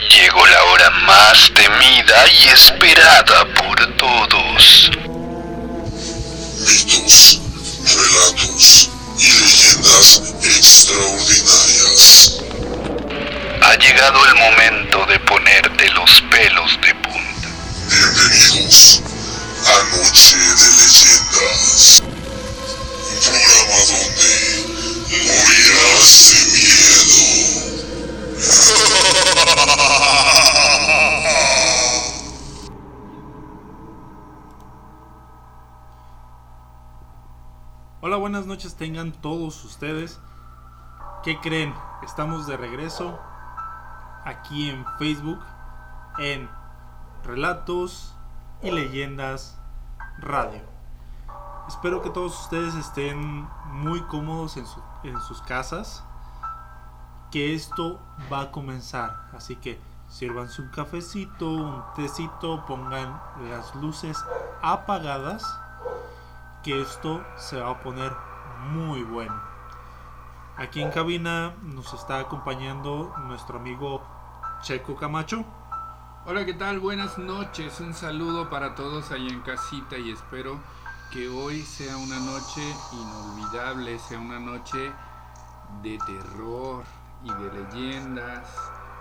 Llegó 0.00 0.44
la 0.46 0.64
hora 0.64 0.90
más 1.06 1.52
temida 1.54 2.26
y 2.26 2.48
esperada 2.48 3.44
por 3.54 3.96
todos. 3.96 4.90
Mitos, 6.66 7.40
relatos 7.86 8.90
y 9.18 9.30
leyendas 9.30 10.22
extraordinarias. 10.42 12.40
Ha 13.62 13.74
llegado 13.76 14.26
el 14.26 14.34
momento 14.34 15.06
de 15.06 15.20
ponerte 15.20 15.88
los 15.90 16.22
pelos 16.22 16.76
de 16.82 16.92
punta. 16.96 17.48
Bienvenidos 17.88 19.00
a 19.64 19.74
Noche 19.96 20.36
de 20.36 20.70
Leyendas. 20.76 22.02
Un 23.10 23.18
programa 23.20 23.78
donde 23.86 24.32
morirás 25.22 26.10
de 26.30 26.40
miedo. 26.50 27.73
Hola, 38.00 38.16
buenas 38.16 38.46
noches 38.46 38.74
tengan 38.76 39.12
todos 39.12 39.64
ustedes. 39.64 40.20
¿Qué 41.22 41.40
creen? 41.40 41.74
Estamos 42.02 42.46
de 42.46 42.56
regreso 42.56 43.18
aquí 44.24 44.68
en 44.70 44.84
Facebook 44.98 45.40
en 46.18 46.48
Relatos 47.24 48.14
y 48.62 48.70
Leyendas 48.70 49.58
Radio. 50.18 50.60
Espero 51.66 52.02
que 52.02 52.10
todos 52.10 52.38
ustedes 52.42 52.74
estén 52.74 53.48
muy 53.72 54.02
cómodos 54.02 54.58
en, 54.58 54.66
su- 54.66 54.82
en 55.02 55.18
sus 55.22 55.40
casas. 55.40 56.04
Que 57.34 57.52
esto 57.52 57.98
va 58.32 58.42
a 58.42 58.50
comenzar. 58.52 59.28
Así 59.36 59.56
que 59.56 59.80
sírvanse 60.08 60.62
un 60.62 60.68
cafecito, 60.68 61.50
un 61.50 61.82
tecito, 61.96 62.64
pongan 62.64 63.20
las 63.50 63.74
luces 63.74 64.16
apagadas 64.62 65.42
que 66.62 66.80
esto 66.80 67.24
se 67.36 67.60
va 67.60 67.70
a 67.72 67.82
poner 67.82 68.12
muy 68.70 69.02
bueno. 69.02 69.34
Aquí 70.56 70.80
en 70.80 70.92
cabina 70.92 71.54
nos 71.64 71.92
está 71.92 72.20
acompañando 72.20 73.12
nuestro 73.26 73.58
amigo 73.58 74.00
Checo 74.62 74.94
Camacho. 74.94 75.44
Hola, 76.26 76.46
¿qué 76.46 76.54
tal? 76.54 76.78
Buenas 76.78 77.18
noches. 77.18 77.80
Un 77.80 77.94
saludo 77.94 78.48
para 78.48 78.76
todos 78.76 79.10
ahí 79.10 79.26
en 79.26 79.40
casita 79.40 79.98
y 79.98 80.12
espero 80.12 80.60
que 81.10 81.26
hoy 81.26 81.62
sea 81.62 81.96
una 81.96 82.20
noche 82.20 82.62
inolvidable, 82.92 83.98
sea 83.98 84.20
una 84.20 84.38
noche 84.38 84.92
de 85.82 85.98
terror 86.06 86.84
y 87.24 87.32
de 87.32 87.52
leyendas. 87.52 88.48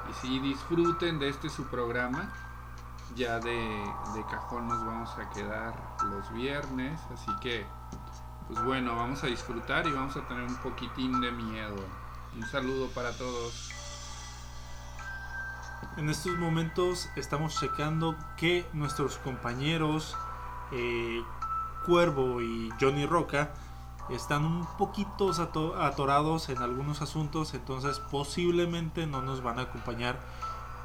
Y 0.09 0.13
sí, 0.13 0.39
disfruten 0.39 1.19
de 1.19 1.29
este 1.29 1.49
su 1.49 1.65
programa. 1.67 2.31
Ya 3.15 3.39
de, 3.39 3.83
de 4.15 4.25
cajón 4.31 4.67
nos 4.67 4.83
vamos 4.83 5.09
a 5.19 5.29
quedar 5.29 5.75
los 6.09 6.33
viernes, 6.33 6.99
así 7.13 7.31
que 7.41 7.65
pues 8.47 8.63
bueno, 8.63 8.95
vamos 8.95 9.23
a 9.23 9.27
disfrutar 9.27 9.87
y 9.87 9.91
vamos 9.91 10.17
a 10.17 10.27
tener 10.27 10.43
un 10.43 10.55
poquitín 10.57 11.21
de 11.21 11.31
miedo. 11.31 11.75
Un 12.35 12.45
saludo 12.47 12.87
para 12.87 13.11
todos. 13.17 13.71
En 15.97 16.09
estos 16.09 16.37
momentos 16.37 17.09
estamos 17.15 17.59
checando 17.59 18.15
que 18.37 18.65
nuestros 18.73 19.17
compañeros 19.17 20.17
eh, 20.71 21.23
Cuervo 21.85 22.41
y 22.41 22.71
Johnny 22.79 23.05
Roca 23.05 23.53
están 24.09 24.45
un 24.45 24.65
poquito 24.77 25.29
ato- 25.31 25.75
atorados 25.81 26.49
en 26.49 26.59
algunos 26.61 27.01
asuntos, 27.01 27.53
entonces 27.53 27.99
posiblemente 27.99 29.07
no 29.07 29.21
nos 29.21 29.41
van 29.41 29.59
a 29.59 29.63
acompañar 29.63 30.19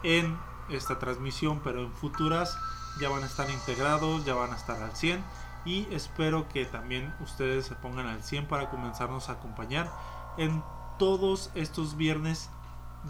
en 0.03 0.39
esta 0.69 0.99
transmisión, 0.99 1.61
pero 1.65 1.81
en 1.83 1.93
futuras 1.93 2.57
ya 3.01 3.09
van 3.09 3.23
a 3.23 3.27
estar 3.27 3.49
integrados, 3.51 4.25
ya 4.25 4.35
van 4.35 4.53
a 4.53 4.57
estar 4.57 4.81
al 4.83 4.95
100 4.95 5.25
y 5.65 5.87
espero 5.93 6.49
que 6.49 6.65
también 6.65 7.13
ustedes 7.21 7.67
se 7.67 7.75
pongan 7.75 8.07
al 8.07 8.23
100 8.23 8.47
para 8.47 8.71
comenzarnos 8.71 9.29
a 9.29 9.33
acompañar 9.33 9.91
en 10.37 10.63
todos 10.99 11.51
estos 11.55 11.97
viernes 11.97 12.51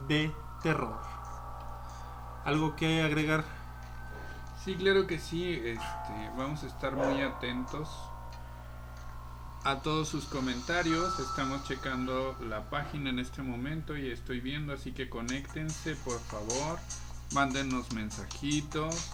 de 0.09 0.35
terror. 0.63 0.99
¿Algo 2.45 2.77
que 2.77 3.03
agregar? 3.03 3.45
Sí, 4.65 4.75
claro 4.77 5.07
que 5.07 5.19
sí. 5.19 5.53
Este, 5.53 6.31
vamos 6.37 6.63
a 6.65 6.67
estar 6.67 6.95
muy 6.97 7.23
atentos 7.23 7.89
a 9.65 9.81
todos 9.83 10.09
sus 10.09 10.25
comentarios. 10.25 11.19
Estamos 11.19 11.65
checando 11.65 12.37
la 12.49 12.71
página 12.71 13.11
en 13.11 13.19
este 13.19 13.43
momento 13.43 13.97
y 13.97 14.11
estoy 14.11 14.41
viendo, 14.41 14.73
así 14.73 14.93
que 14.93 15.09
conéctense, 15.09 15.97
por 15.97 16.21
favor. 16.21 16.79
Mándenos 17.33 17.93
mensajitos, 17.93 19.11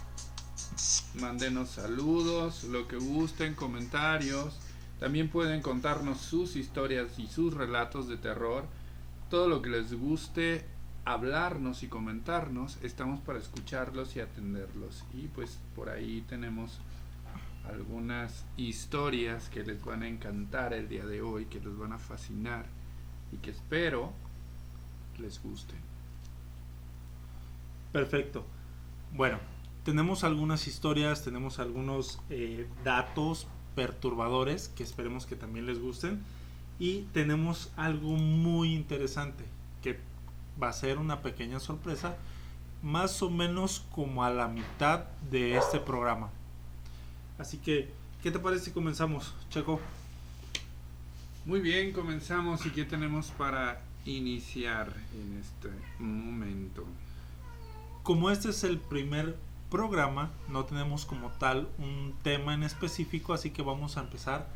mándenos 1.21 1.71
saludos, 1.71 2.65
lo 2.65 2.87
que 2.87 2.97
gusten, 2.97 3.54
comentarios. 3.54 4.59
También 5.00 5.28
pueden 5.28 5.62
contarnos 5.62 6.21
sus 6.21 6.56
historias 6.56 7.19
y 7.19 7.27
sus 7.27 7.53
relatos 7.53 8.09
de 8.09 8.16
terror. 8.16 8.65
Todo 9.31 9.49
lo 9.49 9.62
que 9.62 9.71
les 9.71 9.93
guste 9.93 10.65
hablarnos 11.04 11.83
y 11.83 11.88
comentarnos, 11.88 12.78
estamos 12.83 13.21
para 13.21 13.38
escucharlos 13.38 14.16
y 14.16 14.21
atenderlos. 14.21 15.04
Y 15.12 15.27
pues 15.28 15.59
por 15.75 15.91
ahí 15.91 16.25
tenemos 16.28 16.78
algunas 17.69 18.44
historias 18.56 19.48
que 19.48 19.62
les 19.62 19.82
van 19.84 20.02
a 20.02 20.08
encantar 20.08 20.72
el 20.75 20.88
día 20.88 21.06
de 21.06 21.22
hoy, 21.22 21.47
que 21.47 21.60
les 21.60 21.76
van 21.76 21.92
a 21.92 21.98
fascinar 21.98 22.66
y 23.32 23.36
que 23.38 23.50
espero 23.50 24.12
les 25.19 25.42
gusten. 25.42 25.78
Perfecto. 27.92 28.44
Bueno, 29.12 29.38
tenemos 29.84 30.24
algunas 30.24 30.66
historias, 30.66 31.22
tenemos 31.22 31.58
algunos 31.58 32.20
eh, 32.30 32.66
datos 32.82 33.47
perturbadores 33.74 34.69
que 34.69 34.82
esperemos 34.82 35.26
que 35.26 35.36
también 35.36 35.66
les 35.66 35.80
gusten. 35.80 36.22
Y 36.78 37.03
tenemos 37.12 37.70
algo 37.76 38.10
muy 38.10 38.74
interesante 38.74 39.44
que 39.80 40.00
va 40.60 40.69
a 40.69 40.72
ser 40.72 40.98
una 40.98 41.22
pequeña 41.22 41.60
sorpresa, 41.60 42.16
más 42.82 43.22
o 43.22 43.30
menos 43.30 43.86
como 43.92 44.24
a 44.24 44.30
la 44.30 44.48
mitad 44.48 45.04
de 45.30 45.56
este 45.56 45.78
programa. 45.78 46.30
Así 47.39 47.59
que, 47.59 47.91
¿qué 48.22 48.31
te 48.31 48.39
parece 48.39 48.67
si 48.67 48.71
comenzamos, 48.71 49.34
Checo? 49.50 49.81
Muy 51.45 51.61
bien, 51.61 51.93
comenzamos 51.93 52.65
y 52.65 52.71
qué 52.71 52.84
tenemos 52.84 53.27
para 53.33 53.83
iniciar 54.06 54.93
en 55.15 55.41
este 55.41 55.69
momento. 55.99 56.84
Como 58.03 58.31
este 58.31 58.50
es 58.50 58.65
el 58.65 58.78
primer 58.78 59.37
programa, 59.71 60.31
no 60.49 60.65
tenemos 60.65 61.05
como 61.05 61.31
tal 61.31 61.69
un 61.78 62.15
tema 62.22 62.55
en 62.55 62.62
específico, 62.62 63.34
así 63.34 63.51
que 63.51 63.62
vamos 63.62 63.97
a 63.97 64.01
empezar 64.01 64.47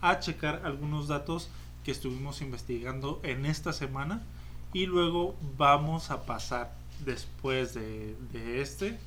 a 0.00 0.20
checar 0.20 0.62
algunos 0.64 1.08
datos 1.08 1.50
que 1.84 1.90
estuvimos 1.90 2.40
investigando 2.40 3.20
en 3.24 3.44
esta 3.46 3.72
semana 3.72 4.22
y 4.72 4.86
luego 4.86 5.34
vamos 5.56 6.10
a 6.10 6.24
pasar 6.24 6.72
después 7.04 7.74
de, 7.74 8.16
de 8.32 8.60
este 8.60 8.98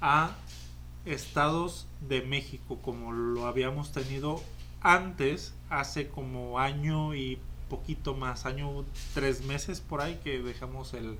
a 0.00 0.30
estados 1.04 1.86
de 2.08 2.22
México 2.22 2.78
como 2.82 3.12
lo 3.12 3.46
habíamos 3.46 3.92
tenido 3.92 4.42
antes 4.80 5.54
hace 5.68 6.08
como 6.08 6.58
año 6.58 7.14
y 7.14 7.38
poquito 7.68 8.14
más 8.14 8.46
año 8.46 8.84
tres 9.14 9.44
meses 9.44 9.80
por 9.80 10.00
ahí 10.00 10.20
que 10.22 10.42
dejamos 10.42 10.94
el, 10.94 11.16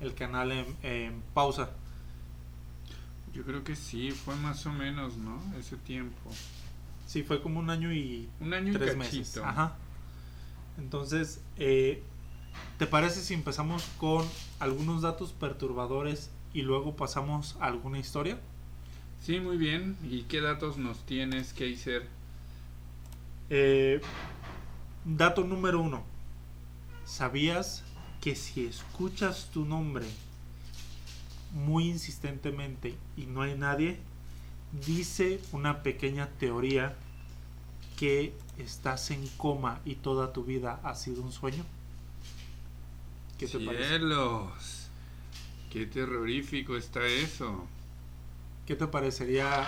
el 0.00 0.14
canal 0.14 0.52
en, 0.52 0.66
en 0.82 1.22
pausa. 1.34 1.70
Yo 3.34 3.44
creo 3.44 3.64
que 3.64 3.76
sí, 3.76 4.10
fue 4.10 4.36
más 4.36 4.66
o 4.66 4.72
menos, 4.72 5.16
¿no? 5.16 5.40
Ese 5.58 5.76
tiempo. 5.76 6.30
sí 7.06 7.22
fue 7.22 7.42
como 7.42 7.60
un 7.60 7.70
año 7.70 7.92
y 7.92 8.28
Un 8.40 8.52
año 8.54 8.72
y 8.72 8.76
tres 8.76 8.96
meses. 8.96 9.38
Ajá. 9.38 9.76
Entonces 10.78 11.40
eh, 11.56 12.02
te 12.78 12.86
parece 12.86 13.20
si 13.20 13.34
empezamos 13.34 13.84
con 13.98 14.26
algunos 14.60 15.02
datos 15.02 15.32
perturbadores 15.32 16.30
y 16.54 16.62
luego 16.62 16.94
pasamos 16.96 17.56
a 17.60 17.66
alguna 17.66 17.98
historia 17.98 18.38
Sí, 19.24 19.38
muy 19.38 19.56
bien. 19.56 19.96
¿Y 20.02 20.22
qué 20.24 20.40
datos 20.40 20.78
nos 20.78 21.06
tienes, 21.06 21.52
Kaiser? 21.52 22.08
Eh, 23.50 24.00
dato 25.04 25.44
número 25.44 25.80
uno. 25.80 26.04
¿Sabías 27.04 27.84
que 28.20 28.34
si 28.34 28.66
escuchas 28.66 29.50
tu 29.52 29.64
nombre 29.64 30.06
muy 31.52 31.88
insistentemente 31.88 32.96
y 33.16 33.26
no 33.26 33.42
hay 33.42 33.56
nadie, 33.56 33.98
dice 34.86 35.40
una 35.52 35.82
pequeña 35.84 36.28
teoría 36.40 36.96
que 37.98 38.32
estás 38.58 39.10
en 39.12 39.26
coma 39.36 39.80
y 39.84 39.96
toda 39.96 40.32
tu 40.32 40.44
vida 40.44 40.80
ha 40.82 40.96
sido 40.96 41.22
un 41.22 41.30
sueño? 41.30 41.64
¿Qué 43.38 43.46
te 43.46 43.60
parece? 43.60 43.88
¡Cielos! 43.88 44.88
¡Qué 45.70 45.86
terrorífico 45.86 46.76
está 46.76 47.06
eso! 47.06 47.68
¿Qué 48.66 48.76
te 48.76 48.86
parecería? 48.86 49.66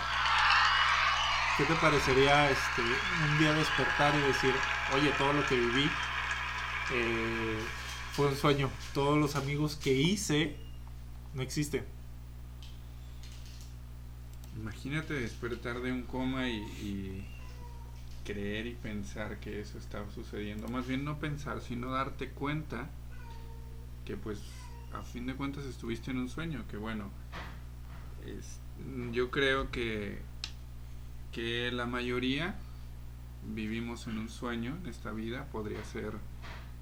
¿Qué 1.56 1.64
te 1.64 1.75
parecería 1.75 2.50
este 2.50 2.82
un 2.82 3.38
día 3.38 3.52
despertar 3.52 4.14
y 4.14 4.20
decir, 4.20 4.55
oye, 4.94 5.11
todo 5.19 5.32
lo 5.32 5.46
que 5.46 5.56
viví 5.56 5.91
eh, 6.93 7.58
fue 8.12 8.29
un 8.29 8.37
sueño? 8.37 8.70
Todos 8.93 9.19
los 9.19 9.37
amigos 9.37 9.76
que 9.76 9.93
hice 9.93 10.56
no 11.35 11.43
existe. 11.43 11.85
Imagínate 14.56 15.14
despertar 15.14 15.81
de 15.81 15.91
un 15.91 16.02
coma 16.02 16.49
y, 16.49 16.58
y 16.58 17.26
creer 18.25 18.67
y 18.67 18.75
pensar 18.75 19.38
que 19.41 19.61
eso 19.61 19.79
estaba 19.79 20.11
sucediendo. 20.11 20.69
Más 20.69 20.87
bien 20.87 21.05
no 21.05 21.19
pensar, 21.19 21.61
sino 21.61 21.91
darte 21.91 22.31
cuenta 22.31 22.88
que 24.05 24.17
pues 24.17 24.41
a 24.93 25.02
fin 25.02 25.26
de 25.26 25.35
cuentas 25.35 25.64
estuviste 25.64 26.11
en 26.11 26.19
un 26.19 26.29
sueño. 26.29 26.64
Que 26.69 26.76
bueno, 26.76 27.11
es, 28.26 28.61
yo 29.12 29.31
creo 29.31 29.70
que, 29.70 30.19
que 31.32 31.70
la 31.72 31.86
mayoría 31.86 32.56
vivimos 33.46 34.06
en 34.06 34.19
un 34.19 34.28
sueño 34.28 34.76
en 34.82 34.88
esta 34.88 35.12
vida. 35.12 35.46
Podría 35.52 35.84
ser, 35.84 36.12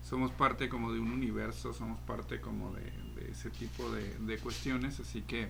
somos 0.02 0.30
parte 0.32 0.68
como 0.68 0.92
de 0.92 1.00
un 1.00 1.10
universo, 1.10 1.72
somos 1.72 2.00
parte 2.00 2.40
como 2.40 2.72
de, 2.72 3.30
ese 3.30 3.50
tipo 3.50 3.90
de, 3.90 4.16
de 4.18 4.38
cuestiones. 4.38 5.00
Así 5.00 5.22
que 5.22 5.48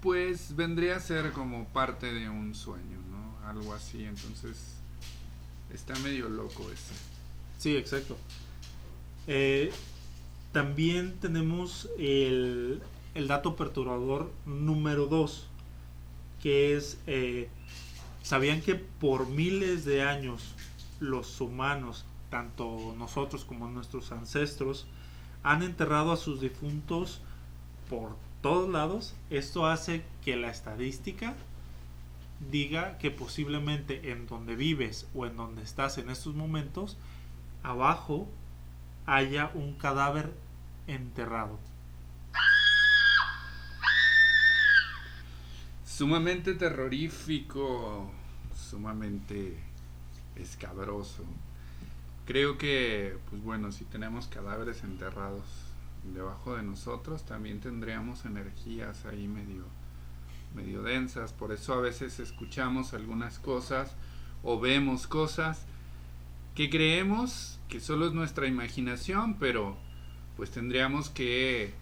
pues 0.00 0.54
vendría 0.54 0.96
a 0.96 1.00
ser 1.00 1.32
como 1.32 1.66
parte 1.68 2.12
de 2.12 2.28
un 2.28 2.54
sueño, 2.54 2.98
¿no? 3.10 3.48
Algo 3.48 3.74
así, 3.74 4.04
entonces 4.04 4.76
está 5.72 5.94
medio 6.00 6.28
loco 6.28 6.70
eso. 6.70 6.94
Sí, 7.58 7.76
exacto. 7.76 8.16
Eh, 9.26 9.72
también 10.52 11.18
tenemos 11.18 11.88
el, 11.98 12.80
el 13.16 13.28
dato 13.28 13.56
perturbador 13.56 14.30
número 14.44 15.06
2, 15.06 15.46
que 16.42 16.76
es, 16.76 17.00
eh, 17.06 17.48
¿sabían 18.22 18.60
que 18.60 18.74
por 18.74 19.26
miles 19.26 19.86
de 19.86 20.02
años 20.02 20.54
los 21.00 21.40
humanos, 21.40 22.04
tanto 22.30 22.94
nosotros 22.98 23.46
como 23.46 23.68
nuestros 23.68 24.12
ancestros, 24.12 24.86
han 25.42 25.62
enterrado 25.62 26.12
a 26.12 26.16
sus 26.16 26.40
difuntos 26.42 27.22
por 27.88 28.16
todos 28.42 28.68
lados, 28.68 29.14
esto 29.30 29.66
hace 29.66 30.02
que 30.24 30.36
la 30.36 30.50
estadística 30.50 31.34
diga 32.50 32.98
que 32.98 33.10
posiblemente 33.10 34.12
en 34.12 34.26
donde 34.26 34.56
vives 34.56 35.08
o 35.14 35.24
en 35.24 35.36
donde 35.36 35.62
estás 35.62 35.96
en 35.96 36.10
estos 36.10 36.34
momentos, 36.34 36.98
abajo 37.62 38.28
haya 39.06 39.50
un 39.54 39.72
cadáver 39.74 40.34
enterrado. 40.86 41.58
Sumamente 45.96 46.52
terrorífico, 46.52 48.10
sumamente 48.54 49.56
escabroso. 50.34 51.24
Creo 52.26 52.58
que, 52.58 53.16
pues 53.30 53.42
bueno, 53.42 53.72
si 53.72 53.86
tenemos 53.86 54.26
cadáveres 54.26 54.84
enterrados 54.84 55.42
debajo 56.12 56.54
de 56.54 56.64
nosotros 56.64 57.24
también 57.24 57.60
tendríamos 57.60 58.26
energías 58.26 59.06
ahí 59.06 59.26
medio 59.26 59.64
medio 60.54 60.82
densas 60.82 61.32
por 61.32 61.50
eso 61.50 61.72
a 61.72 61.80
veces 61.80 62.20
escuchamos 62.20 62.92
algunas 62.92 63.40
cosas 63.40 63.92
o 64.44 64.60
vemos 64.60 65.08
cosas 65.08 65.64
que 66.54 66.70
creemos 66.70 67.58
que 67.68 67.80
solo 67.80 68.06
es 68.06 68.12
nuestra 68.12 68.46
imaginación 68.46 69.36
pero 69.38 69.76
pues 70.36 70.52
tendríamos 70.52 71.08
que 71.08 71.74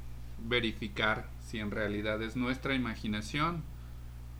verificar 0.48 1.28
si 1.46 1.58
en 1.58 1.70
realidad 1.70 2.22
es 2.22 2.34
nuestra 2.34 2.74
imaginación 2.74 3.73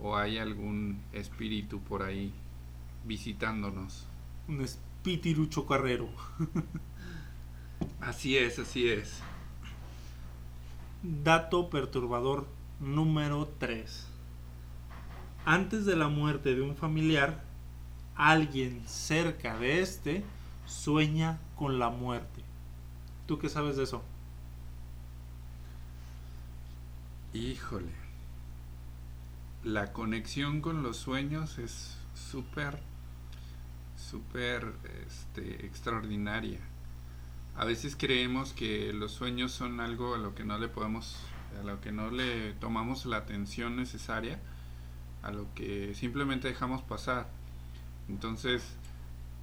o 0.01 0.17
hay 0.17 0.39
algún 0.39 1.01
espíritu 1.13 1.81
por 1.81 2.03
ahí 2.03 2.33
visitándonos 3.05 4.07
Un 4.49 4.61
espíritu 4.63 5.47
chocarrero. 5.47 6.09
así 8.01 8.37
es 8.37 8.59
así 8.59 8.89
es 8.89 9.23
Dato 11.03 11.69
perturbador 11.69 12.47
número 12.81 13.47
3. 13.59 14.07
Antes 15.45 15.85
de 15.85 15.97
la 15.97 16.09
muerte 16.09 16.55
de 16.55 16.63
un 16.63 16.77
familiar, 16.77 17.45
alguien 18.15 18.83
cerca 18.87 19.59
de 19.59 19.83
este 19.83 20.25
sueña 20.65 21.39
con 21.57 21.79
la 21.79 21.91
muerte. 21.91 22.43
¿Tú 23.27 23.39
qué 23.39 23.51
sabes 23.51 23.77
de 23.77 23.85
eso? 23.85 24.03
Híjole. 27.35 28.04
La 29.65 29.93
conexión 29.93 30.61
con 30.61 30.83
los 30.83 30.97
sueños 30.99 31.59
es 31.59 31.97
súper, 32.15 32.79
súper 33.97 34.73
este, 35.07 35.65
extraordinaria. 35.67 36.61
A 37.57 37.65
veces 37.65 37.97
creemos 37.97 38.53
que 38.53 38.93
los 38.93 39.13
sueños 39.13 39.53
son 39.53 39.81
algo 39.81 40.15
a 40.15 40.19
lo 40.19 40.35
que 40.35 40.45
no 40.45 40.59
le 40.59 40.69
podemos, 40.69 41.17
a 41.59 41.65
lo 41.65 41.81
que 41.81 41.93
no 41.93 42.11
le 42.11 42.53
tomamos 42.55 43.07
la 43.07 43.19
atención 43.19 43.77
necesaria, 43.77 44.39
a 45.23 45.31
lo 45.31 45.47
que 45.55 45.95
simplemente 45.95 46.49
dejamos 46.49 46.83
pasar. 46.83 47.29
Entonces, 48.09 48.63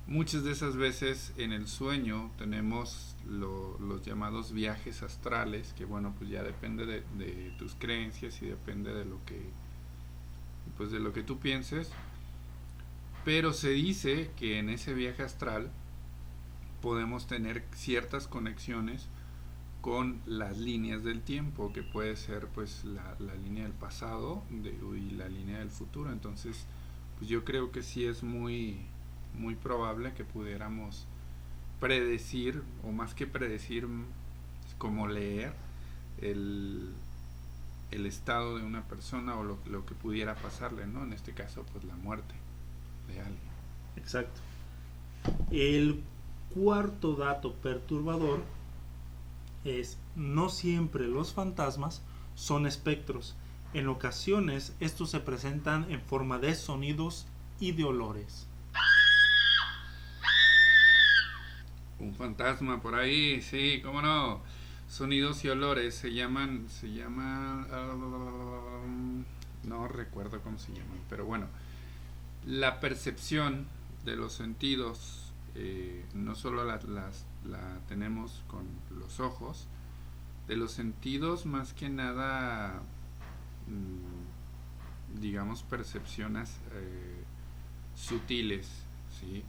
muchas 0.06 0.44
de 0.44 0.51
esas 0.51 0.75
veces 0.75 1.33
en 1.38 1.51
el 1.51 1.68
sueño 1.68 2.29
tenemos 2.38 3.15
lo- 3.27 3.79
los 3.79 4.06
llamados 4.06 4.51
viajes 4.51 5.01
astrales, 5.01 5.73
que 5.75 5.85
bueno, 5.85 6.13
pues 6.19 6.29
ya 6.29 6.44
depende 6.44 6.85
de, 6.85 7.01
de 7.18 7.56
tus 7.57 7.73
creencias 7.75 8.39
y 8.44 8.45
depende 8.47 8.94
de 8.94 9.06
lo 9.06 9.23
que, 9.25 9.50
pues 10.81 10.89
de 10.89 11.00
lo 11.00 11.13
que 11.13 11.22
tú 11.22 11.38
pienses. 11.38 11.92
Pero 13.24 13.54
se 13.54 13.69
dice 13.69 14.31
que 14.36 14.57
en 14.57 14.68
ese 14.68 14.95
viaje 14.95 15.22
astral 15.22 15.69
podemos 16.81 17.28
tener 17.28 17.63
ciertas 17.75 18.25
conexiones 18.25 19.07
con 19.81 20.22
las 20.25 20.57
líneas 20.57 21.04
del 21.04 21.22
tiempo, 21.22 21.72
que 21.72 21.83
puede 21.83 22.16
ser 22.16 22.48
pues 22.48 22.83
la, 22.83 23.16
línea 23.44 23.66
del 23.66 23.74
pasado 23.74 24.42
y 24.50 25.12
la 25.12 25.30
línea 25.30 25.60
del 25.60 25.69
futuro. 25.69 26.12
Entonces, 26.12 26.66
pues 27.19 27.30
yo 27.30 27.45
creo 27.45 27.72
que 27.72 27.83
sí 27.83 28.06
es 28.06 28.24
muy, 28.24 28.80
muy 29.38 29.54
probable 29.54 30.16
que 30.16 30.24
pudiéramos 30.24 31.06
predecir, 31.80 32.63
o 32.83 32.92
más 32.92 33.13
que 33.13 33.28
predecir, 33.28 33.88
como 34.80 35.07
leer 35.07 35.54
el, 36.24 36.92
el 37.92 38.06
estado 38.06 38.58
de 38.58 38.64
una 38.64 38.88
persona 38.88 39.38
o 39.38 39.44
lo, 39.44 39.60
lo 39.66 39.86
que 39.86 39.94
pudiera 39.94 40.36
pasarle, 40.36 40.88
¿no? 40.88 41.04
En 41.04 41.14
este 41.14 41.34
caso, 41.34 41.66
pues 41.72 41.84
la 41.84 41.96
muerte 41.96 42.34
de 43.08 43.20
alguien. 43.20 43.52
Exacto. 43.98 44.42
El 45.52 46.02
cuarto 46.54 47.14
dato 47.14 47.54
perturbador 47.56 48.44
es 49.64 49.98
no 50.16 50.50
siempre 50.50 51.08
los 51.08 51.34
fantasmas 51.34 52.02
son 52.36 52.66
espectros. 52.66 53.36
En 53.74 53.88
ocasiones 53.88 54.76
estos 54.80 55.12
se 55.12 55.19
presentan 55.19 55.90
en 55.92 56.02
forma 56.02 56.40
de 56.40 56.56
sonidos 56.56 57.28
y 57.60 57.71
de 57.74 57.83
olores. 57.83 58.48
Un 62.00 62.16
fantasma 62.16 62.81
por 62.81 62.95
ahí, 62.95 63.42
sí, 63.42 63.80
cómo 63.83 64.02
no. 64.02 64.42
Sonidos 64.92 65.45
y 65.45 65.50
olores 65.50 65.95
se 65.95 66.14
llaman, 66.14 66.68
se 66.68 66.92
llama, 66.92 67.66
ah, 67.71 68.81
no 69.64 69.88
recuerdo 69.88 70.42
cómo 70.42 70.60
se 70.60 70.74
llaman, 70.74 71.00
pero 71.10 71.26
bueno, 71.26 71.48
la 72.45 72.81
percepción 72.81 73.68
de 74.04 74.18
los 74.18 74.33
sentidos 74.33 75.31
eh, 75.56 76.04
no 76.14 76.36
solo 76.36 76.66
la, 76.66 76.78
las- 76.88 77.26
la 77.45 77.80
tenemos 77.88 78.44
con 78.48 78.66
los 79.00 79.21
ojos, 79.21 79.68
de 80.48 80.57
los 80.57 80.71
sentidos 80.74 81.45
más 81.45 81.74
que 81.74 81.90
nada, 81.90 82.81
mm, 83.68 85.19
digamos, 85.21 85.64
percepciones 85.64 86.57
eh, 86.74 87.24
sutiles, 87.95 88.68
¿sí? 89.19 89.44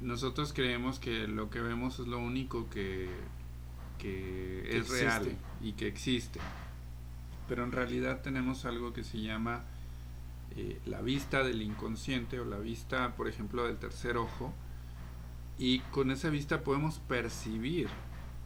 nosotros 0.00 0.52
creemos 0.52 0.98
que 0.98 1.28
lo 1.28 1.50
que 1.50 1.60
vemos 1.60 1.98
es 2.00 2.06
lo 2.08 2.18
único 2.18 2.68
que, 2.70 3.08
que 4.00 4.66
Que 4.68 4.78
es 4.78 4.88
real 4.88 5.36
y 5.62 5.72
que 5.72 5.86
existe. 5.86 6.40
Pero 7.48 7.64
en 7.64 7.72
realidad 7.72 8.22
tenemos 8.22 8.64
algo 8.64 8.92
que 8.92 9.04
se 9.04 9.20
llama 9.20 9.64
eh, 10.56 10.80
la 10.86 11.00
vista 11.00 11.44
del 11.44 11.62
inconsciente 11.62 12.40
o 12.40 12.44
la 12.44 12.58
vista, 12.58 13.14
por 13.16 13.28
ejemplo, 13.28 13.66
del 13.66 13.76
tercer 13.76 14.16
ojo. 14.16 14.52
Y 15.58 15.80
con 15.90 16.10
esa 16.10 16.30
vista 16.30 16.62
podemos 16.62 16.98
percibir, 17.00 17.88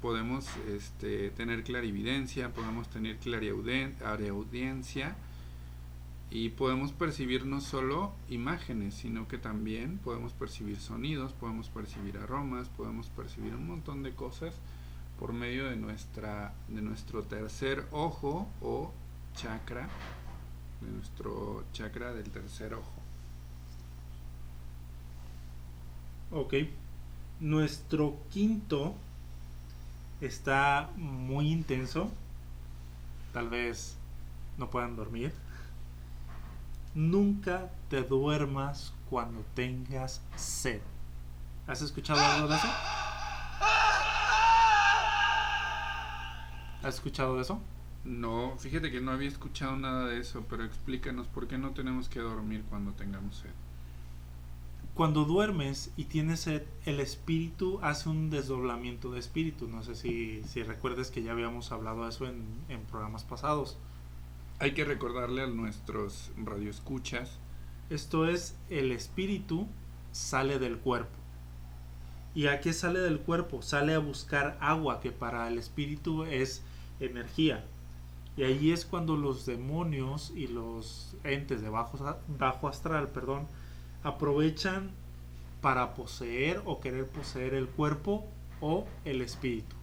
podemos 0.03 0.47
este, 0.69 1.31
tener 1.31 1.63
clarividencia, 1.63 2.53
podemos 2.53 2.89
tener 2.89 3.19
clariaudiencia 3.19 5.17
y 6.31 6.49
podemos 6.49 6.93
percibir 6.93 7.47
no 7.47 7.61
solo 7.61 8.13
imágenes, 8.29 8.95
sino 8.95 9.29
que 9.29 9.39
también 9.39 9.99
podemos 9.99 10.33
percibir 10.33 10.79
sonidos, 10.79 11.33
podemos 11.33 11.69
percibir 11.69 12.19
aromas, 12.19 12.69
podemos 12.71 13.09
percibir 13.11 13.55
un 13.55 13.69
montón 13.69 14.03
de 14.03 14.13
cosas 14.15 14.55
por 15.19 15.33
medio 15.33 15.71
de 15.71 15.77
nuestra 15.77 16.53
de 16.69 16.83
nuestro 16.83 17.23
tercer 17.23 17.87
ojo 17.93 18.49
o 18.61 18.93
chakra, 19.37 19.89
de 20.81 20.91
nuestro 20.91 21.65
chakra 21.73 22.13
del 22.13 22.31
tercer 22.31 22.75
ojo. 22.75 22.93
Ok. 26.31 26.55
Nuestro 27.41 28.17
quinto 28.31 28.95
está 30.21 30.91
muy 30.97 31.51
intenso 31.51 32.11
tal 33.35 33.49
vez 33.49 33.97
no 34.57 34.71
puedan 34.71 34.97
dormir. 34.97 35.35
Nunca 36.95 37.69
te 37.91 38.03
duermas 38.03 38.93
cuando 39.11 39.45
tengas 39.55 40.23
sed. 40.37 40.81
¿Has 41.67 41.83
escuchado 41.83 42.21
algo 42.21 42.47
de 42.47 42.55
eso? 42.55 42.69
¿Has 46.85 46.97
escuchado 46.97 47.41
eso? 47.41 47.63
No, 48.05 48.57
fíjate 48.59 48.91
que 48.91 49.01
no 49.01 49.11
había 49.11 49.29
escuchado 49.29 49.75
nada 49.75 50.07
de 50.07 50.21
eso, 50.21 50.45
pero 50.51 50.65
explícanos 50.65 51.27
por 51.27 51.49
qué 51.49 51.57
no 51.57 51.71
tenemos 51.71 52.11
que 52.11 52.21
dormir 52.21 52.63
cuando 52.69 52.93
tengamos 52.93 53.37
sed. 53.37 53.51
Cuando 54.93 55.25
duermes 55.25 55.91
y 55.97 56.05
tienes 56.05 56.41
sed, 56.41 56.63
el 56.85 57.01
espíritu 57.01 57.81
hace 57.83 58.11
un 58.11 58.29
desdoblamiento 58.29 59.11
de 59.11 59.19
espíritu. 59.19 59.67
No 59.67 59.83
sé 59.83 59.95
si, 59.95 60.43
si 60.45 60.63
recuerdes 60.63 61.11
que 61.11 61.23
ya 61.23 61.33
habíamos 61.33 61.73
hablado 61.73 62.03
de 62.05 62.11
eso 62.11 62.27
en, 62.27 62.45
en 62.69 62.83
programas 62.83 63.25
pasados. 63.25 63.79
Hay 64.59 64.75
que 64.75 64.85
recordarle 64.85 65.43
a 65.43 65.47
nuestros 65.47 66.33
radioescuchas. 66.37 67.39
Esto 67.89 68.29
es, 68.29 68.57
el 68.69 68.93
espíritu 68.93 69.67
sale 70.13 70.59
del 70.59 70.77
cuerpo. 70.77 71.17
¿Y 72.35 72.49
a 72.49 72.61
qué 72.61 72.75
sale 72.75 73.01
del 73.01 73.21
cuerpo? 73.21 73.63
Sale 73.63 73.95
a 73.95 74.01
buscar 74.01 74.59
agua, 74.61 75.01
que 75.01 75.13
para 75.13 75.49
el 75.49 75.57
espíritu 75.57 76.25
es 76.25 76.63
energía. 77.01 77.65
Y 78.37 78.43
ahí 78.43 78.73
es 78.73 78.85
cuando 78.85 79.17
los 79.17 79.47
demonios 79.47 80.33
y 80.35 80.49
los 80.49 81.17
entes 81.23 81.63
de 81.63 81.69
bajo, 81.69 82.19
bajo 82.27 82.69
astral, 82.69 83.09
perdón, 83.09 83.47
aprovechan 84.03 84.91
para 85.61 85.95
poseer 85.95 86.61
o 86.65 86.81
querer 86.81 87.07
poseer 87.07 87.55
el 87.55 87.69
cuerpo 87.69 88.27
o 88.61 88.87
el 89.05 89.23
espíritu. 89.23 89.77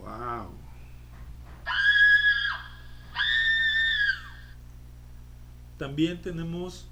Wow. 0.00 0.50
También 5.76 6.22
tenemos 6.22 6.88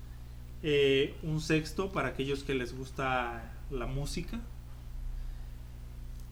eh, 0.63 1.17
un 1.23 1.41
sexto 1.41 1.91
para 1.91 2.09
aquellos 2.09 2.45
que 2.45 2.55
les 2.55 2.77
gusta 2.77 3.53
la 3.71 3.87
música. 3.87 4.41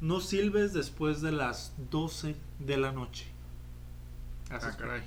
No 0.01 0.21
silbes 0.21 0.73
después 0.73 1.21
de 1.21 1.33
las 1.33 1.73
12 1.91 2.37
de 2.61 2.77
la 2.77 2.93
noche. 2.93 3.27
¿Has 4.51 4.65
Ah, 4.65 4.77
caray. 4.77 5.03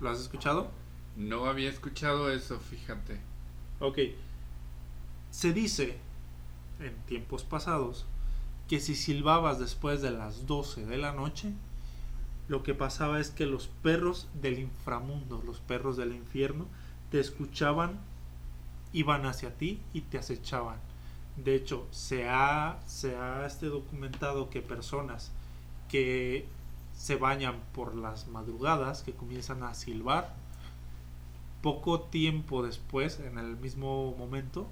¿Lo 0.00 0.10
has 0.10 0.20
escuchado? 0.20 0.70
No 1.16 1.46
había 1.46 1.68
escuchado 1.68 2.30
eso, 2.30 2.58
fíjate. 2.60 3.20
Ok. 3.80 3.98
Se 5.30 5.52
dice, 5.52 5.98
en 6.80 6.94
tiempos 7.06 7.44
pasados, 7.44 8.06
que 8.68 8.80
si 8.80 8.94
silbabas 8.94 9.58
después 9.58 10.00
de 10.00 10.10
las 10.10 10.46
12 10.46 10.86
de 10.86 10.96
la 10.96 11.12
noche, 11.12 11.52
lo 12.48 12.62
que 12.62 12.74
pasaba 12.74 13.20
es 13.20 13.30
que 13.30 13.46
los 13.46 13.68
perros 13.68 14.28
del 14.40 14.58
inframundo, 14.58 15.42
los 15.44 15.58
perros 15.60 15.96
del 15.96 16.14
infierno, 16.14 16.66
te 17.10 17.20
escuchaban, 17.20 17.98
iban 18.92 19.26
hacia 19.26 19.56
ti 19.56 19.80
y 19.92 20.02
te 20.02 20.18
acechaban. 20.18 20.78
De 21.36 21.54
hecho, 21.56 21.86
se 21.90 22.28
ha, 22.28 22.80
se 22.86 23.16
ha 23.16 23.46
este 23.46 23.66
documentado 23.66 24.50
que 24.50 24.62
personas 24.62 25.32
que 25.88 26.46
se 26.96 27.16
bañan 27.16 27.56
por 27.74 27.94
las 27.94 28.28
madrugadas, 28.28 29.02
que 29.02 29.12
comienzan 29.12 29.62
a 29.62 29.74
silbar, 29.74 30.34
poco 31.62 32.00
tiempo 32.00 32.62
después, 32.62 33.20
en 33.20 33.38
el 33.38 33.56
mismo 33.56 34.14
momento, 34.16 34.68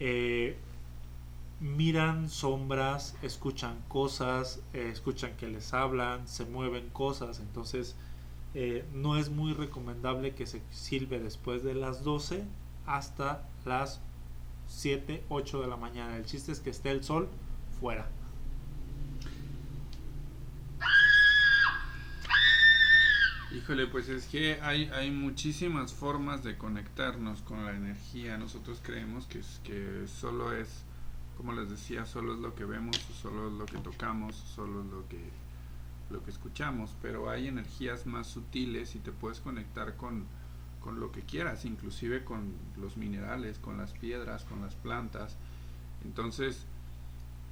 eh, 0.00 0.56
miran 1.60 2.28
sombras, 2.30 3.16
escuchan 3.22 3.76
cosas, 3.88 4.60
eh, 4.72 4.90
escuchan 4.92 5.36
que 5.36 5.46
les 5.46 5.72
hablan, 5.74 6.26
se 6.26 6.46
mueven 6.46 6.88
cosas, 6.90 7.38
entonces 7.38 7.96
eh, 8.54 8.84
no 8.92 9.16
es 9.16 9.30
muy 9.30 9.52
recomendable 9.52 10.34
que 10.34 10.46
se 10.46 10.62
silbe 10.70 11.20
después 11.20 11.62
de 11.62 11.74
las 11.74 12.02
12 12.02 12.44
hasta 12.86 13.46
las 13.64 14.00
7, 14.70 15.24
8 15.28 15.62
de 15.62 15.66
la 15.66 15.76
mañana. 15.76 16.16
El 16.16 16.24
chiste 16.24 16.52
es 16.52 16.60
que 16.60 16.70
esté 16.70 16.90
el 16.90 17.02
sol 17.04 17.28
fuera. 17.80 18.08
Híjole, 23.52 23.88
pues 23.88 24.08
es 24.08 24.26
que 24.26 24.60
hay, 24.62 24.84
hay 24.94 25.10
muchísimas 25.10 25.92
formas 25.92 26.44
de 26.44 26.56
conectarnos 26.56 27.42
con 27.42 27.64
la 27.66 27.72
energía. 27.72 28.38
Nosotros 28.38 28.80
creemos 28.82 29.26
que, 29.26 29.40
es, 29.40 29.60
que 29.64 30.06
solo 30.06 30.52
es, 30.52 30.84
como 31.36 31.52
les 31.52 31.68
decía, 31.68 32.06
solo 32.06 32.34
es 32.34 32.38
lo 32.38 32.54
que 32.54 32.64
vemos, 32.64 32.96
solo 33.20 33.48
es 33.48 33.52
lo 33.54 33.66
que 33.66 33.78
tocamos, 33.78 34.36
solo 34.36 34.82
es 34.82 34.86
lo 34.86 35.08
que, 35.08 35.20
lo 36.10 36.22
que 36.22 36.30
escuchamos. 36.30 36.94
Pero 37.02 37.28
hay 37.28 37.48
energías 37.48 38.06
más 38.06 38.28
sutiles 38.28 38.94
y 38.94 39.00
te 39.00 39.10
puedes 39.10 39.40
conectar 39.40 39.96
con, 39.96 40.26
con 40.80 41.00
lo 41.00 41.12
que 41.12 41.22
quieras, 41.22 41.64
inclusive 41.64 42.24
con 42.24 42.54
los 42.76 42.96
minerales, 42.96 43.58
con 43.58 43.78
las 43.78 43.92
piedras, 43.92 44.44
con 44.44 44.62
las 44.62 44.74
plantas. 44.74 45.36
Entonces, 46.04 46.66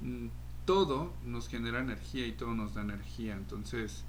mm, 0.01 0.27
todo 0.65 1.13
nos 1.25 1.47
genera 1.47 1.79
energía 1.79 2.27
y 2.27 2.31
todo 2.33 2.53
nos 2.53 2.73
da 2.73 2.81
energía. 2.81 3.35
Entonces, 3.35 4.03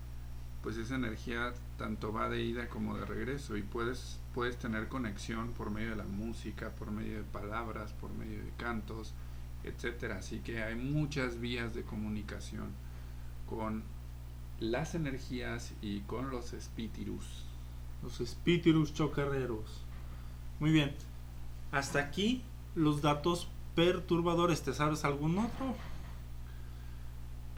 pues 0.62 0.76
esa 0.76 0.96
energía 0.96 1.54
tanto 1.78 2.12
va 2.12 2.28
de 2.28 2.42
ida 2.42 2.68
como 2.68 2.96
de 2.96 3.06
regreso 3.06 3.56
y 3.56 3.62
puedes 3.62 4.20
puedes 4.34 4.56
tener 4.58 4.88
conexión 4.88 5.52
por 5.52 5.70
medio 5.70 5.90
de 5.90 5.96
la 5.96 6.04
música, 6.04 6.70
por 6.70 6.90
medio 6.90 7.18
de 7.18 7.24
palabras, 7.24 7.92
por 7.92 8.12
medio 8.12 8.38
de 8.38 8.50
cantos, 8.56 9.12
etcétera. 9.64 10.18
Así 10.18 10.40
que 10.40 10.62
hay 10.62 10.76
muchas 10.76 11.40
vías 11.40 11.74
de 11.74 11.82
comunicación 11.82 12.68
con 13.48 13.82
las 14.60 14.94
energías 14.94 15.72
y 15.82 16.00
con 16.00 16.30
los 16.30 16.52
espíritus. 16.52 17.46
Los 18.02 18.20
espíritus 18.20 18.94
chocarreros. 18.94 19.84
Muy 20.58 20.72
bien. 20.72 20.94
Hasta 21.72 21.98
aquí 22.00 22.42
los 22.74 23.02
datos 23.02 23.48
perturbadores. 23.74 24.62
¿Te 24.62 24.72
sabes 24.74 25.04
algún 25.04 25.38
otro? 25.38 25.74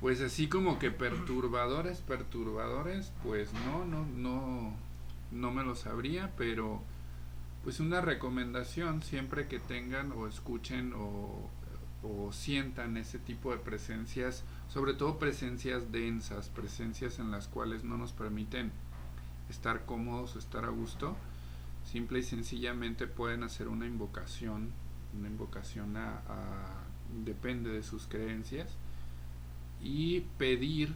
Pues 0.00 0.20
así 0.20 0.48
como 0.48 0.78
que 0.80 0.90
perturbadores, 0.90 2.00
perturbadores, 2.00 3.12
pues 3.22 3.52
no, 3.52 3.84
no, 3.84 4.04
no, 4.04 4.72
no 5.30 5.50
me 5.52 5.62
lo 5.62 5.76
sabría, 5.76 6.32
pero 6.36 6.82
pues 7.62 7.78
una 7.78 8.00
recomendación 8.00 9.02
siempre 9.02 9.46
que 9.46 9.60
tengan 9.60 10.10
o 10.10 10.26
escuchen 10.26 10.92
o, 10.94 11.48
o 12.02 12.32
sientan 12.32 12.96
ese 12.96 13.20
tipo 13.20 13.52
de 13.52 13.58
presencias, 13.58 14.42
sobre 14.68 14.94
todo 14.94 15.20
presencias 15.20 15.92
densas, 15.92 16.48
presencias 16.48 17.20
en 17.20 17.30
las 17.30 17.46
cuales 17.46 17.84
no 17.84 17.96
nos 17.96 18.12
permiten 18.12 18.72
estar 19.48 19.84
cómodos 19.84 20.36
estar 20.36 20.64
a 20.64 20.68
gusto, 20.68 21.16
simple 21.84 22.20
y 22.20 22.22
sencillamente 22.22 23.06
pueden 23.06 23.42
hacer 23.42 23.68
una 23.68 23.86
invocación, 23.86 24.70
una 25.18 25.28
invocación 25.28 25.96
a, 25.96 26.22
a 26.28 26.82
depende 27.24 27.70
de 27.70 27.82
sus 27.82 28.06
creencias 28.06 28.68
y 29.82 30.20
pedir 30.38 30.94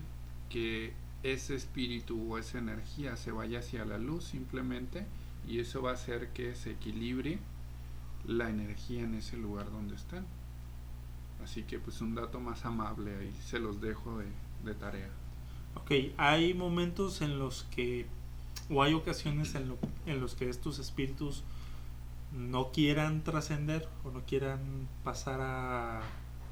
que 0.48 0.94
ese 1.22 1.54
espíritu 1.54 2.32
o 2.32 2.38
esa 2.38 2.58
energía 2.58 3.16
se 3.16 3.32
vaya 3.32 3.58
hacia 3.58 3.84
la 3.84 3.98
luz 3.98 4.24
simplemente 4.24 5.06
y 5.46 5.60
eso 5.60 5.82
va 5.82 5.90
a 5.90 5.94
hacer 5.94 6.32
que 6.32 6.54
se 6.54 6.72
equilibre 6.72 7.38
la 8.26 8.50
energía 8.50 9.02
en 9.02 9.14
ese 9.14 9.36
lugar 9.36 9.70
donde 9.70 9.94
están. 9.94 10.26
Así 11.42 11.62
que 11.62 11.78
pues 11.78 12.00
un 12.00 12.14
dato 12.14 12.40
más 12.40 12.64
amable 12.64 13.14
ahí 13.16 13.32
se 13.44 13.58
los 13.58 13.80
dejo 13.80 14.18
de, 14.18 14.26
de 14.64 14.74
tarea. 14.74 15.10
Ok, 15.74 15.90
hay 16.16 16.54
momentos 16.54 17.20
en 17.20 17.38
los 17.38 17.64
que, 17.64 18.06
o 18.70 18.82
hay 18.82 18.94
ocasiones 18.94 19.54
en, 19.54 19.68
lo- 19.68 19.78
en 20.06 20.20
los 20.20 20.35
que 20.35 20.49
estos 20.49 20.78
espíritus 20.78 21.42
no 22.32 22.70
quieran 22.73 23.23
trascender 23.23 23.88
o 24.04 24.11
no 24.11 24.20
quieran 24.26 24.61
pasar 25.04 25.40
a, 25.40 26.00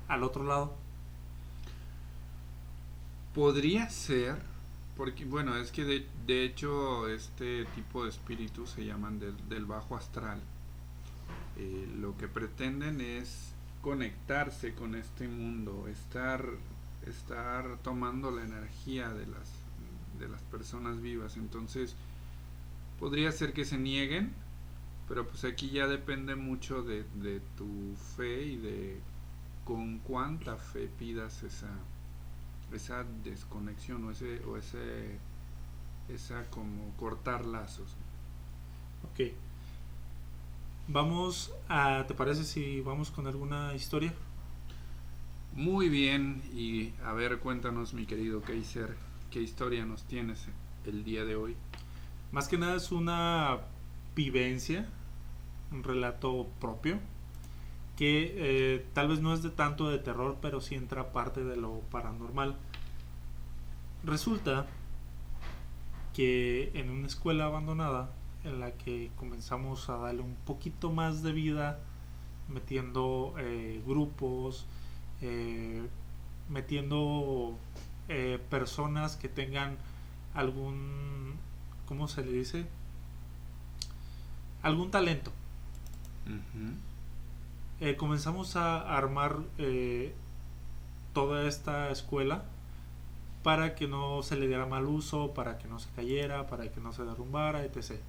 al 0.09 0.23
otro 0.23 0.45
lado. 0.45 0.75
Podría 3.35 3.91
ser, 3.91 4.37
porque 4.97 5.25
bueno, 5.25 5.57
es 5.57 5.73
que 5.73 5.85
de, 5.85 6.45
hecho 6.45 7.09
este 7.09 7.65
tipo 7.75 8.05
de 8.05 8.11
espíritus 8.11 8.71
se 8.71 8.85
llaman 8.85 9.19
del, 9.19 9.37
del 9.49 9.65
bajo 9.67 9.97
astral. 9.97 10.41
Eh, 11.57 11.89
lo 12.01 12.17
que 12.17 12.29
pretenden 12.29 13.01
es 13.01 13.51
conectarse 13.83 14.75
con 14.75 14.95
este 14.95 15.29
mundo, 15.29 15.89
estar, 15.89 16.47
estar 17.07 17.79
tomando 17.83 18.31
la 18.31 18.45
energía 18.45 19.09
de 19.11 19.27
las, 19.27 19.51
de 20.19 20.29
las 20.29 20.43
personas 20.43 21.01
vivas. 21.01 21.37
Entonces, 21.37 21.97
podría 22.99 23.33
ser 23.33 23.53
que 23.53 23.65
se 23.65 23.79
nieguen, 23.79 24.33
pero 25.09 25.27
pues 25.27 25.45
aquí 25.45 25.71
ya 25.71 25.87
depende 25.87 26.35
mucho 26.35 26.83
de, 26.83 27.05
de 27.15 27.41
tu 27.57 27.95
fe 28.17 28.43
y 28.45 28.57
de 28.57 29.01
con 29.65 29.99
cuánta 29.99 30.57
fe 30.57 30.89
pidas 30.99 31.43
esa, 31.43 31.71
esa 32.73 33.05
desconexión 33.25 34.05
o 34.05 34.11
ese 34.11 34.45
o 34.45 34.57
ese 34.57 35.19
esa 36.09 36.45
como 36.51 36.95
cortar 36.99 37.47
lazos 37.47 37.97
Ok. 39.05 39.33
Vamos 40.89 41.51
a, 41.69 42.05
¿te 42.07 42.13
parece 42.13 42.45
si 42.45 42.83
vamos 42.83 43.11
con 43.11 43.27
alguna 43.27 43.75
historia? 43.75 44.13
muy 45.55 45.89
bien 45.89 46.43
y 46.53 46.93
a 47.05 47.13
ver 47.13 47.39
cuéntanos 47.39 47.95
mi 47.95 48.07
querido 48.07 48.43
Kaiser 48.43 48.97
¿Qué 49.35 49.43
historia 49.43 49.85
nos 49.85 50.05
tienes 50.05 50.47
el 50.87 51.03
día 51.03 51.25
de 51.25 51.35
hoy? 51.35 51.57
Más 52.31 52.47
que 52.47 52.57
nada 52.57 52.77
es 52.77 52.93
una 52.93 53.63
vivencia, 54.15 54.87
un 55.73 55.83
relato 55.83 56.47
propio, 56.61 57.01
que 57.97 58.33
eh, 58.37 58.87
tal 58.93 59.09
vez 59.09 59.19
no 59.19 59.35
es 59.35 59.43
de 59.43 59.51
tanto 59.51 59.89
de 59.89 59.99
terror, 59.99 60.37
pero 60.41 60.61
sí 60.61 60.77
entra 60.77 61.11
parte 61.11 61.43
de 61.43 61.57
lo 61.57 61.81
paranormal. 61.91 62.55
Resulta 64.05 64.67
que 66.15 66.71
en 66.75 66.91
una 66.91 67.09
escuela 67.09 67.47
abandonada, 67.47 68.13
en 68.45 68.61
la 68.61 68.71
que 68.75 69.11
comenzamos 69.17 69.89
a 69.89 69.97
darle 69.97 70.23
un 70.23 70.37
poquito 70.47 70.93
más 70.93 71.25
de 71.25 71.33
vida, 71.33 71.81
metiendo 72.49 73.35
eh, 73.39 73.83
grupos, 73.85 74.65
eh, 75.23 75.83
metiendo 76.49 77.59
eh, 78.09 78.39
personas 78.51 79.17
que 79.17 79.29
tengan 79.29 79.77
algún, 80.35 81.35
¿cómo 81.87 82.09
se 82.09 82.25
le 82.25 82.33
dice? 82.33 82.67
Algún 84.63 84.91
talento. 84.91 85.33
Ujú. 86.27 87.97
comenzamos 87.99 88.57
a 88.57 88.97
armar 88.97 89.41
toda 91.13 91.47
esta 91.47 91.91
escuela 91.91 92.45
para 93.45 93.75
que 93.75 93.87
no 93.87 94.23
se 94.23 94.37
le 94.37 94.49
diera 94.49 94.65
mal 94.65 94.87
uso, 94.87 95.35
para 95.35 95.59
que 95.59 95.69
no 95.69 95.79
se 95.79 95.91
cayera, 95.91 96.47
para 96.47 96.73
que 96.73 96.81
no 96.81 96.95
se 96.95 97.05
derrumbara, 97.05 97.63
etc. 97.63 98.01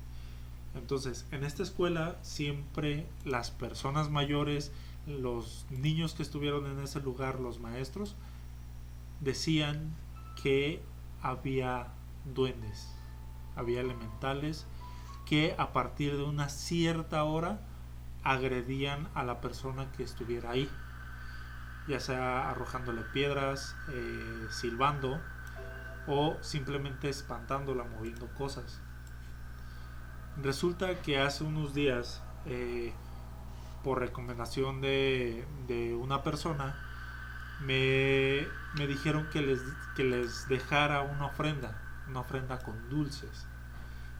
Entonces, 0.76 1.26
en 1.32 1.44
esta 1.44 1.62
escuela 1.62 2.16
siempre 2.22 3.06
las 3.26 3.52
personas 3.52 4.10
mayores, 4.10 4.72
los 5.08 5.66
niños 5.70 6.14
que 6.14 6.24
estuvieron 6.24 6.66
en 6.66 6.80
ese 6.80 7.02
lugar, 7.02 7.42
los 7.42 7.60
maestros, 7.60 8.16
decían 9.26 9.96
que 10.42 10.82
había 11.22 11.88
duendes, 12.24 12.96
había 13.56 13.82
elementales 13.82 14.68
que 15.26 15.56
a 15.58 15.74
partir 15.74 16.16
de 16.16 16.24
una 16.24 16.48
cierta 16.48 17.24
hora 17.24 17.60
agredían 18.24 19.10
a 19.16 19.24
la 19.24 19.42
persona 19.42 19.92
que 19.94 20.04
estuviera 20.04 20.52
ahí, 20.52 20.70
ya 21.88 22.00
sea 22.00 22.52
arrojándole 22.52 23.02
piedras, 23.02 23.76
eh, 23.90 24.48
silbando 24.52 25.20
o 26.08 26.38
simplemente 26.42 27.10
espantándola, 27.10 27.84
moviendo 27.84 28.28
cosas. 28.36 28.80
Resulta 30.42 31.02
que 31.02 31.20
hace 31.20 31.44
unos 31.44 31.74
días, 31.74 32.22
eh, 32.46 32.94
por 33.84 34.00
recomendación 34.00 34.82
de, 34.82 35.48
de 35.68 35.96
una 35.96 36.22
persona, 36.22 36.85
me, 37.60 38.48
me 38.74 38.88
dijeron 38.88 39.28
que 39.32 39.42
les, 39.42 39.62
que 39.96 40.04
les 40.04 40.48
dejara 40.48 41.02
una 41.04 41.28
ofrenda, 41.28 41.82
una 42.10 42.22
ofrenda 42.22 42.60
con 42.60 42.90
dulces. 42.90 43.48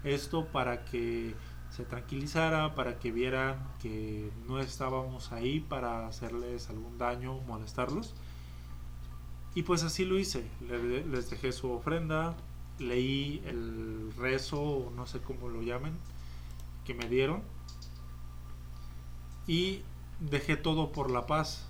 Esto 0.04 0.48
para 0.48 0.86
que 0.86 1.36
se 1.70 1.86
tranquilizara, 1.86 2.76
para 2.76 3.00
que 3.00 3.12
vieran 3.12 3.58
que 3.82 4.32
no 4.48 4.60
estábamos 4.60 5.32
ahí 5.32 5.60
para 5.60 6.08
hacerles 6.08 6.70
algún 6.70 6.98
daño 6.98 7.40
molestarlos. 7.42 8.16
Y 9.56 9.64
pues 9.64 9.84
así 9.84 10.06
lo 10.06 10.20
hice. 10.20 10.50
Le- 10.62 11.06
Les 11.06 11.30
dejé 11.30 11.52
su 11.52 11.72
ofrenda, 11.72 12.36
leí 12.80 13.42
el 13.46 14.12
rezo, 14.18 14.92
no 14.96 15.06
sé 15.08 15.22
cómo 15.22 15.50
lo 15.50 15.62
llamen, 15.62 15.98
que 16.86 16.94
me 16.94 17.08
dieron. 17.10 17.44
Y 19.48 19.82
dejé 20.20 20.58
todo 20.58 20.92
por 20.92 21.12
la 21.12 21.26
paz. 21.26 21.68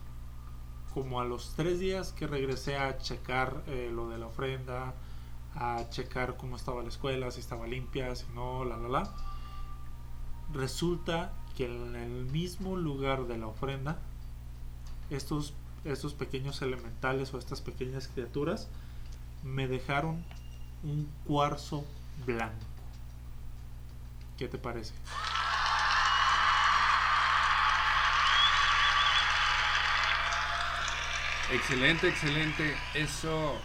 Como 0.96 1.20
a 1.20 1.26
los 1.26 1.54
tres 1.56 1.78
días 1.78 2.12
que 2.14 2.26
regresé 2.26 2.78
a 2.78 2.98
checar 2.98 3.62
eh, 3.68 3.92
lo 3.94 4.10
de 4.10 4.18
la 4.18 4.28
ofrenda, 4.28 4.94
a 5.54 5.88
checar 5.90 6.38
cómo 6.38 6.56
estaba 6.56 6.82
la 6.82 6.90
escuela, 6.90 7.30
si 7.32 7.42
estaba 7.42 7.68
limpia, 7.68 8.16
si 8.16 8.26
no, 8.34 8.64
la 8.64 8.78
la 8.78 8.88
la. 8.88 9.14
Resulta 10.54 11.34
que 11.58 11.66
en 11.66 11.96
el 11.98 12.26
mismo 12.32 12.78
lugar 12.78 13.28
de 13.28 13.38
la 13.38 13.48
ofrenda, 13.48 13.98
estos, 15.10 15.54
estos 15.84 16.14
pequeños 16.14 16.62
elementales 16.62 17.34
o 17.34 17.40
estas 17.40 17.60
pequeñas 17.60 18.08
criaturas 18.08 18.70
me 19.44 19.68
dejaron 19.68 20.24
un 20.84 21.10
cuarzo 21.26 21.84
blanco. 22.26 22.66
¿Qué 24.38 24.48
te 24.48 24.58
parece? 24.58 24.94
Excelente, 31.52 32.10
excelente. 32.10 32.76
Eso, 32.96 33.56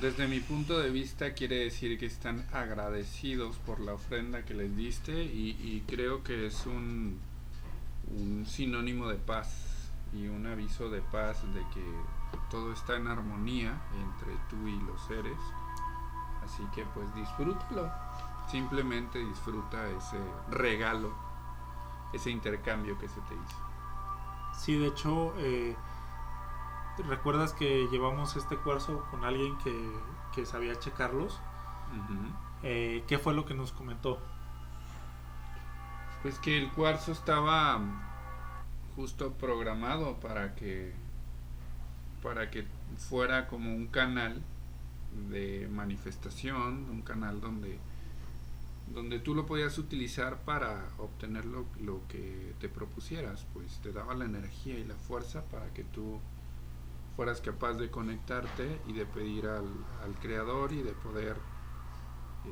desde 0.00 0.28
mi 0.28 0.38
punto 0.38 0.78
de 0.78 0.90
vista, 0.90 1.34
quiere 1.34 1.64
decir 1.64 1.98
que 1.98 2.06
están 2.06 2.46
agradecidos 2.52 3.56
por 3.58 3.80
la 3.80 3.94
ofrenda 3.94 4.44
que 4.44 4.54
les 4.54 4.76
diste 4.76 5.24
y, 5.24 5.82
creo 5.88 6.22
que 6.22 6.46
es 6.46 6.64
un, 6.66 7.18
un 8.08 8.46
sinónimo 8.46 9.08
de 9.08 9.16
paz 9.16 9.90
y 10.12 10.28
un 10.28 10.46
aviso 10.46 10.88
de 10.90 11.00
paz 11.00 11.42
de 11.54 11.60
que 11.74 11.84
todo 12.50 12.72
está 12.72 12.96
en 12.96 13.08
armonía 13.08 13.80
entre 13.94 14.36
tú 14.48 14.68
y 14.68 14.80
los 14.82 15.04
seres. 15.06 15.38
Así 16.44 16.62
que 16.72 16.84
pues 16.94 17.12
disfrútalo. 17.16 17.90
Simplemente 18.48 19.18
disfruta 19.18 19.88
ese 19.90 20.18
regalo, 20.50 21.12
ese 22.12 22.30
intercambio 22.30 22.96
que 22.96 23.08
se 23.08 23.20
te 23.22 23.34
hizo. 23.34 23.64
Sí, 24.56 24.78
de 24.78 24.86
hecho, 24.86 25.34
eh, 25.38 25.74
¿recuerdas 27.02 27.52
que 27.52 27.88
llevamos 27.90 28.36
este 28.36 28.56
cuarzo 28.56 29.04
con 29.10 29.24
alguien 29.24 29.56
que, 29.58 29.74
que 30.34 30.46
sabía 30.46 30.78
checarlos? 30.78 31.40
Eh, 32.62 33.04
¿Qué 33.06 33.18
fue 33.18 33.34
lo 33.34 33.44
que 33.44 33.54
nos 33.54 33.72
comentó? 33.72 34.18
Pues 36.22 36.38
que 36.38 36.56
el 36.56 36.70
cuarzo 36.72 37.12
estaba 37.12 37.80
justo 38.96 39.32
programado 39.32 40.20
para 40.20 40.54
que 40.54 40.92
para 42.22 42.50
que 42.50 42.64
fuera 42.96 43.48
como 43.48 43.74
un 43.74 43.88
canal 43.88 44.40
de 45.30 45.68
manifestación, 45.70 46.88
un 46.90 47.02
canal 47.02 47.40
donde 47.40 47.78
donde 48.86 49.18
tú 49.18 49.34
lo 49.34 49.46
podías 49.46 49.76
utilizar 49.78 50.38
para 50.42 50.88
obtener 50.98 51.44
lo, 51.46 51.66
lo 51.80 52.06
que 52.08 52.54
te 52.60 52.68
propusieras, 52.68 53.46
pues 53.52 53.78
te 53.82 53.92
daba 53.92 54.14
la 54.14 54.24
energía 54.26 54.78
y 54.78 54.84
la 54.84 54.94
fuerza 54.94 55.42
para 55.46 55.72
que 55.72 55.84
tú 55.84 56.20
fueras 57.16 57.40
capaz 57.40 57.74
de 57.74 57.90
conectarte 57.90 58.80
y 58.86 58.92
de 58.92 59.06
pedir 59.06 59.46
al, 59.46 59.66
al 60.02 60.14
creador 60.20 60.72
y 60.72 60.82
de 60.82 60.92
poder 60.92 61.36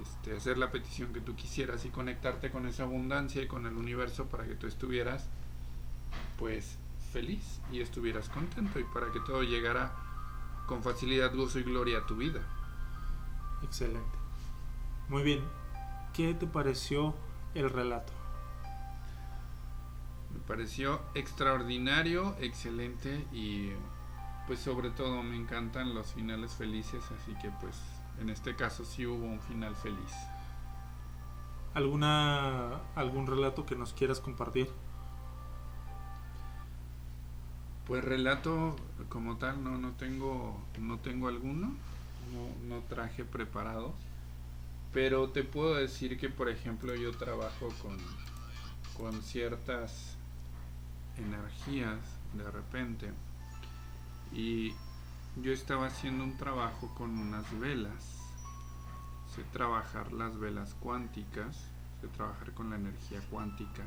este, 0.00 0.36
hacer 0.36 0.56
la 0.56 0.70
petición 0.70 1.12
que 1.12 1.20
tú 1.20 1.36
quisieras 1.36 1.84
y 1.84 1.90
conectarte 1.90 2.50
con 2.50 2.66
esa 2.66 2.84
abundancia 2.84 3.42
y 3.42 3.46
con 3.46 3.66
el 3.66 3.76
universo 3.76 4.26
para 4.26 4.46
que 4.46 4.54
tú 4.54 4.66
estuvieras 4.66 5.28
pues 6.38 6.78
feliz 7.12 7.60
y 7.70 7.80
estuvieras 7.80 8.28
contento 8.30 8.78
y 8.80 8.84
para 8.84 9.12
que 9.12 9.20
todo 9.20 9.42
llegara 9.42 9.94
con 10.66 10.82
facilidad, 10.82 11.34
gozo 11.34 11.58
y 11.58 11.62
gloria 11.62 11.98
a 11.98 12.06
tu 12.06 12.16
vida. 12.16 12.40
Excelente. 13.62 14.18
Muy 15.08 15.22
bien. 15.22 15.44
¿Qué 16.14 16.32
te 16.34 16.46
pareció 16.46 17.14
el 17.54 17.68
relato? 17.68 18.12
Me 20.32 20.40
pareció 20.40 21.02
extraordinario, 21.14 22.34
excelente 22.40 23.26
y 23.32 23.72
pues 24.46 24.58
sobre 24.60 24.90
todo 24.90 25.22
me 25.22 25.36
encantan 25.36 25.94
los 25.94 26.12
finales 26.12 26.52
felices, 26.52 27.02
así 27.12 27.34
que 27.40 27.50
pues 27.60 27.80
en 28.20 28.30
este 28.30 28.56
caso 28.56 28.84
sí 28.84 29.06
hubo 29.06 29.24
un 29.24 29.40
final 29.40 29.74
feliz. 29.76 30.12
¿Alguna, 31.74 32.80
¿Algún 32.94 33.26
relato 33.26 33.64
que 33.64 33.76
nos 33.76 33.94
quieras 33.94 34.20
compartir? 34.20 34.68
Pues 37.86 38.04
relato 38.04 38.76
como 39.08 39.36
tal 39.38 39.62
no, 39.64 39.78
no 39.78 39.92
tengo 39.92 40.60
no 40.78 40.98
tengo 40.98 41.28
alguno, 41.28 41.74
no, 42.32 42.68
no 42.68 42.82
traje 42.88 43.24
preparado, 43.24 43.94
pero 44.92 45.30
te 45.30 45.44
puedo 45.44 45.74
decir 45.74 46.18
que 46.18 46.28
por 46.28 46.48
ejemplo 46.48 46.94
yo 46.94 47.12
trabajo 47.12 47.68
con, 47.80 47.96
con 48.96 49.22
ciertas 49.22 50.16
energías 51.16 51.98
de 52.34 52.50
repente 52.50 53.10
y 54.32 54.74
yo 55.36 55.52
estaba 55.52 55.86
haciendo 55.86 56.24
un 56.24 56.36
trabajo 56.36 56.92
con 56.94 57.18
unas 57.18 57.58
velas, 57.58 58.20
sé 59.34 59.44
trabajar 59.52 60.12
las 60.12 60.38
velas 60.38 60.74
cuánticas, 60.80 61.56
sé 62.00 62.08
trabajar 62.08 62.52
con 62.52 62.70
la 62.70 62.76
energía 62.76 63.20
cuántica 63.30 63.82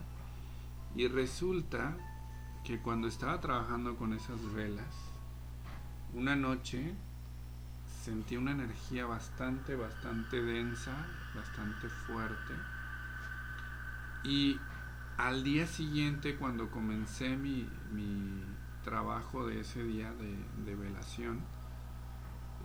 y 0.95 1.07
resulta 1.07 1.95
que 2.63 2.79
cuando 2.79 3.07
estaba 3.07 3.41
trabajando 3.41 3.95
con 3.97 4.13
esas 4.13 4.41
velas, 4.53 4.87
una 6.13 6.35
noche 6.35 6.95
sentí 8.03 8.37
una 8.37 8.51
energía 8.51 9.05
bastante, 9.05 9.75
bastante 9.75 10.41
densa, 10.41 10.95
bastante 11.35 11.89
fuerte. 11.89 12.53
Y 14.23 14.59
al 15.17 15.43
día 15.43 15.67
siguiente, 15.67 16.37
cuando 16.37 16.71
comencé 16.71 17.35
mi, 17.35 17.69
mi 17.91 18.41
trabajo 18.85 19.47
de 19.47 19.61
ese 19.61 19.83
día 19.83 20.13
de, 20.13 20.75
velación, 20.75 21.41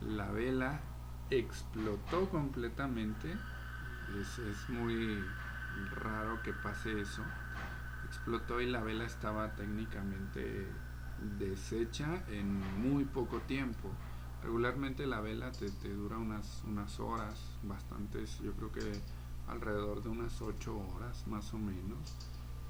la 0.03 0.31
vela 0.31 0.81
explotó 1.31 2.29
completamente. 2.29 3.37
Es, 4.21 4.69
muy 4.69 5.25
raro 5.97 6.43
que 6.43 6.53
pase 6.53 7.01
eso. 7.01 7.23
Explotó 8.07 8.61
y 8.61 8.71
la 8.71 8.83
vela 8.83 9.05
estaba 9.05 9.57
técnicamente 9.57 10.69
deshecha 11.39 12.23
en 12.29 12.61
muy 12.81 13.05
poco 13.05 13.39
tiempo. 13.41 13.91
Regularmente 14.43 15.07
la 15.07 15.21
vela 15.21 15.51
te, 15.53 15.71
te 15.71 15.93
dura 15.93 16.19
unas, 16.19 16.63
unas 16.67 17.01
horas, 17.01 17.59
bastantes, 17.63 18.39
yo 18.41 18.53
creo 18.53 18.73
que 18.73 19.01
alrededor 19.49 20.03
de 20.03 20.11
unas 20.11 20.41
8 20.41 20.77
horas 20.77 21.27
más 21.27 21.53
o 21.55 21.59
menos. 21.59 21.99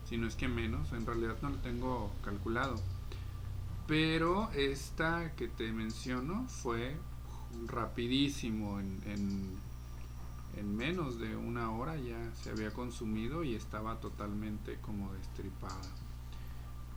Si 0.04 0.16
no 0.18 0.26
es 0.26 0.36
que 0.36 0.48
menos, 0.48 0.92
en 0.92 1.06
realidad 1.06 1.36
no 1.42 1.50
lo 1.50 1.56
tengo 1.56 2.12
calculado. 2.22 2.76
Pero 3.90 4.48
esta 4.53 5.35
que 5.35 5.48
te 5.48 5.72
menciono 5.72 6.46
fue 6.46 6.96
rapidísimo, 7.66 8.79
en, 8.79 9.00
en, 9.05 9.50
en 10.57 10.76
menos 10.76 11.18
de 11.18 11.35
una 11.35 11.72
hora 11.72 11.96
ya 11.96 12.33
se 12.37 12.50
había 12.50 12.70
consumido 12.70 13.42
y 13.42 13.57
estaba 13.57 13.98
totalmente 13.98 14.76
como 14.81 15.12
destripada. 15.14 15.83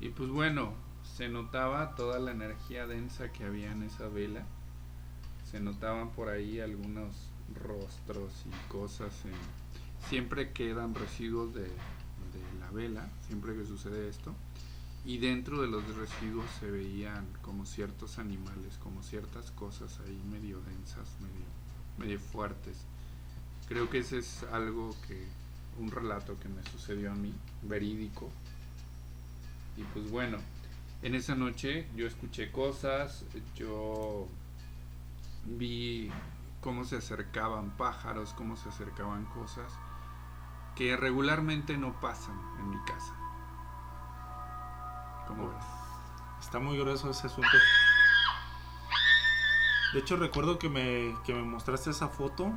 Y 0.02 0.10
pues 0.10 0.30
bueno, 0.30 0.74
se 1.18 1.30
notaba 1.30 1.96
toda 1.96 2.20
la 2.20 2.30
energía 2.30 2.86
densa 2.86 3.32
que 3.32 3.44
había 3.44 3.72
en 3.72 3.82
esa 3.82 4.08
vela. 4.08 4.46
Se 5.50 5.60
notaban 5.60 6.12
por 6.12 6.30
ahí 6.30 6.60
algunos 6.60 7.32
rostros 7.66 8.46
y 8.46 8.72
cosas. 8.72 9.26
En... 9.26 9.32
Siempre 10.10 10.52
quedan 10.52 10.94
residuos 10.94 11.56
de, 11.56 11.64
de 11.64 12.60
la 12.60 12.70
vela, 12.70 13.10
siempre 13.26 13.56
que 13.56 13.66
sucede 13.66 14.10
esto. 14.10 14.36
Y 15.06 15.18
dentro 15.18 15.62
de 15.62 15.68
los 15.68 15.84
residuos 15.96 16.46
se 16.60 16.72
veían 16.72 17.28
como 17.42 17.66
ciertos 17.66 18.20
animales, 18.20 18.78
como 18.82 19.04
ciertas 19.04 19.52
cosas 19.52 20.00
ahí 20.06 20.22
medio 20.32 20.62
densas, 20.62 21.18
medio, 21.20 21.46
medio 21.98 22.20
fuertes. 22.20 22.86
Creo 23.68 23.90
que 23.90 24.00
ese 24.00 24.20
es 24.20 24.44
algo 24.52 24.96
que, 25.08 25.28
un 25.78 25.92
relato 25.92 26.40
que 26.40 26.48
me 26.48 26.64
sucedió 26.64 27.12
a 27.12 27.16
mí, 27.16 27.34
verídico. 27.64 28.30
Y 29.76 29.84
pues 29.84 30.10
bueno, 30.10 30.38
en 31.02 31.16
esa 31.16 31.36
noche 31.36 31.88
yo 31.98 32.08
escuché 32.08 32.50
cosas, 32.52 33.26
yo 33.56 34.30
vi 35.46 36.10
cómo 36.62 36.86
se 36.86 36.96
acercaban 36.96 37.72
pájaros, 37.76 38.34
cómo 38.34 38.56
se 38.56 38.70
acercaban 38.70 39.26
cosas 39.26 39.74
que 40.78 40.96
regularmente 40.96 41.78
no 41.78 42.00
pasan 42.00 42.40
en 42.60 42.70
mi 42.70 42.78
casa. 42.86 43.23
¿Cómo 45.28 45.50
ves? 45.50 45.66
Está 46.42 46.60
muy 46.60 46.78
grueso 46.78 47.10
ese 47.10 47.28
asunto. 47.28 47.50
De 49.94 50.00
hecho, 50.00 50.18
recuerdo 50.18 50.58
que 50.58 50.70
me, 50.70 51.16
que 51.24 51.34
me 51.34 51.44
mostraste 51.44 51.92
esa 51.92 52.08
foto 52.10 52.52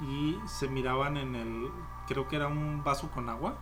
y 0.00 0.36
se 0.46 0.68
miraban 0.68 1.16
en 1.16 1.34
el. 1.34 1.70
Creo 2.06 2.28
que 2.28 2.36
era 2.36 2.46
un 2.46 2.84
vaso 2.84 3.10
con 3.10 3.28
agua. 3.28 3.58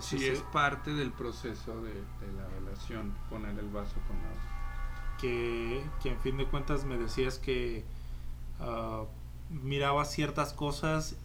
Sí, 0.00 0.16
Ese- 0.16 0.32
es 0.34 0.42
parte 0.42 0.92
del 0.94 1.10
proceso 1.12 1.80
de, 1.82 1.92
de 1.94 2.32
la 2.36 2.46
relación, 2.48 3.14
poner 3.28 3.58
el 3.58 3.68
vaso 3.70 3.94
con 4.06 4.16
agua. 4.18 5.16
que, 5.18 5.84
que 6.02 6.10
en 6.12 6.20
fin 6.20 6.36
de 6.36 6.46
cuentas 6.46 6.84
me 6.84 6.96
decías 6.96 7.38
que 7.38 7.84
ah, 8.60 9.02
miraba 9.50 10.04
ciertas 10.04 10.52
cosas 10.52 11.16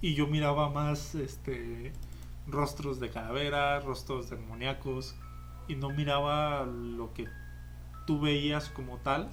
y 0.00 0.14
yo 0.14 0.26
miraba 0.26 0.70
más 0.70 1.14
este 1.14 1.92
rostros 2.46 3.00
de 3.00 3.10
calavera, 3.10 3.80
rostros 3.80 4.30
demoníacos 4.30 5.14
y 5.68 5.76
no 5.76 5.90
miraba 5.90 6.64
lo 6.64 7.12
que 7.12 7.28
tú 8.06 8.20
veías 8.20 8.68
como 8.70 8.98
tal 8.98 9.30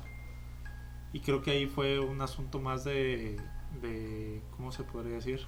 y 1.11 1.21
creo 1.21 1.41
que 1.41 1.51
ahí 1.51 1.65
fue 1.65 1.99
un 1.99 2.21
asunto 2.21 2.59
más 2.59 2.83
de, 2.83 3.39
de 3.81 4.41
¿cómo 4.55 4.71
se 4.71 4.83
podría 4.83 5.15
decir? 5.15 5.41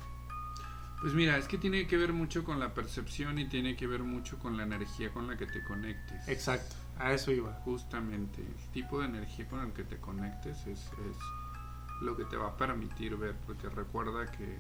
Pues 1.02 1.14
mira, 1.14 1.38
es 1.38 1.48
que 1.48 1.58
tiene 1.58 1.88
que 1.88 1.98
ver 1.98 2.14
mucho 2.14 2.44
con 2.44 2.60
la 2.60 2.74
percepción 2.74 3.40
y 3.40 3.46
tiene 3.46 3.76
que 3.76 3.88
ver 3.88 4.04
mucho 4.04 4.38
con 4.38 4.56
la 4.58 4.64
energía 4.64 5.12
con 5.12 5.28
la 5.28 5.36
que 5.36 5.48
te 5.48 5.64
conectes. 5.64 6.28
Exacto, 6.28 6.76
a 7.00 7.12
eso 7.12 7.32
iba. 7.32 7.54
Justamente, 7.66 8.42
el 8.42 8.72
tipo 8.72 9.00
de 9.00 9.06
energía 9.06 9.48
con 9.48 9.62
el 9.62 9.74
que 9.74 9.84
te 9.84 9.98
conectes 9.98 10.60
es, 10.68 10.80
es 10.80 11.18
lo 12.02 12.16
que 12.16 12.26
te 12.26 12.38
va 12.38 12.50
a 12.50 12.58
permitir 12.58 13.16
ver, 13.18 13.36
porque 13.48 13.68
recuerda 13.70 14.32
que, 14.32 14.60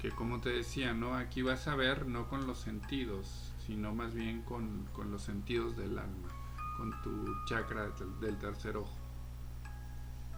que 0.00 0.10
como 0.10 0.40
te 0.40 0.50
decía, 0.50 0.94
¿no? 0.94 1.16
Aquí 1.16 1.42
vas 1.42 1.66
a 1.68 1.74
ver 1.74 2.06
no 2.06 2.28
con 2.28 2.46
los 2.46 2.58
sentidos, 2.58 3.52
sino 3.66 3.94
más 3.94 4.14
bien 4.14 4.42
con, 4.42 4.88
con 4.92 5.10
los 5.10 5.22
sentidos 5.22 5.76
del 5.76 5.98
alma, 5.98 6.28
con 6.76 7.02
tu 7.02 7.34
chakra 7.46 7.88
del, 8.20 8.38
tercer 8.38 8.76
ojo. 8.76 8.96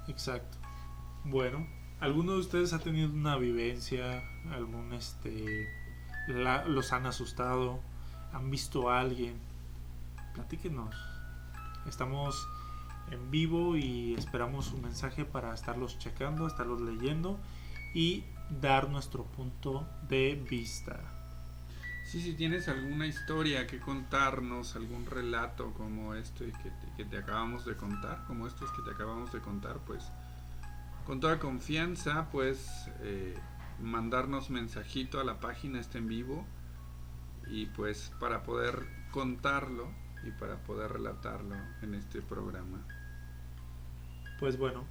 Exacto. 0.09 0.59
Bueno, 1.25 1.67
¿alguno 2.01 2.33
de 2.33 2.39
ustedes 2.39 2.73
ha 2.73 2.79
tenido 2.79 3.11
una 3.11 3.37
vivencia? 3.37 4.23
¿Algún 4.51 4.93
este 4.93 5.69
los 6.29 6.93
han 6.93 7.07
asustado? 7.07 7.81
¿Han 8.33 8.51
visto 8.51 8.91
a 8.91 9.01
alguien? 9.01 9.39
Platíquenos. 10.35 10.95
Estamos 11.87 12.47
en 13.11 13.31
vivo 13.31 13.77
y 13.77 14.15
esperamos 14.15 14.67
su 14.67 14.79
mensaje 14.79 15.25
para 15.25 15.55
estarlos 15.55 15.99
checando, 15.99 16.47
estarlos 16.47 16.81
leyendo 16.81 17.39
y 17.95 18.25
dar 18.61 18.89
nuestro 18.89 19.25
punto 19.25 19.87
de 20.09 20.35
vista. 20.49 20.99
Sí, 22.05 22.21
si 22.21 22.35
tienes 22.35 22.67
alguna 22.69 23.07
historia 23.07 23.67
que 23.67 23.79
contarnos, 23.79 24.75
algún 24.75 25.07
relato 25.07 25.73
como 25.75 26.13
que 26.15 26.23
te, 26.23 26.53
que 26.97 27.05
te 27.05 27.19
acabamos 27.19 27.65
de 27.65 27.77
contar, 27.77 28.25
como 28.27 28.49
estos 28.49 28.71
que 28.73 28.83
te 28.83 28.91
acabamos 28.91 29.33
de 29.33 29.41
contar, 29.41 29.79
pues 29.87 30.05
con 31.07 31.21
toda 31.21 31.39
confianza, 31.39 32.29
pues 32.31 32.89
eh, 33.01 33.39
mandarnos 33.81 34.51
mensajito 34.51 35.21
a 35.21 35.25
la 35.25 35.41
página 35.41 35.81
este 35.81 35.99
en 35.99 36.09
vivo 36.09 36.45
y 37.47 37.67
pues 37.67 38.13
para 38.21 38.43
poder 38.43 38.87
contarlo 39.11 39.89
y 40.25 40.31
para 40.33 40.57
poder 40.65 40.93
relatarlo 40.93 41.57
en 41.83 41.95
este 41.95 42.23
programa. 42.23 42.85
Pues 44.39 44.59
bueno, 44.59 44.85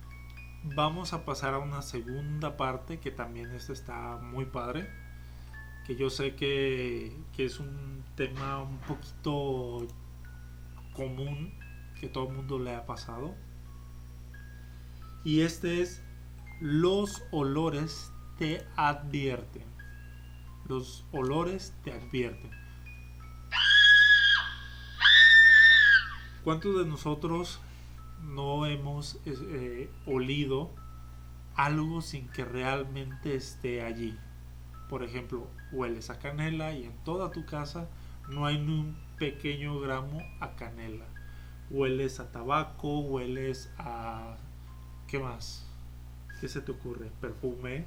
vamos 0.64 1.14
a 1.14 1.26
pasar 1.26 1.54
a 1.54 1.60
una 1.60 1.82
segunda 1.82 2.58
parte 2.58 3.00
que 3.00 3.12
también 3.12 3.52
esta 3.52 3.74
está 3.74 4.18
muy 4.18 4.46
padre. 4.46 4.90
Que 5.86 5.96
yo 5.96 6.10
sé 6.10 6.36
que, 6.36 7.18
que 7.36 7.46
es 7.46 7.60
un 7.60 8.04
tema 8.16 8.62
un 8.62 8.78
poquito 8.80 9.88
común 10.94 11.54
que 12.00 12.08
todo 12.08 12.28
el 12.30 12.36
mundo 12.36 12.60
le 12.60 12.76
ha 12.76 12.86
pasado. 12.86 13.36
Y 15.24 15.42
este 15.42 15.82
es 15.82 16.02
los 16.62 17.24
olores 17.32 18.12
te 18.38 18.66
advierten. 18.76 19.64
Los 20.68 21.06
olores 21.12 21.74
te 21.84 21.92
advierten. 21.94 22.52
¿Cuántos 26.44 26.78
de 26.78 26.86
nosotros 26.86 27.60
no 28.22 28.66
hemos 28.66 29.20
eh, 29.26 29.90
olido 30.06 30.72
algo 31.56 32.02
sin 32.02 32.28
que 32.30 32.46
realmente 32.46 33.36
esté 33.36 33.84
allí? 33.84 34.18
Por 34.90 35.04
ejemplo, 35.04 35.48
hueles 35.72 36.10
a 36.10 36.20
canela 36.20 36.74
y 36.74 36.86
en 36.86 37.04
toda 37.04 37.32
tu 37.32 37.46
casa 37.46 37.90
no 38.30 38.46
hay 38.46 38.60
ni 38.60 38.80
un 38.80 38.98
pequeño 39.18 39.80
gramo 39.80 40.22
a 40.40 40.56
canela. 40.56 41.06
Hueles 41.70 42.20
a 42.20 42.32
tabaco, 42.32 43.00
hueles 43.00 43.72
a... 43.78 44.38
¿Qué 45.08 45.20
más? 45.20 45.68
¿Qué 46.40 46.48
se 46.48 46.62
te 46.62 46.72
ocurre? 46.72 47.12
¿Perfume? 47.22 47.86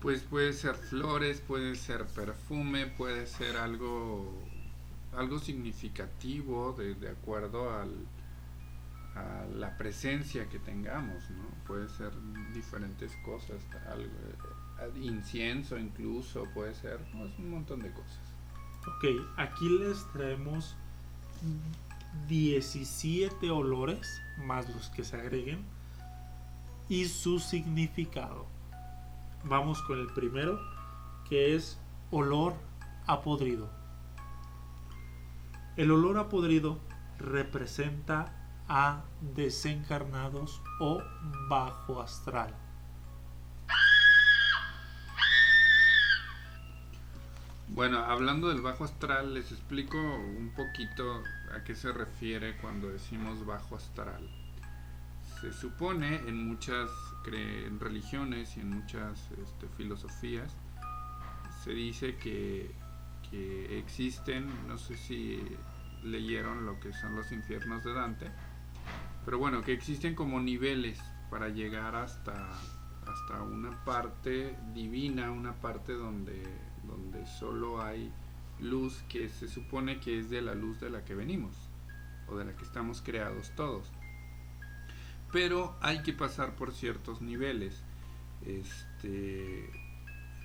Pues 0.00 0.22
puede 0.22 0.52
ser 0.52 0.74
flores, 0.74 1.40
puede 1.40 1.76
ser 1.76 2.06
perfume, 2.06 2.86
puede 2.86 3.26
ser 3.26 3.56
algo 3.56 4.32
algo 5.16 5.38
significativo 5.38 6.72
de, 6.72 6.94
de 6.94 7.08
acuerdo 7.08 7.72
al, 7.72 7.92
a 9.14 9.44
la 9.54 9.76
presencia 9.76 10.48
que 10.48 10.58
tengamos. 10.58 11.24
Puede 11.66 11.88
ser 11.88 12.12
diferentes 12.52 13.16
cosas, 13.24 13.62
algo, 13.88 14.12
eh, 14.80 14.98
incienso 15.00 15.78
incluso, 15.78 16.46
puede 16.54 16.74
ser 16.74 17.00
un 17.12 17.50
montón 17.50 17.80
de 17.80 17.92
cosas. 17.92 18.20
Ok, 18.82 19.04
aquí 19.36 19.68
les 19.78 20.04
traemos 20.12 20.76
17 22.28 23.50
olores, 23.50 24.20
más 24.38 24.68
los 24.74 24.90
que 24.90 25.04
se 25.04 25.16
agreguen, 25.16 25.64
y 26.88 27.06
su 27.06 27.38
significado. 27.38 28.46
Vamos 29.44 29.82
con 29.82 29.98
el 29.98 30.08
primero, 30.08 30.60
que 31.28 31.54
es 31.54 31.78
olor 32.10 32.54
a 33.06 33.22
podrido. 33.22 33.70
El 35.76 35.90
olor 35.90 36.18
a 36.18 36.28
podrido 36.28 36.78
representa 37.18 38.43
a 38.68 39.02
desencarnados 39.34 40.62
o 40.80 41.02
bajo 41.48 42.00
astral. 42.00 42.54
Bueno, 47.68 47.98
hablando 47.98 48.48
del 48.48 48.60
bajo 48.60 48.84
astral, 48.84 49.34
les 49.34 49.50
explico 49.50 49.98
un 49.98 50.52
poquito 50.54 51.22
a 51.54 51.64
qué 51.64 51.74
se 51.74 51.90
refiere 51.92 52.56
cuando 52.58 52.88
decimos 52.88 53.44
bajo 53.44 53.76
astral. 53.76 54.28
se 55.40 55.52
supone 55.52 56.16
en 56.28 56.46
muchas 56.46 56.90
en 57.26 57.80
religiones 57.80 58.56
y 58.56 58.60
en 58.60 58.70
muchas 58.70 59.28
este, 59.42 59.66
filosofías 59.76 60.56
se 61.62 61.72
dice 61.72 62.16
que, 62.16 62.74
que 63.30 63.78
existen, 63.78 64.46
no 64.68 64.76
sé 64.78 64.96
si 64.96 65.42
leyeron 66.02 66.66
lo 66.66 66.78
que 66.78 66.92
son 66.92 67.16
los 67.16 67.32
infiernos 67.32 67.82
de 67.82 67.94
Dante, 67.94 68.30
pero 69.24 69.38
bueno, 69.38 69.62
que 69.62 69.72
existen 69.72 70.14
como 70.14 70.40
niveles 70.40 71.00
para 71.30 71.48
llegar 71.48 71.94
hasta, 71.94 72.48
hasta 73.06 73.42
una 73.42 73.84
parte 73.84 74.56
divina, 74.74 75.30
una 75.30 75.54
parte 75.54 75.92
donde, 75.92 76.42
donde 76.84 77.26
solo 77.26 77.82
hay 77.82 78.12
luz 78.60 79.02
que 79.08 79.28
se 79.28 79.48
supone 79.48 80.00
que 80.00 80.18
es 80.18 80.30
de 80.30 80.42
la 80.42 80.54
luz 80.54 80.80
de 80.80 80.90
la 80.90 81.04
que 81.04 81.14
venimos 81.14 81.56
o 82.28 82.36
de 82.36 82.44
la 82.44 82.56
que 82.56 82.64
estamos 82.64 83.02
creados 83.02 83.52
todos. 83.56 83.90
Pero 85.32 85.76
hay 85.80 86.02
que 86.02 86.12
pasar 86.12 86.54
por 86.54 86.72
ciertos 86.72 87.20
niveles. 87.20 87.82
Este 88.46 89.70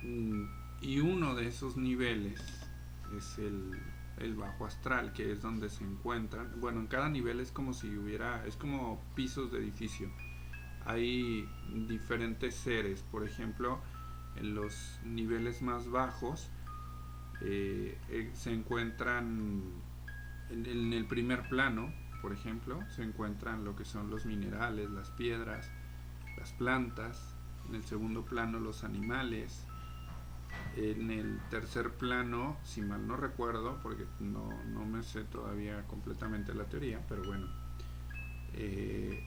mm, 0.02 0.44
y 0.82 1.00
uno 1.00 1.34
de 1.34 1.46
esos 1.46 1.76
niveles 1.76 2.40
es 3.16 3.38
el, 3.38 3.78
el 4.20 4.34
bajo 4.34 4.66
astral, 4.66 5.12
que 5.12 5.32
es 5.32 5.42
donde 5.42 5.68
se 5.68 5.84
encuentran. 5.84 6.60
Bueno, 6.60 6.80
en 6.80 6.86
cada 6.86 7.08
nivel 7.08 7.40
es 7.40 7.50
como 7.50 7.72
si 7.72 7.88
hubiera, 7.96 8.46
es 8.46 8.56
como 8.56 9.02
pisos 9.14 9.50
de 9.50 9.58
edificio. 9.58 10.10
Hay 10.84 11.48
diferentes 11.88 12.54
seres, 12.54 13.02
por 13.10 13.24
ejemplo, 13.24 13.80
en 14.36 14.54
los 14.54 15.00
niveles 15.04 15.62
más 15.62 15.90
bajos 15.90 16.50
eh, 17.42 17.98
eh, 18.10 18.30
se 18.34 18.52
encuentran 18.52 19.62
en, 20.50 20.66
en 20.66 20.92
el 20.92 21.06
primer 21.06 21.48
plano, 21.48 21.92
por 22.20 22.32
ejemplo, 22.32 22.78
se 22.90 23.02
encuentran 23.02 23.64
lo 23.64 23.76
que 23.76 23.84
son 23.84 24.10
los 24.10 24.26
minerales, 24.26 24.90
las 24.90 25.10
piedras, 25.10 25.70
las 26.36 26.52
plantas, 26.52 27.34
en 27.68 27.76
el 27.76 27.84
segundo 27.84 28.24
plano 28.24 28.58
los 28.58 28.84
animales, 28.84 29.66
en 30.76 31.10
el 31.10 31.40
tercer 31.50 31.90
plano, 31.94 32.56
si 32.64 32.80
mal 32.80 33.06
no 33.06 33.16
recuerdo, 33.16 33.78
porque 33.82 34.06
no, 34.20 34.62
no 34.72 34.84
me 34.84 35.02
sé 35.02 35.24
todavía 35.24 35.86
completamente 35.86 36.54
la 36.54 36.64
teoría, 36.64 37.04
pero 37.08 37.22
bueno, 37.24 37.46
eh, 38.54 39.22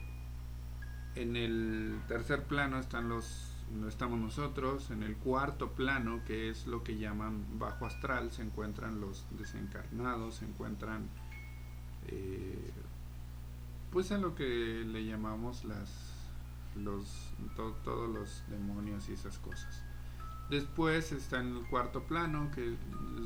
en 1.14 1.36
el 1.36 2.00
tercer 2.08 2.44
plano 2.44 2.78
están 2.78 3.08
los 3.08 3.50
no 3.72 3.88
estamos 3.88 4.20
nosotros, 4.20 4.90
en 4.90 5.02
el 5.02 5.16
cuarto 5.16 5.70
plano, 5.72 6.20
que 6.26 6.50
es 6.50 6.66
lo 6.66 6.84
que 6.84 6.98
llaman 6.98 7.58
bajo 7.58 7.86
astral, 7.86 8.30
se 8.30 8.42
encuentran 8.42 9.00
los 9.00 9.24
desencarnados, 9.38 10.36
se 10.36 10.44
encuentran 10.44 11.08
eh, 12.08 12.70
pues 13.90 14.12
a 14.12 14.18
lo 14.18 14.34
que 14.34 14.84
le 14.86 15.04
llamamos 15.06 15.64
las 15.64 16.12
los 16.76 17.32
to- 17.56 17.76
todos 17.84 18.10
los 18.10 18.42
demonios 18.48 19.08
y 19.08 19.12
esas 19.12 19.38
cosas. 19.38 19.83
Después 20.50 21.10
está 21.12 21.40
en 21.40 21.56
el 21.56 21.66
cuarto 21.66 22.02
plano, 22.04 22.50
que 22.54 22.74
es 22.74 22.78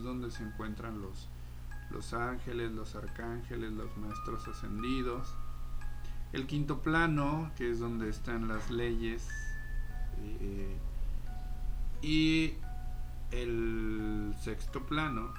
donde 0.03 0.31
se 0.31 0.43
encuentran 0.45 1.01
los, 1.01 1.29
los 1.91 2.15
ángeles, 2.15 2.73
los 2.73 2.95
arcángeles, 2.95 3.73
los 3.73 3.97
maestros 3.97 4.47
ascendidos. 4.49 5.35
El 6.33 6.47
quinto 6.47 6.81
plano, 6.81 7.51
que 7.57 7.71
es 7.71 7.81
donde 7.81 8.09
están 8.09 8.49
las 8.49 8.71
leyes. 8.71 9.29
eh, 10.21 10.77
y 12.03 12.55
el 13.33 14.35
sexto 14.41 14.87
plano, 14.87 15.35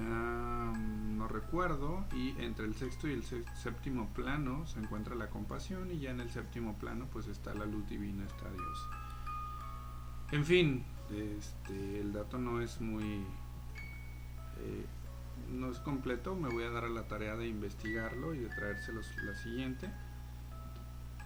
ah, 0.00 0.72
no 0.74 1.28
recuerdo, 1.28 2.04
y 2.12 2.30
entre 2.40 2.64
el 2.64 2.74
sexto 2.74 3.06
y 3.08 3.12
el 3.12 3.22
sé- 3.24 3.44
séptimo 3.62 4.08
plano 4.14 4.66
se 4.66 4.78
encuentra 4.80 5.14
la 5.14 5.28
compasión 5.28 5.90
y 5.90 5.98
ya 5.98 6.10
en 6.10 6.20
el 6.20 6.30
séptimo 6.30 6.74
plano 6.78 7.06
pues 7.12 7.26
está 7.26 7.54
la 7.54 7.66
luz 7.66 7.86
divina, 7.88 8.24
está 8.24 8.50
Dios. 8.50 8.88
En 10.34 10.44
fin, 10.44 10.84
este, 11.12 12.00
el 12.00 12.12
dato 12.12 12.38
no 12.38 12.60
es 12.60 12.80
muy... 12.80 13.24
eh, 14.58 14.84
no 15.52 15.70
es 15.70 15.78
completo, 15.78 16.34
me 16.34 16.48
voy 16.48 16.64
a 16.64 16.70
dar 16.70 16.86
a 16.86 16.88
la 16.88 17.06
tarea 17.06 17.36
de 17.36 17.46
investigarlo 17.46 18.34
y 18.34 18.40
de 18.40 18.48
traérselos 18.48 19.06
la 19.22 19.36
siguiente 19.36 19.92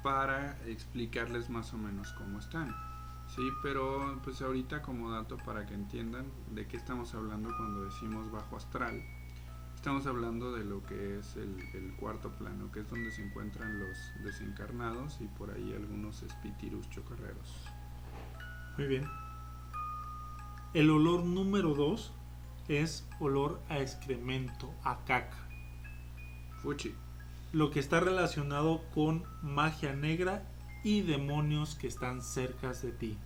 para 0.03 0.63
explicarles 0.67 1.49
más 1.49 1.73
o 1.73 1.79
menos 1.79 2.13
cómo 2.19 2.39
están. 2.39 2.77
Sí, 3.35 3.49
pero 3.63 4.21
pues 4.25 4.43
ahorita 4.43 4.83
como 4.83 5.11
dato 5.11 5.39
para 5.39 5.65
que 5.65 5.73
entiendan 5.73 6.27
de 6.51 6.67
qué 6.67 6.77
estamos 6.77 7.15
hablando 7.15 7.49
cuando 7.57 7.85
decimos 7.85 8.31
bajo 8.31 8.59
astral, 8.59 9.03
estamos 9.75 10.07
hablando 10.07 10.53
de 10.53 10.67
lo 10.67 10.85
que 10.85 11.19
es 11.19 11.35
el, 11.37 11.59
el 11.73 11.97
cuarto 11.97 12.31
plano, 12.33 12.71
que 12.71 12.81
es 12.81 12.91
donde 12.91 13.11
se 13.11 13.25
encuentran 13.25 13.79
los 13.79 13.97
desencarnados 14.23 15.19
y 15.23 15.29
por 15.29 15.51
ahí 15.51 15.73
algunos 15.75 16.23
espíritus 16.23 16.91
chocarreros. 16.91 17.71
Muy 18.79 18.87
bien. 18.87 19.11
El 20.73 20.89
olor 20.91 21.25
número 21.25 21.75
2 21.75 22.13
es 22.69 23.09
olor 23.19 23.61
a 23.69 23.81
excremento, 23.81 24.73
a 24.85 25.05
caca. 25.05 25.49
Fuchi. 26.63 26.95
Lo 27.53 27.73
que 27.73 27.81
está 27.81 27.99
relacionado 27.99 28.85
con 28.95 29.25
magia 29.43 29.95
negra 29.95 30.47
y 30.85 31.01
demonios 31.01 31.75
que 31.75 31.89
están 31.89 32.23
cerca 32.23 32.73
de 32.73 32.93
ti. 32.93 33.19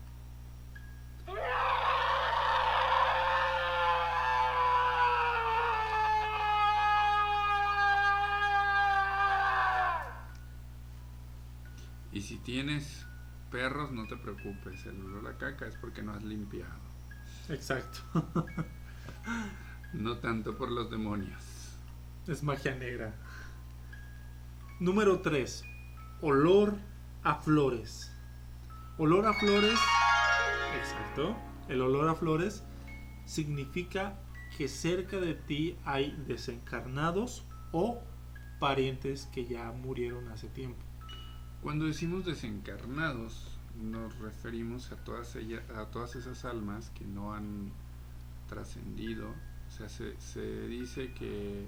Y 12.11 12.23
si 12.23 12.38
tienes 12.38 13.07
perros, 13.53 13.93
no 13.93 14.09
te 14.09 14.17
preocupes, 14.17 14.87
el 14.87 15.01
olor 15.05 15.29
a 15.29 15.37
caca 15.37 15.67
es 15.67 15.77
porque 15.77 16.03
no 16.03 16.12
has 16.12 16.25
limpiado. 16.25 16.81
Exacto. 17.49 18.01
No 19.93 20.17
tanto 20.17 20.57
por 20.57 20.71
los 20.71 20.91
demonios. 20.91 21.77
Es 22.27 22.43
magia 22.43 22.75
negra. 22.75 23.15
Número 24.81 25.21
3. 25.21 25.65
Olor 26.23 26.77
a 27.23 27.35
flores. 27.35 28.11
Olor 28.97 29.27
a 29.27 29.35
flores. 29.35 29.79
Exacto. 30.79 31.37
El 31.69 31.83
olor 31.83 32.09
a 32.09 32.15
flores 32.15 32.65
significa 33.27 34.19
que 34.57 34.67
cerca 34.67 35.19
de 35.19 35.35
ti 35.35 35.77
hay 35.85 36.17
desencarnados 36.27 37.45
o 37.71 38.03
parientes 38.59 39.27
que 39.27 39.45
ya 39.45 39.73
murieron 39.73 40.29
hace 40.29 40.49
tiempo. 40.49 40.83
Cuando 41.62 41.85
decimos 41.87 42.25
desencarnados, 42.25 43.57
nos 43.81 44.18
referimos 44.18 44.90
a 44.90 44.96
todas, 44.96 45.37
ellas, 45.37 45.62
a 45.70 45.87
todas 45.87 46.16
esas 46.16 46.44
almas 46.44 46.90
que 46.90 47.05
no 47.05 47.35
han 47.35 47.70
trascendido. 48.48 49.29
O 49.29 49.70
sea, 49.70 49.88
se, 49.88 50.66
dice 50.68 51.12
que 51.12 51.66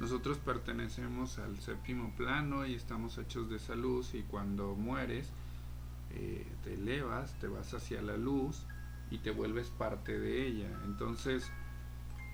nosotros 0.00 0.38
pertenecemos 0.38 1.38
al 1.38 1.58
séptimo 1.60 2.12
plano 2.16 2.66
y 2.66 2.74
estamos 2.74 3.18
hechos 3.18 3.50
de 3.50 3.56
esa 3.56 3.74
luz 3.76 4.14
y 4.14 4.22
cuando 4.22 4.74
mueres 4.74 5.28
eh, 6.14 6.46
te 6.64 6.74
elevas, 6.74 7.32
te 7.40 7.46
vas 7.46 7.74
hacia 7.74 8.00
la 8.02 8.16
luz 8.16 8.62
y 9.10 9.18
te 9.18 9.30
vuelves 9.30 9.68
parte 9.68 10.18
de 10.18 10.46
ella. 10.46 10.68
Entonces 10.86 11.52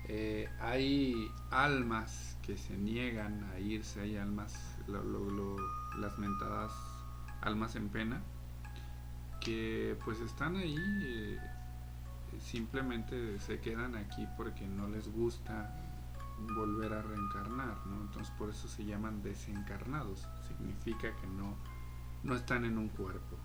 eh, 0.07 0.49
hay 0.59 1.29
almas 1.51 2.37
que 2.41 2.57
se 2.57 2.77
niegan 2.77 3.43
a 3.53 3.59
irse, 3.59 3.99
hay 4.01 4.17
almas, 4.17 4.77
lo- 4.87 5.03
lo- 5.03 5.29
lo- 5.29 5.80
las 5.99 6.17
mentadas 6.17 6.71
almas 7.41 7.75
en 7.75 7.89
pena, 7.89 8.21
que 9.39 9.97
pues 10.05 10.19
están 10.19 10.55
ahí, 10.55 10.77
eh, 10.77 11.39
simplemente 12.39 13.39
se 13.39 13.59
quedan 13.59 13.95
aquí 13.95 14.27
porque 14.37 14.67
no 14.67 14.87
les 14.87 15.11
gusta 15.11 15.75
volver 16.55 16.93
a 16.93 17.01
reencarnar, 17.01 17.85
¿no? 17.87 18.01
Entonces 18.01 18.33
por 18.37 18.49
eso 18.49 18.67
se 18.67 18.85
llaman 18.85 19.21
desencarnados, 19.21 20.27
significa 20.47 21.15
que 21.15 21.27
no, 21.27 21.55
no 22.23 22.35
están 22.35 22.65
en 22.65 22.77
un 22.77 22.89
cuerpo. 22.89 23.37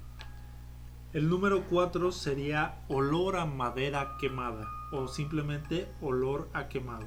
El 1.12 1.28
número 1.28 1.64
4 1.68 2.12
sería 2.12 2.85
olor 2.88 3.37
a 3.37 3.46
madera 3.46 4.16
quemada 4.20 4.68
o 4.92 5.09
simplemente 5.09 5.90
olor 6.00 6.50
a 6.52 6.68
quemado. 6.68 7.06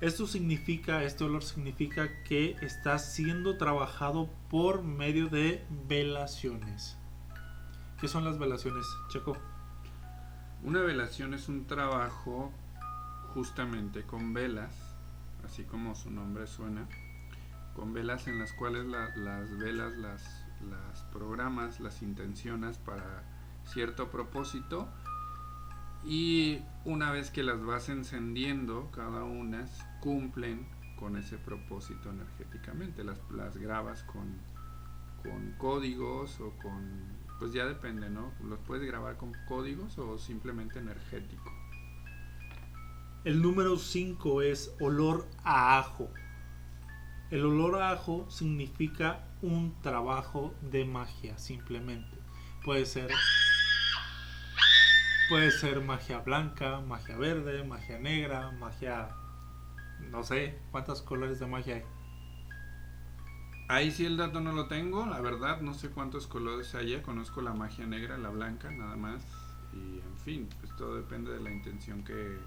Esto 0.00 0.26
significa, 0.26 1.02
este 1.04 1.24
olor 1.24 1.42
significa 1.42 2.22
que 2.24 2.56
está 2.60 2.98
siendo 2.98 3.56
trabajado 3.56 4.28
por 4.50 4.82
medio 4.82 5.28
de 5.28 5.64
velaciones. 5.88 6.98
¿Qué 8.00 8.06
son 8.08 8.24
las 8.24 8.38
velaciones, 8.38 8.84
Checo? 9.08 9.36
Una 10.62 10.80
velación 10.82 11.32
es 11.32 11.48
un 11.48 11.66
trabajo 11.66 12.52
justamente 13.32 14.02
con 14.02 14.34
velas, 14.34 14.74
así 15.44 15.64
como 15.64 15.94
su 15.94 16.10
nombre 16.10 16.46
suena, 16.46 16.86
con 17.74 17.94
velas 17.94 18.26
en 18.26 18.38
las 18.38 18.52
cuales 18.52 18.84
la- 18.86 19.14
las 19.16 19.56
velas 19.56 19.96
las, 19.96 20.44
las 20.68 21.02
programas, 21.04 21.80
las 21.80 22.02
intencionas 22.02 22.76
para 22.78 23.22
cierto 23.64 24.10
propósito 24.10 24.88
y 26.06 26.60
una 26.84 27.10
vez 27.10 27.30
que 27.30 27.42
las 27.42 27.64
vas 27.64 27.88
encendiendo, 27.88 28.90
cada 28.92 29.24
una 29.24 29.66
cumplen 30.00 30.66
con 30.98 31.16
ese 31.16 31.36
propósito 31.36 32.10
energéticamente. 32.10 33.02
Las, 33.02 33.18
las 33.30 33.56
grabas 33.56 34.04
con, 34.04 34.38
con 35.22 35.52
códigos 35.58 36.40
o 36.40 36.52
con, 36.62 37.02
pues 37.38 37.52
ya 37.52 37.66
depende, 37.66 38.08
¿no? 38.08 38.32
Los 38.44 38.60
puedes 38.60 38.86
grabar 38.86 39.16
con 39.16 39.32
códigos 39.48 39.98
o 39.98 40.16
simplemente 40.16 40.78
energético. 40.78 41.52
El 43.24 43.42
número 43.42 43.76
5 43.76 44.42
es 44.42 44.72
olor 44.78 45.26
a 45.42 45.78
ajo. 45.80 46.08
El 47.32 47.44
olor 47.44 47.82
a 47.82 47.90
ajo 47.90 48.30
significa 48.30 49.26
un 49.42 49.74
trabajo 49.82 50.54
de 50.62 50.84
magia, 50.84 51.36
simplemente. 51.36 52.16
Puede 52.64 52.86
ser 52.86 53.10
puede 55.28 55.50
ser 55.50 55.80
magia 55.80 56.18
blanca, 56.20 56.80
magia 56.80 57.16
verde, 57.16 57.64
magia 57.64 57.98
negra, 57.98 58.50
magia 58.52 59.08
no 60.10 60.22
sé, 60.22 60.58
¿cuántos 60.70 61.02
colores 61.02 61.40
de 61.40 61.46
magia 61.46 61.76
hay? 61.76 61.82
Ahí 63.68 63.90
sí 63.90 64.06
el 64.06 64.16
dato 64.16 64.40
no 64.40 64.52
lo 64.52 64.68
tengo, 64.68 65.06
la 65.06 65.20
verdad, 65.20 65.60
no 65.60 65.74
sé 65.74 65.90
cuántos 65.90 66.26
colores 66.26 66.74
haya, 66.74 67.02
conozco 67.02 67.42
la 67.42 67.52
magia 67.52 67.86
negra, 67.86 68.16
la 68.16 68.30
blanca, 68.30 68.70
nada 68.70 68.96
más. 68.96 69.24
Y 69.72 69.98
en 69.98 70.16
fin, 70.24 70.48
pues 70.60 70.74
todo 70.76 70.96
depende 70.96 71.32
de 71.32 71.40
la 71.40 71.50
intención 71.50 72.04
que, 72.04 72.38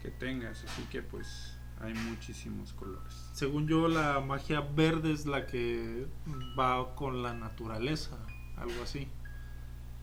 que 0.00 0.10
tengas, 0.10 0.64
así 0.64 0.82
que 0.84 1.02
pues 1.02 1.58
hay 1.80 1.92
muchísimos 1.92 2.72
colores. 2.72 3.28
Según 3.34 3.68
yo, 3.68 3.86
la 3.88 4.20
magia 4.20 4.60
verde 4.60 5.12
es 5.12 5.26
la 5.26 5.46
que 5.46 6.06
va 6.58 6.94
con 6.94 7.22
la 7.22 7.34
naturaleza, 7.34 8.16
algo 8.56 8.82
así. 8.82 9.08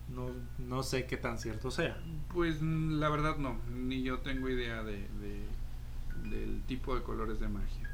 No, 0.08 0.30
no 0.58 0.82
sé 0.82 1.06
qué 1.06 1.16
tan 1.16 1.38
cierto 1.38 1.70
sea. 1.70 1.96
Pues 2.32 2.62
la 2.62 3.08
verdad 3.10 3.36
no, 3.36 3.56
ni 3.70 4.02
yo 4.02 4.18
tengo 4.20 4.48
idea 4.48 4.82
de, 4.82 5.06
de- 5.20 5.48
del 6.30 6.62
tipo 6.62 6.94
de 6.94 7.02
colores 7.02 7.38
de 7.40 7.48
magia. 7.48 7.90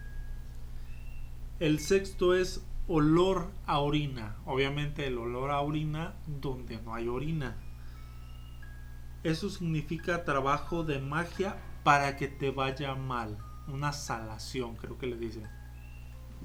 El 1.61 1.79
sexto 1.81 2.35
es 2.35 2.64
olor 2.88 3.50
a 3.66 3.79
orina. 3.79 4.37
Obviamente 4.44 5.07
el 5.07 5.18
olor 5.18 5.50
a 5.50 5.61
orina 5.61 6.14
donde 6.27 6.81
no 6.83 6.94
hay 6.94 7.09
orina. 7.09 7.57
Eso 9.22 9.48
significa 9.50 10.24
trabajo 10.24 10.85
de 10.85 11.00
magia 11.00 11.57
para 11.83 12.16
que 12.16 12.29
te 12.29 12.50
vaya 12.50 12.94
mal. 12.94 13.38
Una 13.68 13.92
salación, 13.92 14.77
creo 14.77 14.98
que 14.98 15.07
le 15.07 15.16
dicen. 15.16 15.48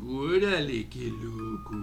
¡Órale, 0.02 0.88
qué 0.90 1.12
loco! 1.12 1.76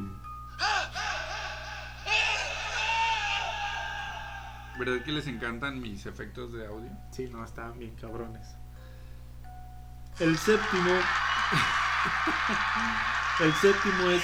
¿Verdad 4.78 5.02
que 5.04 5.12
les 5.12 5.26
encantan 5.26 5.80
mis 5.80 6.04
efectos 6.06 6.52
de 6.52 6.66
audio? 6.66 6.90
Sí, 7.10 7.28
no, 7.30 7.42
estaban 7.44 7.78
bien 7.78 7.94
cabrones. 7.96 8.46
El 10.18 10.36
séptimo. 10.36 10.90
el 13.40 13.52
séptimo 13.54 14.10
es 14.10 14.22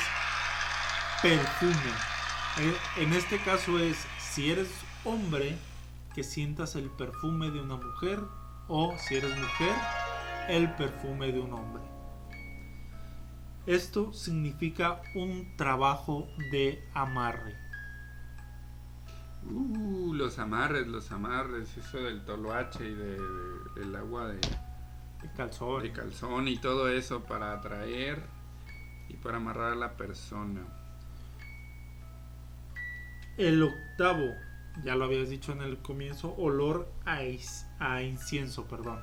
perfume. 1.22 1.92
Eh, 2.58 2.76
En 2.98 3.12
este 3.14 3.38
caso 3.38 3.78
es 3.78 3.96
si 4.18 4.50
eres 4.50 4.68
hombre 5.04 5.56
que 6.14 6.22
sientas 6.22 6.76
el 6.76 6.90
perfume 6.90 7.50
de 7.50 7.60
una 7.60 7.76
mujer 7.76 8.20
o 8.68 8.94
si 8.98 9.16
eres 9.16 9.36
mujer 9.36 9.74
el 10.48 10.70
perfume 10.74 11.32
de 11.32 11.40
un 11.40 11.52
hombre. 11.54 11.82
Esto 13.66 14.12
significa 14.12 15.00
un 15.14 15.56
trabajo 15.56 16.26
de 16.50 16.82
amarre. 16.94 17.61
Uh, 19.50 20.14
los 20.14 20.38
amarres, 20.38 20.86
los 20.86 21.10
amarres, 21.10 21.76
eso 21.76 21.98
del 21.98 22.24
toloache 22.24 22.88
y 22.88 22.94
de, 22.94 23.18
del 23.76 23.96
agua 23.96 24.28
de, 24.28 24.40
calzón. 25.36 25.82
de 25.82 25.92
calzón 25.92 26.48
y 26.48 26.58
todo 26.58 26.88
eso 26.88 27.24
para 27.24 27.52
atraer 27.52 28.22
y 29.08 29.14
para 29.14 29.38
amarrar 29.38 29.72
a 29.72 29.76
la 29.76 29.96
persona. 29.96 30.60
El 33.36 33.62
octavo, 33.62 34.26
ya 34.84 34.94
lo 34.94 35.06
habías 35.06 35.28
dicho 35.28 35.52
en 35.52 35.62
el 35.62 35.78
comienzo, 35.78 36.34
olor 36.36 36.90
a, 37.04 37.22
is- 37.24 37.66
a 37.80 38.02
incienso, 38.02 38.66
perdón. 38.66 39.00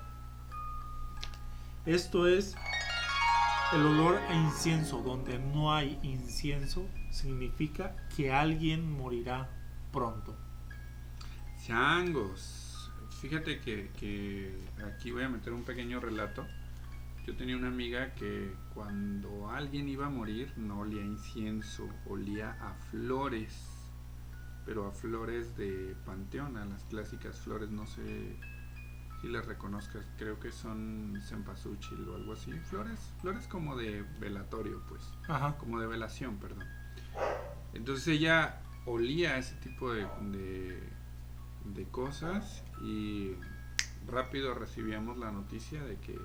Esto 1.86 2.28
es 2.28 2.56
el 3.73 3.86
olor 3.86 4.17
a 4.30 4.34
incienso. 4.34 5.02
Donde 5.02 5.39
no 5.39 5.73
hay 5.73 5.99
incienso, 6.04 6.86
significa 7.12 7.95
que 8.15 8.32
alguien 8.32 8.91
morirá 8.91 9.49
pronto. 9.91 10.36
Changos. 11.65 12.91
Fíjate 13.21 13.60
que, 13.60 13.91
que 13.99 14.65
aquí 14.86 15.12
voy 15.12 15.23
a 15.23 15.30
meter 15.30 15.54
un 15.54 15.63
pequeño 15.63 15.99
relato. 15.99 16.45
Yo 17.25 17.36
tenía 17.36 17.58
una 17.58 17.67
amiga 17.67 18.13
que 18.15 18.56
cuando 18.73 19.49
alguien 19.49 19.89
iba 19.89 20.08
a 20.08 20.10
morir 20.10 20.52
no 20.58 20.80
olía 20.80 21.02
a 21.02 21.06
incienso, 21.06 21.88
olía 22.08 22.58
a 22.62 22.73
flores. 22.89 23.56
Pero 24.65 24.88
a 24.88 24.91
flores 24.91 25.56
de 25.58 25.95
panteón, 26.06 26.58
a 26.58 26.65
las 26.65 26.84
clásicas 26.86 27.39
flores, 27.39 27.69
no 27.69 27.86
sé 27.88 28.38
si 29.21 29.28
las 29.28 29.45
reconozcas, 29.45 30.06
creo 30.17 30.39
que 30.39 30.52
son 30.52 31.21
cempasúchil 31.28 32.08
o 32.08 32.15
algo 32.15 32.34
así. 32.34 32.52
Flores, 32.69 32.99
flores 33.19 33.47
como 33.47 33.75
de 33.75 34.04
velatorio, 34.19 34.82
pues 34.88 35.04
Ajá. 35.28 35.58
como 35.58 35.80
de 35.80 35.88
velación, 35.88 36.38
perdón. 36.38 36.65
Entonces 37.73 38.08
ella 38.08 38.62
olía 38.89 39.38
ese 39.38 39.56
tipo 39.56 39.91
de, 39.93 40.08
de, 40.32 40.84
de 41.65 41.84
cosas 41.91 42.63
y 42.82 43.34
rápido 44.08 44.54
recibíamos 44.54 45.17
la 45.17 45.32
noticia 45.32 45.84
de 45.84 45.97
que 45.97 46.19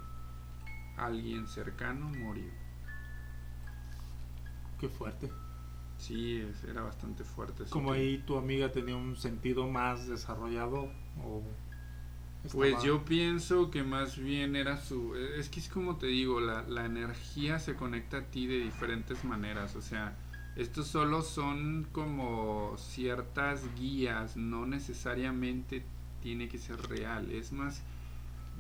alguien 0.97 1.47
cercano 1.49 2.07
murió. 2.09 2.51
Qué 4.81 4.89
fuerte. 4.89 5.31
Sí, 5.99 6.41
es- 6.41 6.65
era 6.65 6.83
bastante 6.83 7.25
fuerte. 7.25 7.65
Como 7.71 7.93
que- 7.93 7.99
ahí 7.99 8.19
tu 8.27 8.37
amiga 8.37 8.71
tenía 8.73 8.97
un 8.97 9.17
sentido 9.17 9.69
más 9.69 10.07
desarrollado 10.09 10.91
o 11.23 11.43
Pues 12.53 12.71
estaba- 12.73 12.85
yo 12.85 13.05
pienso 13.05 13.71
que 13.71 13.83
más 13.83 14.19
bien 14.19 14.55
era 14.57 14.79
su... 14.79 15.15
Es 15.17 15.49
que 15.49 15.61
es 15.61 15.69
como 15.69 15.97
te 15.97 16.09
digo, 16.09 16.41
la, 16.41 16.63
la 16.63 16.85
energía 16.85 17.59
se 17.59 17.75
conecta 17.75 18.19
a 18.19 18.23
ti 18.25 18.47
de 18.47 18.59
diferentes 18.59 19.25
maneras. 19.25 19.77
O 19.77 19.81
sea, 19.81 20.15
estos 20.57 20.87
solo 20.87 21.23
son 21.23 21.87
como 21.93 22.75
ciertas 22.79 23.63
guías, 23.77 24.37
no 24.37 24.67
necesariamente 24.67 25.85
tiene 26.23 26.49
que 26.49 26.59
ser 26.59 26.81
real. 26.89 27.31
Es 27.33 27.53
más, 27.53 27.83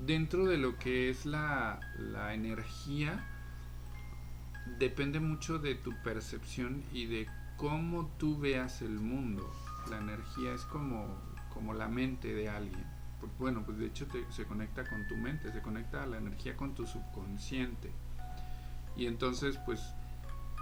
dentro 0.05 0.45
de 0.47 0.59
lo 0.59 0.79
que 0.79 1.09
es 1.09 1.25
la, 1.25 1.81
la 1.99 2.35
energía, 2.35 3.25
depende 4.79 5.21
mucho 5.21 5.59
de 5.59 5.75
tu 5.75 5.95
percepción 6.03 6.83
y 6.93 7.07
de 7.07 7.29
cómo 7.57 8.11
tú 8.19 8.39
veas 8.39 8.83
el 8.83 8.99
mundo. 8.99 9.49
La 9.89 9.99
energía 9.99 10.53
es 10.55 10.63
como, 10.63 11.07
como 11.53 11.75
la 11.75 11.89
mente 11.89 12.35
de 12.35 12.49
alguien. 12.49 12.85
Bueno, 13.39 13.63
pues 13.65 13.79
de 13.79 13.87
hecho 13.87 14.07
te- 14.07 14.31
se 14.33 14.45
conecta 14.45 14.85
con 14.85 15.07
tu 15.07 15.17
mente, 15.17 15.51
se 15.53 15.63
conecta 15.63 16.05
la 16.07 16.19
energía 16.19 16.57
con 16.57 16.75
tu 16.75 16.87
subconsciente. 16.87 17.91
Y 18.97 19.07
entonces, 19.07 19.59
pues, 19.65 19.95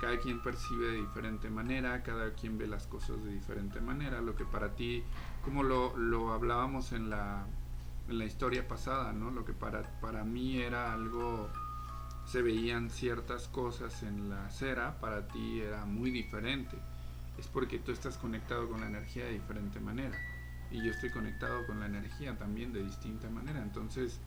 cada 0.03 0.19
quien 0.19 0.41
percibe 0.41 0.89
de 0.89 0.97
diferente 0.97 1.49
manera, 1.49 2.03
cada 2.03 2.33
quien 2.33 2.59
ve 2.59 2.67
las 2.67 2.89
cosas 2.89 3.23
de 3.23 3.31
diferente 3.31 3.81
manera. 3.81 4.21
Lo 4.21 4.35
que 4.35 4.45
para 4.45 4.75
ti, 4.75 5.05
como 5.45 5.63
lo, 5.63 5.97
lo 5.97 6.33
hablábamos 6.33 6.91
en 6.91 7.09
la, 7.09 7.47
en 8.09 8.19
la 8.19 8.25
historia 8.25 8.67
pasada, 8.67 9.13
¿no? 9.13 9.31
Lo 9.31 9.45
que 9.45 9.53
para, 9.53 10.01
para 10.01 10.25
mí 10.25 10.59
era 10.59 10.93
algo, 10.93 11.49
se 12.25 12.43
veían 12.43 12.91
ciertas 12.91 13.47
cosas 13.47 14.03
en 14.03 14.29
la 14.29 14.47
acera, 14.47 14.99
para 14.99 15.29
ti 15.29 15.61
era 15.61 15.85
muy 15.85 16.11
diferente. 16.11 16.77
Es 17.39 17.47
porque 17.47 17.79
tú 17.79 17.93
estás 17.93 18.19
conectado 18.19 18.69
con 18.69 18.81
la 18.81 18.89
energía 18.89 19.27
de 19.27 19.35
diferente 19.35 19.79
manera 19.79 20.19
y 20.73 20.83
yo 20.85 20.91
estoy 20.91 21.11
conectado 21.11 21.65
con 21.65 21.79
la 21.79 21.87
energía 21.87 22.37
también 22.37 22.73
de 22.73 22.83
distinta 22.83 23.31
manera. 23.31 23.63
Entonces, 23.63 24.19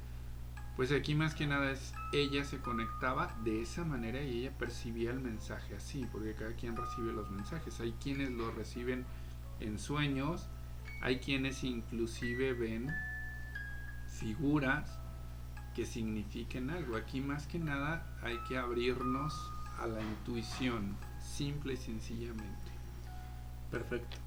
pues 0.75 0.91
aquí 0.91 1.15
más 1.15 1.35
que 1.35 1.47
nada 1.47 1.71
es 1.71 1.93
ella 2.11 2.43
se 2.43 2.59
conectaba 2.59 3.33
de 3.43 3.61
esa 3.61 3.85
manera 3.85 4.21
y 4.21 4.39
ella 4.39 4.57
percibía 4.57 5.11
el 5.11 5.19
mensaje 5.19 5.75
así, 5.75 6.05
porque 6.11 6.33
cada 6.33 6.53
quien 6.53 6.75
recibe 6.75 7.13
los 7.13 7.29
mensajes. 7.31 7.79
Hay 7.79 7.93
quienes 7.93 8.31
los 8.31 8.53
reciben 8.55 9.05
en 9.59 9.79
sueños, 9.79 10.47
hay 11.01 11.19
quienes 11.19 11.63
inclusive 11.63 12.53
ven 12.53 12.89
figuras 14.19 14.99
que 15.75 15.85
signifiquen 15.85 16.69
algo. 16.69 16.95
Aquí 16.95 17.21
más 17.21 17.47
que 17.47 17.59
nada 17.59 18.05
hay 18.21 18.37
que 18.47 18.57
abrirnos 18.57 19.51
a 19.79 19.87
la 19.87 20.01
intuición, 20.01 20.97
simple 21.19 21.73
y 21.73 21.77
sencillamente. 21.77 22.71
Perfecto. 23.71 24.17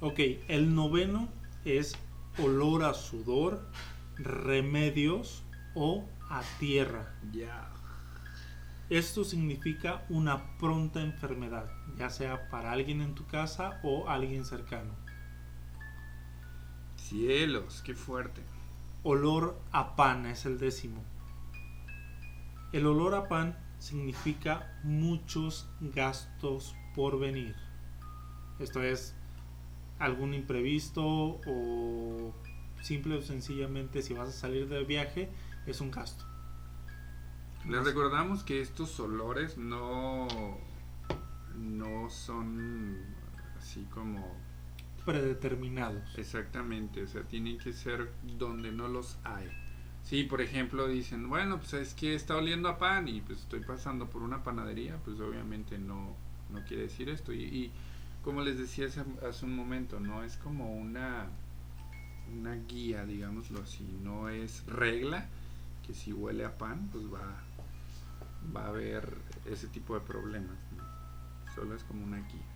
Ok, 0.00 0.18
el 0.48 0.74
noveno 0.74 1.28
es 1.64 1.94
olor 2.38 2.84
a 2.84 2.94
sudor, 2.94 3.70
remedios 4.16 5.41
o 5.74 6.04
a 6.28 6.42
tierra. 6.58 7.14
Ya. 7.32 7.68
Esto 8.90 9.24
significa 9.24 10.04
una 10.08 10.58
pronta 10.58 11.00
enfermedad, 11.00 11.70
ya 11.96 12.10
sea 12.10 12.50
para 12.50 12.72
alguien 12.72 13.00
en 13.00 13.14
tu 13.14 13.26
casa 13.26 13.80
o 13.82 14.08
alguien 14.08 14.44
cercano. 14.44 14.94
Cielos, 16.96 17.82
qué 17.84 17.94
fuerte. 17.94 18.42
Olor 19.02 19.58
a 19.72 19.96
pan 19.96 20.26
es 20.26 20.46
el 20.46 20.58
décimo. 20.58 21.02
El 22.72 22.86
olor 22.86 23.14
a 23.14 23.28
pan 23.28 23.56
significa 23.78 24.78
muchos 24.82 25.68
gastos 25.80 26.74
por 26.94 27.18
venir. 27.18 27.56
Esto 28.58 28.82
es 28.82 29.14
algún 29.98 30.34
imprevisto 30.34 31.04
o 31.04 32.32
simple 32.82 33.16
o 33.16 33.22
sencillamente 33.22 34.02
si 34.02 34.14
vas 34.14 34.28
a 34.28 34.32
salir 34.32 34.68
de 34.68 34.84
viaje 34.84 35.30
es 35.66 35.80
un 35.80 35.90
gasto. 35.90 36.24
Les 37.68 37.84
recordamos 37.84 38.42
que 38.42 38.60
estos 38.60 38.98
olores 38.98 39.56
no, 39.56 40.26
no 41.56 42.10
son 42.10 42.98
así 43.56 43.86
como 43.90 44.36
predeterminados. 45.04 46.02
Exactamente, 46.18 47.04
o 47.04 47.06
sea, 47.06 47.22
tienen 47.22 47.58
que 47.58 47.72
ser 47.72 48.12
donde 48.36 48.72
no 48.72 48.88
los 48.88 49.16
hay. 49.22 49.48
Sí, 50.02 50.24
por 50.24 50.40
ejemplo, 50.40 50.88
dicen, 50.88 51.28
bueno, 51.28 51.58
pues 51.58 51.74
es 51.74 51.94
que 51.94 52.16
está 52.16 52.36
oliendo 52.36 52.68
a 52.68 52.78
pan 52.78 53.06
y 53.06 53.20
pues 53.20 53.38
estoy 53.38 53.60
pasando 53.60 54.10
por 54.10 54.22
una 54.22 54.42
panadería, 54.42 54.96
pues 55.04 55.20
obviamente 55.20 55.78
no, 55.78 56.16
no 56.50 56.64
quiere 56.64 56.84
decir 56.84 57.08
esto. 57.08 57.32
Y, 57.32 57.42
y 57.44 57.72
como 58.24 58.42
les 58.42 58.58
decía 58.58 58.86
hace, 58.86 59.04
hace, 59.28 59.44
un 59.44 59.54
momento, 59.54 60.00
no 60.00 60.24
es 60.24 60.36
como 60.36 60.74
una, 60.74 61.28
una 62.32 62.56
guía, 62.56 63.06
digámoslo 63.06 63.62
así, 63.62 63.86
no 64.02 64.28
es 64.28 64.66
regla 64.66 65.28
que 65.86 65.94
si 65.94 66.12
huele 66.12 66.44
a 66.44 66.56
pan, 66.56 66.88
pues 66.92 67.04
va, 67.04 67.42
va 68.54 68.64
a 68.64 68.68
haber 68.68 69.18
ese 69.46 69.68
tipo 69.68 69.94
de 69.94 70.00
problemas. 70.00 70.56
¿no? 70.76 70.84
Solo 71.54 71.74
es 71.74 71.84
como 71.84 72.04
una 72.04 72.18
guía. 72.18 72.46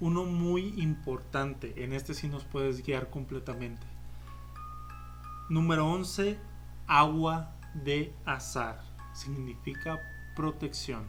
Uno 0.00 0.24
muy 0.24 0.80
importante, 0.80 1.84
en 1.84 1.92
este 1.92 2.14
sí 2.14 2.28
nos 2.28 2.44
puedes 2.44 2.84
guiar 2.84 3.08
completamente. 3.10 3.86
Número 5.48 5.86
11, 5.86 6.38
agua 6.86 7.54
de 7.74 8.14
azar. 8.24 8.80
Significa 9.14 9.98
protección. 10.34 11.04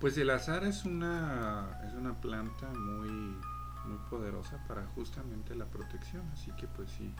Pues 0.00 0.16
el 0.16 0.30
azar 0.30 0.64
es 0.64 0.84
una, 0.84 1.78
es 1.86 1.92
una 1.92 2.20
planta 2.20 2.68
muy, 2.72 3.10
muy 3.10 3.98
poderosa 4.08 4.64
para 4.66 4.86
justamente 4.94 5.54
la 5.54 5.66
protección. 5.66 6.26
Así 6.32 6.50
que 6.52 6.66
pues 6.66 6.90
sí, 6.90 7.14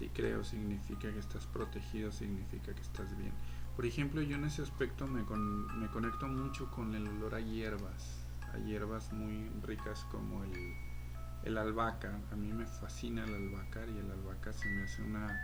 sí 0.00 0.10
creo, 0.14 0.42
significa 0.42 1.12
que 1.12 1.18
estás 1.18 1.46
protegido, 1.46 2.10
significa 2.10 2.74
que 2.74 2.80
estás 2.80 3.14
bien. 3.18 3.32
Por 3.76 3.84
ejemplo, 3.84 4.22
yo 4.22 4.36
en 4.36 4.44
ese 4.44 4.62
aspecto 4.62 5.06
me, 5.06 5.24
con, 5.24 5.78
me 5.78 5.88
conecto 5.88 6.26
mucho 6.26 6.70
con 6.70 6.94
el 6.94 7.06
olor 7.06 7.34
a 7.34 7.40
hierbas, 7.40 8.26
a 8.54 8.58
hierbas 8.58 9.12
muy 9.12 9.50
ricas 9.62 10.06
como 10.10 10.42
el, 10.44 10.74
el 11.44 11.58
albahaca. 11.58 12.18
A 12.32 12.36
mí 12.36 12.50
me 12.50 12.66
fascina 12.66 13.24
el 13.24 13.34
albahaca 13.34 13.86
y 13.86 13.98
el 13.98 14.10
albahaca 14.10 14.54
se 14.54 14.70
me 14.70 14.84
hace 14.84 15.02
una, 15.02 15.38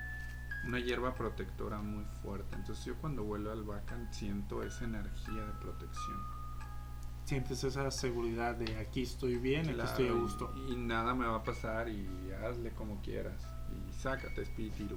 una 0.66 0.80
hierba 0.80 1.14
protectora 1.14 1.82
muy 1.82 2.06
fuerte. 2.22 2.56
Entonces 2.56 2.82
yo 2.86 2.96
cuando 2.96 3.24
huelo 3.24 3.52
albahaca 3.52 4.10
siento 4.10 4.62
esa 4.62 4.86
energía 4.86 5.44
de 5.44 5.52
protección. 5.60 6.18
Sientes 7.26 7.62
esa 7.62 7.90
seguridad 7.90 8.54
de 8.54 8.78
aquí 8.78 9.02
estoy 9.02 9.36
bien, 9.36 9.64
Claro, 9.64 9.82
aquí 9.82 9.90
estoy 9.90 10.08
a 10.08 10.12
gusto. 10.12 10.52
Y, 10.56 10.72
y 10.72 10.76
nada 10.76 11.14
me 11.14 11.26
va 11.26 11.36
a 11.36 11.42
pasar 11.42 11.90
y 11.90 12.08
hazle 12.32 12.72
como 12.72 13.02
quieras. 13.02 13.55
Y 13.72 13.92
sácate 13.92 14.42
espíritu. 14.42 14.96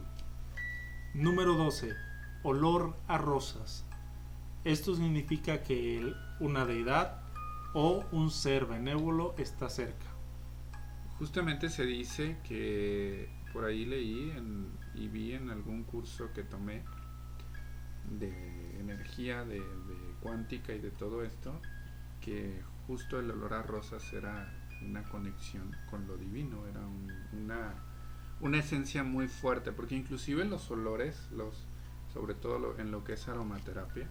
Número 1.13 1.55
12. 1.55 1.93
Olor 2.43 2.95
a 3.07 3.17
rosas. 3.17 3.86
Esto 4.63 4.95
significa 4.95 5.63
que 5.63 6.13
una 6.39 6.65
deidad 6.65 7.22
o 7.74 8.05
un 8.11 8.30
ser 8.32 8.65
benévolo 8.65 9.36
está 9.38 9.70
cerca. 9.70 10.05
Justamente 11.17 11.70
se 11.70 11.86
dice 11.86 12.38
que 12.47 13.30
por 13.53 13.65
ahí 13.65 13.86
leí 13.86 14.32
en- 14.32 14.72
y 14.95 15.07
vi 15.07 15.34
en 15.34 15.49
algún 15.49 15.84
curso 15.84 16.32
que 16.34 16.43
tomé 16.43 16.84
de 18.09 18.80
energía, 18.80 19.43
de, 19.45 19.59
de 19.59 20.13
cuántica 20.22 20.74
y 20.74 20.80
de 20.80 20.91
todo 20.91 21.24
esto, 21.24 21.59
que 22.22 22.61
justo 22.88 23.20
el 23.20 23.30
olor 23.32 23.53
a 23.53 23.63
rosas 23.63 24.11
era 24.13 24.51
una 24.82 25.03
conexión 25.03 25.76
con 25.89 26.07
lo 26.07 26.17
divino, 26.17 26.65
era 26.67 26.80
un- 26.80 27.11
una, 27.34 27.74
una 28.41 28.59
esencia 28.59 29.03
muy 29.03 29.27
fuerte, 29.27 29.71
porque 29.71 29.95
inclusive 29.95 30.45
los 30.45 30.69
olores, 30.71 31.27
los, 31.31 31.65
sobre 32.13 32.33
todo 32.33 32.59
lo- 32.59 32.79
en 32.79 32.91
lo 32.91 33.03
que 33.03 33.13
es 33.13 33.27
aromaterapia, 33.27 34.07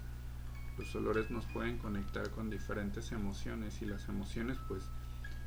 los 0.77 0.95
olores 0.95 1.31
nos 1.31 1.45
pueden 1.47 1.79
conectar 1.79 2.31
con 2.31 2.51
diferentes 2.51 3.11
emociones 3.13 3.83
y 3.83 3.87
las 3.87 4.09
emociones 4.09 4.59
pues 4.69 4.85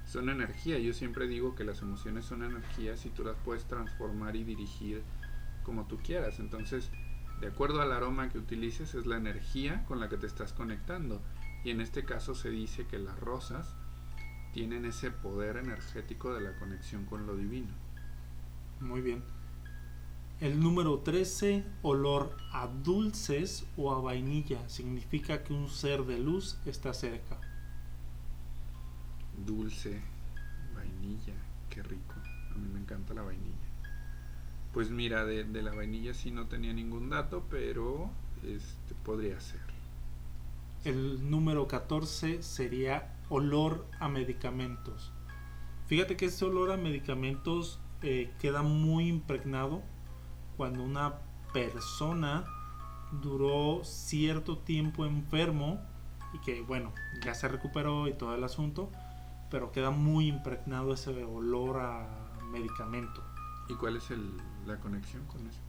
son 0.06 0.30
energía. 0.30 0.78
Yo 0.80 0.94
siempre 0.94 1.28
digo 1.28 1.56
que 1.56 1.64
las 1.64 1.82
emociones 1.82 2.26
son 2.26 2.44
energías 2.44 3.06
y 3.06 3.10
tú 3.12 3.24
las 3.24 3.38
puedes 3.46 3.66
transformar 3.66 4.36
y 4.36 4.44
dirigir 4.44 5.04
como 5.64 5.86
tú 5.86 6.00
quieras. 6.04 6.40
Entonces, 6.40 6.90
de 7.40 7.48
acuerdo 7.48 7.82
al 7.82 7.92
aroma 7.92 8.30
que 8.30 8.40
utilices, 8.40 8.94
es 8.94 9.06
la 9.06 9.18
energía 9.18 9.86
con 9.86 10.00
la 10.00 10.10
que 10.10 10.18
te 10.18 10.28
estás 10.28 10.52
conectando. 10.54 11.22
Y 11.64 11.70
en 11.70 11.80
este 11.80 12.04
caso 12.04 12.36
se 12.36 12.50
dice 12.50 12.86
que 12.88 13.00
las 13.00 13.18
rosas 13.20 13.74
tienen 14.54 14.84
ese 14.86 15.12
poder 15.12 15.56
energético 15.58 16.34
de 16.34 16.42
la 16.42 16.54
conexión 16.60 17.06
con 17.06 17.26
lo 17.26 17.38
divino. 17.38 17.70
Muy 18.82 19.02
bien. 19.02 19.24
El 20.40 20.60
número 20.60 20.98
13, 21.00 21.64
olor 21.84 22.36
a 22.52 22.66
dulces 22.66 23.64
o 23.78 23.94
a 23.94 24.02
vainilla. 24.02 24.68
Significa 24.68 25.44
que 25.44 25.54
un 25.54 25.70
ser 25.70 26.04
de 26.06 26.18
luz 26.18 26.58
está 26.66 26.96
cerca. 26.96 27.40
Dulce, 29.46 30.02
vainilla, 30.76 31.36
qué 31.70 31.84
rico. 31.84 32.16
A 32.52 32.58
mí 32.58 32.68
me 32.74 32.80
encanta 32.80 33.14
la 33.14 33.22
vainilla. 33.22 33.56
Pues 34.74 34.90
mira, 34.90 35.26
de, 35.26 35.44
de 35.44 35.62
la 35.62 35.76
vainilla 35.76 36.16
sí 36.16 36.32
no 36.32 36.48
tenía 36.48 36.74
ningún 36.74 37.12
dato, 37.12 37.46
pero 37.48 38.10
este 38.42 38.96
podría 39.04 39.40
ser. 39.40 39.62
El 40.86 41.30
número 41.30 41.68
14 41.68 42.42
sería 42.42 43.16
olor 43.30 43.86
a 44.00 44.08
medicamentos. 44.08 45.12
Fíjate 45.86 46.18
que 46.18 46.26
este 46.26 46.46
olor 46.46 46.72
a 46.72 46.78
medicamentos 46.78 47.81
eh, 48.02 48.34
queda 48.40 48.62
muy 48.62 49.08
impregnado 49.08 49.82
cuando 50.58 50.84
una 50.84 51.20
persona 51.54 52.46
duró 53.22 53.84
cierto 53.84 54.58
tiempo 54.58 55.06
enfermo 55.06 55.82
y 56.34 56.40
que 56.40 56.62
bueno, 56.62 56.94
ya 57.24 57.34
se 57.34 57.48
recuperó 57.48 58.08
y 58.08 58.14
todo 58.14 58.36
el 58.36 58.44
asunto, 58.44 58.90
pero 59.50 59.72
queda 59.72 59.92
muy 59.92 60.28
impregnado 60.28 60.94
ese 60.94 61.24
olor 61.24 61.80
a 61.80 62.08
medicamento. 62.52 63.22
¿Y 63.70 63.76
cuál 63.76 63.98
es 63.98 64.12
el, 64.12 64.38
la 64.66 64.80
conexión 64.80 65.26
con 65.26 65.48
eso? 65.48 65.60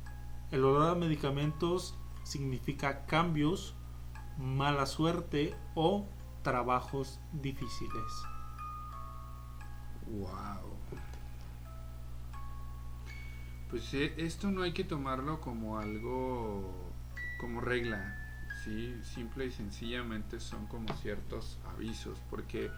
El 0.50 0.64
olor 0.64 0.90
a 0.90 0.94
medicamentos 0.94 1.96
significa 2.22 3.06
cambios, 3.06 3.74
mala 4.38 4.86
suerte 4.86 5.54
o 5.74 6.06
trabajos 6.42 7.20
difíciles. 7.32 8.12
Wow. 10.06 10.72
Pues 13.72 13.94
eh, 13.94 14.12
esto 14.18 14.50
no 14.50 14.60
hay 14.60 14.72
que 14.72 14.84
tomarlo 14.84 15.40
como 15.40 15.78
algo, 15.78 16.92
como 17.40 17.62
regla, 17.62 18.18
¿sí? 18.62 18.94
Simple 19.02 19.46
y 19.46 19.50
sencillamente 19.50 20.40
son 20.40 20.66
como 20.66 20.94
ciertos 20.96 21.58
avisos, 21.74 22.20
porque 22.28 22.70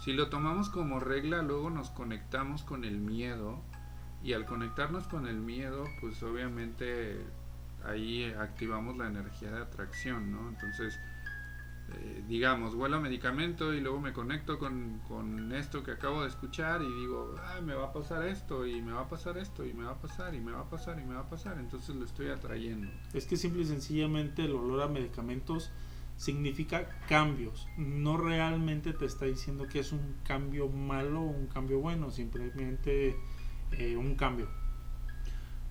si 0.00 0.12
lo 0.12 0.28
tomamos 0.28 0.68
como 0.68 1.00
regla, 1.00 1.40
luego 1.40 1.70
nos 1.70 1.88
conectamos 1.88 2.62
con 2.62 2.84
el 2.84 2.98
miedo, 2.98 3.62
y 4.22 4.34
al 4.34 4.44
conectarnos 4.44 5.08
con 5.08 5.26
el 5.26 5.40
miedo, 5.40 5.84
pues 6.02 6.22
obviamente 6.22 7.24
ahí 7.82 8.30
activamos 8.38 8.98
la 8.98 9.06
energía 9.06 9.50
de 9.50 9.62
atracción, 9.62 10.30
¿no? 10.30 10.46
Entonces, 10.50 11.00
eh, 11.94 12.24
digamos, 12.26 12.74
huelo 12.74 12.96
a 12.96 13.00
medicamento 13.00 13.74
y 13.74 13.80
luego 13.80 14.00
me 14.00 14.12
conecto 14.12 14.58
con, 14.58 15.00
con 15.08 15.52
esto 15.52 15.82
que 15.82 15.92
acabo 15.92 16.22
de 16.22 16.28
escuchar 16.28 16.82
y 16.82 16.92
digo, 17.00 17.34
ah, 17.38 17.60
me 17.60 17.74
va 17.74 17.86
a 17.86 17.92
pasar 17.92 18.24
esto 18.26 18.66
y 18.66 18.80
me 18.80 18.92
va 18.92 19.02
a 19.02 19.08
pasar 19.08 19.36
esto 19.36 19.66
y 19.66 19.74
me 19.74 19.84
va 19.84 19.92
a 19.92 20.00
pasar 20.00 20.34
y 20.34 20.40
me 20.40 20.52
va 20.52 20.60
a 20.60 20.70
pasar 20.70 20.98
y 20.98 21.04
me 21.04 21.14
va 21.14 21.20
a 21.20 21.28
pasar, 21.28 21.58
entonces 21.58 21.94
lo 21.94 22.04
estoy 22.04 22.28
atrayendo. 22.28 22.88
Es 23.12 23.26
que 23.26 23.36
simple 23.36 23.62
y 23.62 23.66
sencillamente 23.66 24.44
el 24.44 24.52
olor 24.52 24.82
a 24.82 24.88
medicamentos 24.88 25.70
significa 26.16 26.88
cambios. 27.08 27.66
No 27.76 28.16
realmente 28.16 28.92
te 28.92 29.06
está 29.06 29.26
diciendo 29.26 29.66
que 29.66 29.80
es 29.80 29.92
un 29.92 30.16
cambio 30.24 30.68
malo 30.68 31.20
o 31.20 31.30
un 31.30 31.48
cambio 31.48 31.80
bueno, 31.80 32.10
simplemente 32.10 33.16
eh, 33.72 33.96
un 33.96 34.14
cambio. 34.14 34.48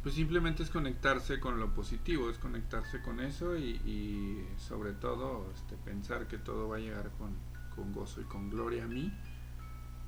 Pues 0.04 0.16
simplemente 0.16 0.64
es 0.64 0.70
conectarse 0.72 1.40
con 1.40 1.60
lo 1.60 1.74
positivo, 1.74 2.30
es 2.30 2.38
conectarse 2.40 3.02
con 3.02 3.20
eso 3.20 3.56
y, 3.56 3.70
y 3.86 4.48
sobre 4.58 4.94
todo 4.94 5.52
este, 5.54 5.76
pensar 5.78 6.28
que 6.28 6.38
todo 6.40 6.68
va 6.70 6.78
a 6.78 6.80
llegar 6.80 7.12
con, 7.20 7.36
con 7.76 7.94
gozo 7.94 8.20
y 8.22 8.24
con 8.24 8.50
gloria 8.50 8.86
a 8.86 8.88
mí 8.88 9.12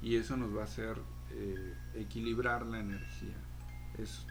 y 0.01 0.15
eso 0.15 0.35
nos 0.35 0.55
va 0.55 0.61
a 0.61 0.65
hacer 0.65 0.97
eh, 1.31 1.73
equilibrar 1.95 2.65
la 2.65 2.79
energía. 2.79 3.35
Es- 3.97 4.25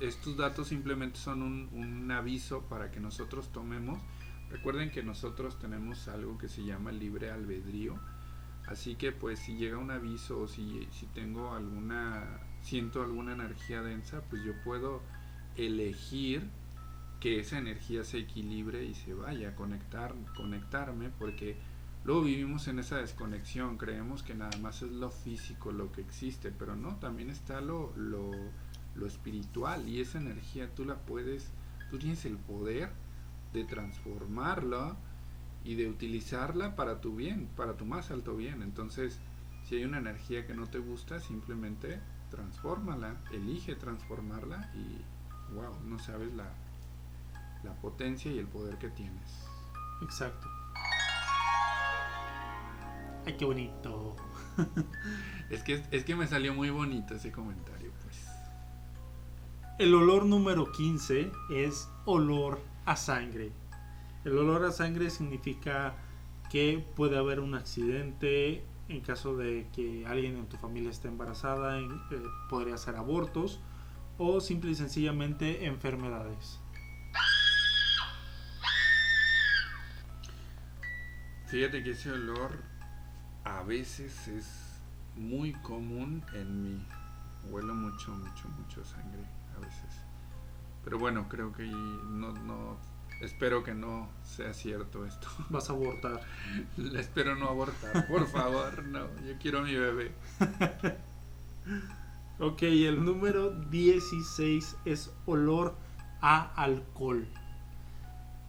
estos 0.00 0.36
datos 0.36 0.68
simplemente 0.68 1.18
son 1.18 1.40
un, 1.42 1.68
un 1.72 2.10
aviso 2.10 2.62
para 2.68 2.90
que 2.90 3.00
nosotros 3.00 3.50
tomemos. 3.52 3.98
Recuerden 4.50 4.90
que 4.90 5.02
nosotros 5.02 5.58
tenemos 5.58 6.08
algo 6.08 6.36
que 6.36 6.48
se 6.48 6.64
llama 6.64 6.92
libre 6.92 7.30
albedrío. 7.30 7.98
Así 8.66 8.96
que 8.96 9.12
pues 9.12 9.38
si 9.38 9.56
llega 9.56 9.78
un 9.78 9.90
aviso 9.90 10.40
o 10.40 10.48
si, 10.48 10.86
si 10.90 11.06
tengo 11.06 11.54
alguna, 11.54 12.24
siento 12.64 13.02
alguna 13.02 13.34
energía 13.34 13.82
densa, 13.82 14.22
pues 14.30 14.42
yo 14.42 14.52
puedo 14.64 15.02
elegir 15.56 16.42
que 17.20 17.38
esa 17.38 17.58
energía 17.58 18.04
se 18.04 18.18
equilibre 18.18 18.84
y 18.84 18.94
se 18.94 19.14
vaya 19.14 19.54
conectar, 19.54 20.14
conectarme, 20.36 21.10
porque 21.18 21.56
luego 22.04 22.22
vivimos 22.22 22.66
en 22.66 22.78
esa 22.78 22.96
desconexión, 22.96 23.76
creemos 23.76 24.22
que 24.22 24.34
nada 24.34 24.56
más 24.58 24.82
es 24.82 24.90
lo 24.90 25.10
físico 25.10 25.72
lo 25.72 25.92
que 25.92 26.00
existe, 26.00 26.50
pero 26.50 26.74
no, 26.74 26.96
también 26.96 27.30
está 27.30 27.60
lo, 27.60 27.92
lo, 27.96 28.30
lo 28.94 29.06
espiritual 29.06 29.88
y 29.88 30.00
esa 30.00 30.18
energía 30.18 30.74
tú 30.74 30.84
la 30.84 30.96
puedes, 30.96 31.50
tú 31.90 31.98
tienes 31.98 32.24
el 32.24 32.38
poder 32.38 32.90
de 33.52 33.64
transformarla 33.64 34.96
y 35.64 35.74
de 35.76 35.88
utilizarla 35.88 36.76
para 36.76 37.00
tu 37.00 37.14
bien, 37.14 37.48
para 37.56 37.76
tu 37.76 37.84
más 37.86 38.10
alto 38.10 38.36
bien. 38.36 38.62
Entonces, 38.62 39.18
si 39.64 39.76
hay 39.76 39.84
una 39.84 39.98
energía 39.98 40.46
que 40.46 40.54
no 40.54 40.66
te 40.66 40.78
gusta, 40.78 41.20
simplemente 41.20 42.00
transfórmala, 42.34 43.16
elige 43.32 43.76
transformarla 43.76 44.70
y 44.74 45.00
wow, 45.54 45.74
no 45.84 45.98
sabes 45.98 46.32
la, 46.34 46.50
la 47.62 47.72
potencia 47.74 48.30
y 48.30 48.38
el 48.38 48.46
poder 48.46 48.76
que 48.78 48.88
tienes. 48.88 49.46
Exacto. 50.02 50.48
Ay, 53.26 53.36
qué 53.38 53.44
bonito. 53.44 54.16
Es 55.50 55.62
que, 55.62 55.84
es 55.90 56.04
que 56.04 56.16
me 56.16 56.26
salió 56.26 56.54
muy 56.54 56.70
bonito 56.70 57.14
ese 57.14 57.30
comentario, 57.30 57.92
pues. 58.02 58.26
El 59.78 59.94
olor 59.94 60.24
número 60.24 60.72
15 60.72 61.30
es 61.50 61.88
olor 62.06 62.60
a 62.86 62.96
sangre. 62.96 63.52
El 64.24 64.38
olor 64.38 64.64
a 64.64 64.72
sangre 64.72 65.10
significa 65.10 65.94
que 66.50 66.84
puede 66.96 67.18
haber 67.18 67.40
un 67.40 67.54
accidente 67.54 68.64
en 68.88 69.00
caso 69.00 69.36
de 69.36 69.68
que 69.74 70.06
alguien 70.06 70.36
en 70.36 70.46
tu 70.48 70.56
familia 70.56 70.90
esté 70.90 71.08
embarazada, 71.08 71.78
eh, 71.80 71.88
podría 72.50 72.76
ser 72.76 72.96
abortos 72.96 73.60
o 74.18 74.40
simple 74.40 74.70
y 74.70 74.74
sencillamente 74.74 75.66
enfermedades. 75.66 76.60
Fíjate 81.46 81.82
que 81.82 81.90
ese 81.90 82.10
olor 82.10 82.62
a 83.44 83.62
veces 83.62 84.26
es 84.28 84.80
muy 85.16 85.52
común 85.52 86.24
en 86.34 86.62
mí. 86.62 86.86
Huelo 87.48 87.74
mucho, 87.74 88.10
mucho, 88.12 88.48
mucho 88.48 88.84
sangre 88.84 89.22
a 89.56 89.60
veces. 89.60 90.02
Pero 90.82 90.98
bueno, 90.98 91.28
creo 91.28 91.52
que 91.52 91.64
no, 91.64 92.32
no, 92.32 92.76
espero 93.24 93.64
que 93.64 93.74
no 93.74 94.08
sea 94.24 94.52
cierto 94.52 95.04
esto. 95.04 95.28
Vas 95.50 95.70
a 95.70 95.72
abortar. 95.72 96.20
espero 96.96 97.34
no 97.36 97.48
abortar, 97.48 98.06
por 98.06 98.26
favor, 98.28 98.84
no, 98.84 99.06
yo 99.26 99.34
quiero 99.40 99.60
a 99.60 99.62
mi 99.62 99.74
bebé. 99.74 100.12
Ok, 102.40 102.62
el 102.62 103.04
número 103.04 103.50
16 103.50 104.76
es 104.84 105.12
olor 105.24 105.76
a 106.20 106.52
alcohol. 106.56 107.28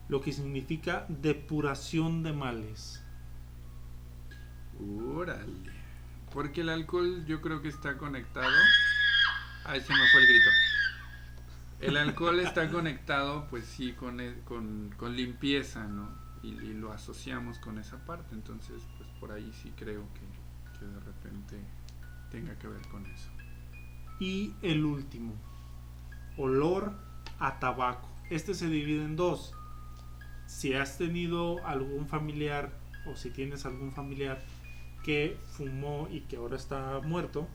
Lo 0.10 0.22
que 0.22 0.34
significa 0.34 1.06
depuración 1.08 2.24
de 2.24 2.34
males. 2.34 3.04
Órale. 5.16 5.72
Porque 6.34 6.62
el 6.62 6.70
alcohol 6.70 7.26
yo 7.28 7.42
creo 7.42 7.62
que 7.62 7.70
está 7.70 7.98
conectado. 7.98 8.52
Ay, 9.66 9.82
se 9.82 9.94
me 9.94 10.00
fue 10.12 10.22
el 10.22 10.28
grito. 10.28 10.50
El 11.80 11.98
alcohol 11.98 12.40
está 12.40 12.70
conectado, 12.70 13.48
pues 13.50 13.66
sí, 13.66 13.94
con, 13.94 14.20
e- 14.20 14.40
con, 14.46 14.94
con 14.98 15.16
limpieza, 15.16 15.86
¿no? 15.88 16.10
Y, 16.42 16.50
y 16.50 16.74
lo 16.74 16.92
asociamos 16.92 17.60
con 17.60 17.78
esa 17.78 17.98
parte. 18.06 18.34
Entonces, 18.34 18.82
pues 18.98 19.10
por 19.20 19.32
ahí 19.32 19.52
sí 19.62 19.72
creo 19.76 20.04
que, 20.14 20.80
que 20.80 20.86
de 20.86 21.00
repente 21.00 21.60
tenga 22.32 22.58
que 22.58 22.68
ver 22.68 22.82
con 22.88 23.06
eso. 23.06 23.30
Y 24.20 24.54
el 24.62 24.86
último, 24.86 25.34
olor 26.38 26.94
a 27.40 27.60
tabaco. 27.60 28.10
Este 28.30 28.54
se 28.54 28.70
divide 28.70 29.04
en 29.04 29.16
dos. 29.16 29.54
Si 30.48 30.74
has 30.74 30.98
tenido 30.98 31.66
algún 31.66 32.08
familiar 32.08 32.72
o 33.06 33.16
si 33.16 33.30
tienes 33.30 33.66
algún 33.66 33.92
familiar 33.92 34.42
que 35.04 35.38
fumó 35.52 36.08
y 36.10 36.22
que 36.22 36.38
ahora 36.38 36.56
está 36.56 37.00
muerto, 37.04 37.48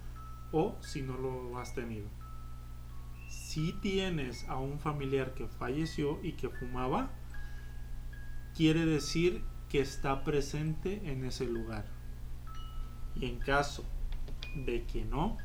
o 0.53 0.77
si 0.81 1.03
no 1.03 1.17
lo 1.17 1.59
has 1.59 1.75
tenido. 1.75 2.07
Si 3.51 3.73
tienes 3.73 4.49
a 4.49 4.59
un 4.59 4.79
familiar 4.79 5.35
que 5.35 5.49
falleció 5.49 6.21
y 6.23 6.35
que 6.35 6.49
fumaba, 6.49 7.11
quiere 8.55 8.87
decir 8.87 9.43
que 9.69 9.81
está 9.81 10.23
presente 10.23 11.11
en 11.11 11.25
ese 11.25 11.47
lugar. 11.47 11.85
Y 13.17 13.27
en 13.27 13.41
caso 13.41 13.85
de 14.55 14.85
que 14.85 15.05
no, 15.05 15.37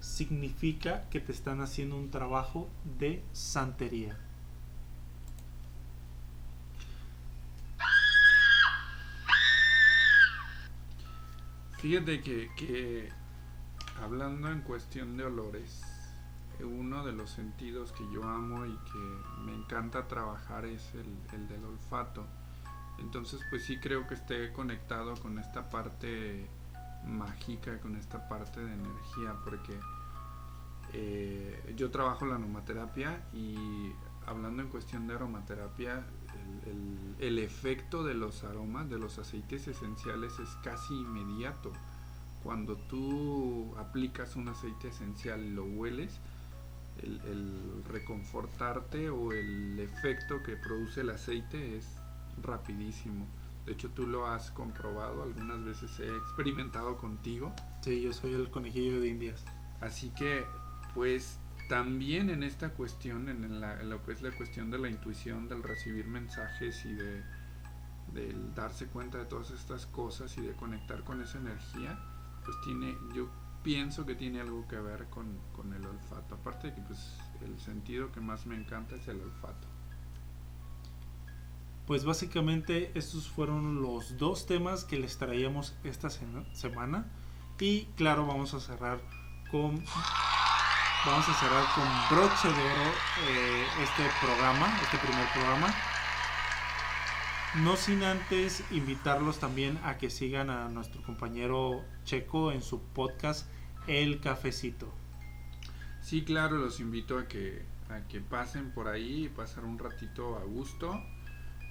significa 0.00 1.08
que 1.08 1.20
te 1.20 1.32
están 1.32 1.62
haciendo 1.62 1.96
un 1.96 2.10
trabajo 2.10 2.68
de 2.98 3.24
santería. 3.32 4.14
Fíjate 11.78 12.20
que, 12.20 13.08
hablando 13.98 14.52
en 14.52 14.60
cuestión 14.60 15.16
de 15.16 15.24
olores, 15.24 15.87
uno 16.64 17.04
de 17.04 17.12
los 17.12 17.30
sentidos 17.30 17.92
que 17.92 18.04
yo 18.12 18.24
amo 18.24 18.66
y 18.66 18.76
que 18.76 19.42
me 19.44 19.54
encanta 19.54 20.06
trabajar 20.08 20.64
es 20.64 20.94
el, 20.94 21.06
el 21.32 21.48
del 21.48 21.64
olfato. 21.64 22.26
Entonces 22.98 23.40
pues 23.50 23.64
sí 23.64 23.78
creo 23.78 24.06
que 24.06 24.14
esté 24.14 24.52
conectado 24.52 25.14
con 25.16 25.38
esta 25.38 25.70
parte 25.70 26.48
mágica, 27.06 27.78
con 27.80 27.94
esta 27.96 28.28
parte 28.28 28.60
de 28.64 28.72
energía, 28.74 29.34
porque 29.44 29.78
eh, 30.92 31.74
yo 31.76 31.90
trabajo 31.90 32.26
la 32.26 32.36
aromaterapia 32.36 33.22
y 33.32 33.92
hablando 34.26 34.62
en 34.62 34.68
cuestión 34.68 35.06
de 35.06 35.14
aromaterapia, 35.14 36.04
el, 36.64 36.70
el- 36.70 36.98
el 37.18 37.38
efecto 37.40 38.04
de 38.04 38.14
los 38.14 38.44
aromas, 38.44 38.88
de 38.88 38.98
los 38.98 39.18
aceites 39.18 39.66
esenciales 39.68 40.38
es 40.38 40.48
casi 40.62 40.94
inmediato. 40.94 41.72
Cuando 42.42 42.76
tú 42.76 43.74
aplicas 43.78 44.36
un 44.36 44.48
aceite 44.48 44.88
esencial 44.88 45.40
y 45.44 45.50
lo 45.50 45.64
hueles, 45.64 46.20
el, 47.02 47.20
el 47.24 47.84
reconfortarte 47.84 49.10
o 49.10 49.32
el 49.32 49.78
efecto 49.80 50.42
que 50.42 50.56
produce 50.56 51.00
el 51.02 51.10
aceite 51.10 51.76
es 51.76 51.86
rapidísimo. 52.42 53.26
De 53.66 53.72
hecho, 53.72 53.90
tú 53.90 54.06
lo 54.06 54.26
has 54.26 54.50
comprobado, 54.50 55.22
algunas 55.22 55.62
veces 55.64 55.98
he 56.00 56.08
experimentado 56.16 56.96
contigo. 56.96 57.52
Sí, 57.82 58.00
yo 58.00 58.12
soy 58.12 58.32
el 58.34 58.50
conejillo 58.50 59.00
de 59.00 59.08
indias. 59.08 59.44
Así 59.80 60.10
que, 60.10 60.46
pues 60.94 61.38
también 61.68 62.30
en 62.30 62.42
esta 62.42 62.70
cuestión, 62.70 63.28
en, 63.28 63.60
la- 63.60 63.80
en 63.80 63.90
lo 63.90 64.02
que 64.04 64.12
es 64.12 64.22
la 64.22 64.30
cuestión 64.32 64.70
de 64.70 64.78
la 64.78 64.88
intuición, 64.88 65.48
del 65.48 65.62
recibir 65.62 66.06
mensajes 66.06 66.84
y 66.84 66.94
de 66.94 67.22
del 68.14 68.54
darse 68.54 68.86
cuenta 68.86 69.18
de 69.18 69.26
todas 69.26 69.50
estas 69.50 69.84
cosas 69.84 70.38
y 70.38 70.40
de 70.40 70.54
conectar 70.54 71.04
con 71.04 71.20
esa 71.20 71.36
energía, 71.36 71.98
pues 72.42 72.56
tiene, 72.64 72.96
yo 73.14 73.28
pienso 73.68 74.06
que 74.06 74.14
tiene 74.14 74.40
algo 74.40 74.66
que 74.66 74.76
ver 74.76 75.10
con, 75.10 75.38
con 75.54 75.74
el 75.74 75.84
olfato. 75.84 76.36
Aparte 76.36 76.68
de 76.68 76.74
que 76.74 76.80
pues 76.80 77.18
el 77.42 77.60
sentido 77.60 78.10
que 78.10 78.18
más 78.18 78.46
me 78.46 78.56
encanta 78.56 78.96
es 78.96 79.06
el 79.08 79.20
olfato. 79.20 79.68
Pues 81.86 82.06
básicamente 82.06 82.90
estos 82.94 83.28
fueron 83.28 83.82
los 83.82 84.16
dos 84.16 84.46
temas 84.46 84.84
que 84.84 84.98
les 84.98 85.18
traíamos 85.18 85.76
esta 85.84 86.08
semana. 86.08 87.12
Y 87.60 87.84
claro, 87.94 88.26
vamos 88.26 88.54
a 88.54 88.60
cerrar 88.60 89.02
con 89.50 89.84
vamos 91.04 91.28
a 91.28 91.34
cerrar 91.34 91.66
con 91.74 92.16
broche 92.16 92.48
de 92.48 92.54
oro 92.54 92.90
eh, 93.28 93.66
este 93.82 94.02
programa, 94.22 94.74
este 94.80 94.96
primer 94.96 95.28
programa. 95.34 95.74
No 97.56 97.76
sin 97.76 98.02
antes 98.02 98.64
invitarlos 98.70 99.38
también 99.38 99.78
a 99.84 99.98
que 99.98 100.08
sigan 100.08 100.48
a 100.48 100.70
nuestro 100.70 101.02
compañero 101.02 101.84
Checo 102.04 102.50
en 102.50 102.62
su 102.62 102.80
podcast 102.94 103.46
El 103.88 104.20
Cafecito. 104.20 104.92
Sí, 106.02 106.22
claro, 106.22 106.58
los 106.58 106.78
invito 106.78 107.18
a 107.18 107.26
que, 107.26 107.64
a 107.88 108.06
que 108.06 108.20
pasen 108.20 108.70
por 108.70 108.86
ahí 108.86 109.24
y 109.24 109.28
pasar 109.30 109.64
un 109.64 109.78
ratito 109.78 110.36
a 110.36 110.44
gusto, 110.44 111.02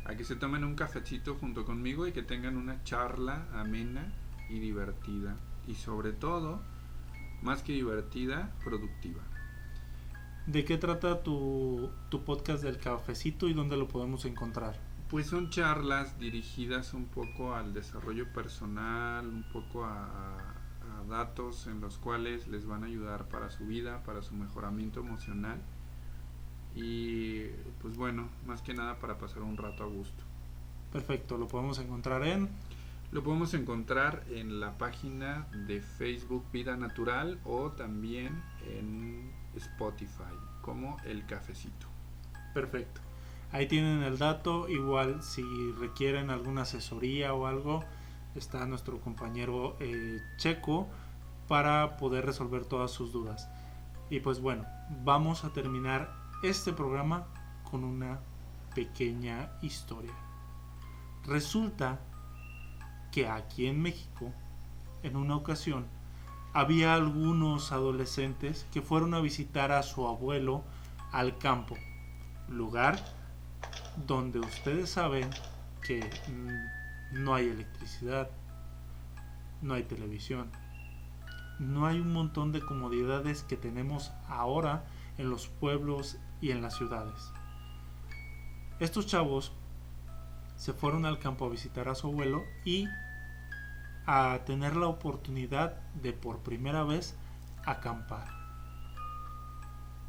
a 0.04 0.16
que 0.16 0.24
se 0.24 0.36
tomen 0.36 0.64
un 0.64 0.74
cafecito 0.74 1.36
junto 1.36 1.64
conmigo 1.64 2.08
y 2.08 2.14
que 2.14 2.24
tengan 2.24 2.58
una 2.58 2.84
charla 2.84 3.48
amena 3.54 4.12
y 4.50 4.58
divertida. 4.58 5.38
Y 5.68 5.76
sobre 5.76 6.12
todo, 6.12 6.60
más 7.44 7.62
que 7.62 7.74
divertida, 7.74 8.52
productiva. 8.64 9.22
¿De 10.48 10.66
qué 10.66 10.80
trata 10.80 11.22
tu, 11.22 11.92
tu 12.10 12.24
podcast 12.24 12.64
del 12.64 12.80
cafecito 12.80 13.48
y 13.48 13.54
dónde 13.54 13.78
lo 13.78 13.88
podemos 13.88 14.26
encontrar? 14.26 14.80
Pues 15.08 15.28
son 15.28 15.52
charlas 15.52 16.18
dirigidas 16.18 16.96
un 16.96 17.06
poco 17.06 17.54
al 17.54 17.76
desarrollo 17.76 18.34
personal, 18.34 19.28
un 19.28 19.44
poco 19.54 19.86
a, 19.86 20.57
a- 20.98 21.04
datos 21.10 21.68
en 21.68 21.80
los 21.82 21.98
cuales 21.98 22.48
les 22.48 22.66
van 22.66 22.84
a 22.84 22.88
ayudar 22.88 23.28
para 23.30 23.50
su 23.50 23.66
vida, 23.66 24.04
para 24.04 24.22
su 24.22 24.36
mejoramiento 24.36 25.00
emocional 25.00 25.60
y 26.76 27.46
pues 27.82 27.96
bueno, 27.98 28.28
más 28.46 28.62
que 28.62 28.74
nada 28.74 29.00
para 29.00 29.18
pasar 29.18 29.42
un 29.42 29.58
rato 29.58 29.84
a 29.84 29.88
gusto. 29.88 30.24
Perfecto, 30.92 31.38
lo 31.38 31.48
podemos 31.48 31.80
encontrar 31.80 32.24
en 32.26 32.50
Lo 33.12 33.24
podemos 33.24 33.54
encontrar 33.54 34.26
en 34.30 34.60
la 34.60 34.78
página 34.78 35.48
de 35.68 35.82
Facebook 35.82 36.44
Vida 36.52 36.76
Natural 36.76 37.40
o 37.46 37.72
también 37.72 38.44
en 38.70 39.32
Spotify 39.56 40.24
como 40.62 40.98
El 41.06 41.26
Cafecito. 41.26 41.88
Perfecto. 42.54 43.00
Ahí 43.54 43.66
tienen 43.68 44.04
el 44.04 44.18
dato. 44.18 44.68
Igual 44.68 45.24
si 45.24 45.42
requieren 45.80 46.30
alguna 46.30 46.64
asesoría 46.64 47.34
o 47.34 47.48
algo, 47.48 47.82
está 48.40 48.66
nuestro 48.66 49.00
compañero 49.00 49.76
eh, 49.80 50.22
Checo 50.38 50.88
para 51.48 51.98
poder 51.98 52.26
resolver 52.26 52.66
todas 52.66 52.92
sus 52.92 53.12
dudas. 53.12 53.50
Y 54.10 54.20
pues 54.20 54.40
bueno, 54.40 54.66
vamos 55.04 55.44
a 55.44 55.54
terminar 55.54 56.14
este 56.44 56.74
programa 56.74 57.28
con 57.70 57.84
una 57.84 58.20
pequeña 58.76 59.52
historia. 59.62 60.14
Resulta 61.26 62.00
que 63.12 63.28
aquí 63.28 63.68
en 63.68 63.82
México, 63.82 64.32
en 65.04 65.16
una 65.16 65.36
ocasión, 65.36 65.88
había 66.54 66.94
algunos 66.94 67.72
adolescentes 67.72 68.66
que 68.72 68.82
fueron 68.82 69.14
a 69.14 69.20
visitar 69.20 69.72
a 69.72 69.84
su 69.84 70.08
abuelo 70.08 70.64
al 71.12 71.38
campo, 71.38 71.76
lugar 72.48 72.98
donde 74.06 74.40
ustedes 74.40 74.90
saben 74.90 75.30
que 75.82 76.00
mm, 76.28 76.77
no 77.12 77.36
hay 77.36 77.50
electricidad, 77.50 78.30
no 79.62 79.74
hay 79.74 79.84
televisión, 79.84 80.52
no 81.60 81.86
hay 81.86 82.00
un 82.00 82.14
montón 82.14 82.52
de 82.52 82.62
comodidades 82.62 83.44
que 83.44 83.58
tenemos 83.58 84.12
ahora 84.28 84.86
en 85.18 85.30
los 85.30 85.48
pueblos 85.48 86.18
y 86.42 86.52
en 86.52 86.62
las 86.62 86.76
ciudades. 86.76 87.32
Estos 88.80 89.08
chavos 89.08 89.54
se 90.56 90.74
fueron 90.74 91.06
al 91.06 91.20
campo 91.20 91.46
a 91.46 91.50
visitar 91.50 91.90
a 91.90 91.96
su 91.96 92.08
abuelo 92.08 92.44
y 92.66 92.88
a 94.06 94.40
tener 94.46 94.76
la 94.76 94.88
oportunidad 94.88 95.82
de 95.96 96.14
por 96.14 96.40
primera 96.40 96.84
vez 96.84 97.18
acampar. 97.66 98.28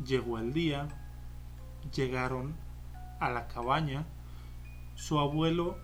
Llegó 0.05 0.39
el 0.39 0.53
día, 0.53 0.89
llegaron 1.95 2.55
a 3.21 3.31
la 3.31 3.49
cabaña, 3.49 4.07
su 4.95 5.19
abuelo 5.19 5.79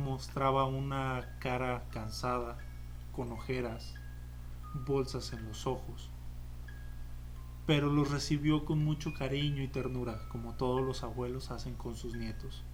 mostraba 0.00 0.66
una 0.66 1.36
cara 1.38 1.84
cansada, 1.90 2.58
con 3.12 3.32
ojeras, 3.32 3.94
bolsas 4.74 5.32
en 5.32 5.46
los 5.46 5.66
ojos, 5.66 6.10
pero 7.66 7.92
los 7.92 8.10
recibió 8.10 8.64
con 8.64 8.84
mucho 8.84 9.14
cariño 9.14 9.62
y 9.62 9.68
ternura, 9.68 10.28
como 10.28 10.54
todos 10.54 10.82
los 10.82 11.04
abuelos 11.04 11.50
hacen 11.50 11.74
con 11.74 11.94
sus 11.94 12.14
nietos. 12.14 12.64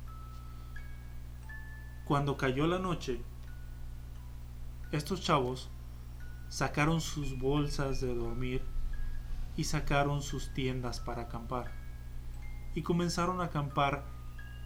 Cuando 2.05 2.37
cayó 2.37 2.67
la 2.67 2.79
noche, 2.79 3.21
estos 4.93 5.21
chavos 5.21 5.69
sacaron 6.49 7.01
sus 7.01 7.39
bolsas 7.39 8.01
de 8.01 8.15
dormir 8.15 8.63
y 9.57 9.65
sacaron 9.65 10.23
sus 10.23 10.55
tiendas 10.55 11.01
para 11.01 11.23
acampar 11.23 11.73
y 12.77 12.83
comenzaron 12.83 13.41
a 13.41 13.45
acampar 13.45 14.05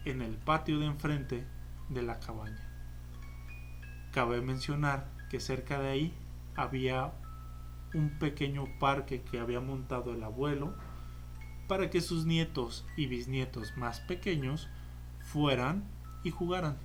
en 0.05 0.21
el 0.21 0.37
patio 0.37 0.79
de 0.79 0.85
enfrente 0.85 1.47
de 1.93 2.01
la 2.01 2.19
cabaña. 2.19 2.67
Cabe 4.11 4.41
mencionar 4.41 5.09
que 5.29 5.39
cerca 5.39 5.79
de 5.79 5.89
ahí 5.89 6.13
había 6.55 7.13
un 7.93 8.17
pequeño 8.19 8.65
parque 8.79 9.21
que 9.21 9.39
había 9.39 9.59
montado 9.59 10.13
el 10.13 10.23
abuelo 10.23 10.73
para 11.67 11.89
que 11.89 12.01
sus 12.01 12.25
nietos 12.25 12.85
y 12.97 13.05
bisnietos 13.05 13.77
más 13.77 13.99
pequeños 14.01 14.69
fueran 15.19 15.83
y 16.23 16.31
jugaran. 16.31 16.77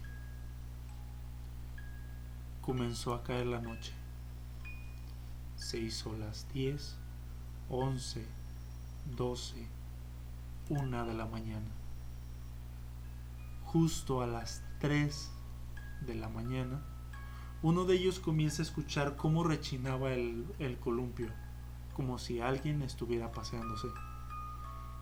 Comenzó 2.60 3.14
a 3.14 3.22
caer 3.22 3.46
la 3.46 3.60
noche. 3.60 3.92
Se 5.56 5.78
hizo 5.78 6.16
las 6.16 6.52
10, 6.52 6.96
11, 7.68 8.26
12, 9.16 9.66
1 10.68 11.06
de 11.06 11.14
la 11.14 11.26
mañana. 11.26 11.70
Justo 13.64 14.22
a 14.22 14.26
las 14.26 14.62
3 14.80 15.30
de 16.02 16.14
la 16.14 16.28
mañana, 16.28 16.82
uno 17.62 17.84
de 17.84 17.94
ellos 17.94 18.18
comienza 18.18 18.62
a 18.62 18.64
escuchar 18.64 19.16
cómo 19.16 19.42
rechinaba 19.42 20.12
el, 20.12 20.46
el 20.58 20.78
columpio, 20.78 21.28
como 21.94 22.18
si 22.18 22.40
alguien 22.40 22.82
estuviera 22.82 23.32
paseándose. 23.32 23.88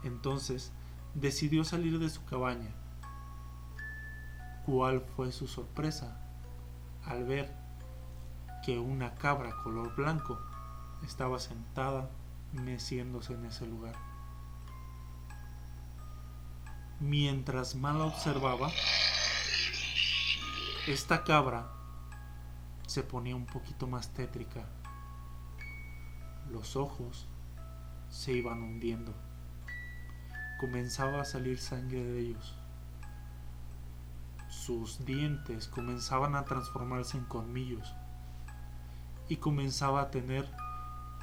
Entonces 0.04 0.72
decidió 1.14 1.64
salir 1.64 1.98
de 1.98 2.10
su 2.10 2.24
cabaña. 2.24 2.74
¿Cuál 4.66 5.00
fue 5.00 5.32
su 5.32 5.46
sorpresa 5.46 6.20
al 7.04 7.24
ver 7.24 7.54
que 8.64 8.78
una 8.78 9.14
cabra 9.14 9.54
color 9.62 9.94
blanco 9.94 10.38
estaba 11.04 11.38
sentada 11.38 12.10
meciéndose 12.52 13.34
en 13.34 13.46
ese 13.46 13.66
lugar? 13.66 13.94
Mientras 17.00 17.74
mal 17.74 18.00
observaba, 18.00 18.70
esta 20.86 21.24
cabra 21.24 21.70
se 22.86 23.02
ponía 23.02 23.34
un 23.34 23.46
poquito 23.46 23.86
más 23.86 24.12
tétrica. 24.12 24.66
Los 26.50 26.76
ojos 26.76 27.26
se 28.10 28.32
iban 28.32 28.62
hundiendo. 28.62 29.14
Comenzaba 30.60 31.22
a 31.22 31.24
salir 31.24 31.58
sangre 31.58 32.04
de 32.04 32.20
ellos. 32.20 32.54
Sus 34.50 35.04
dientes 35.06 35.68
comenzaban 35.68 36.36
a 36.36 36.44
transformarse 36.44 37.16
en 37.16 37.24
colmillos 37.24 37.94
y 39.28 39.36
comenzaba 39.36 40.02
a 40.02 40.10
tener 40.10 40.50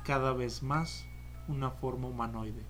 cada 0.03 0.33
vez 0.33 0.63
más 0.63 1.05
una 1.47 1.69
forma 1.69 2.07
humanoide. 2.07 2.65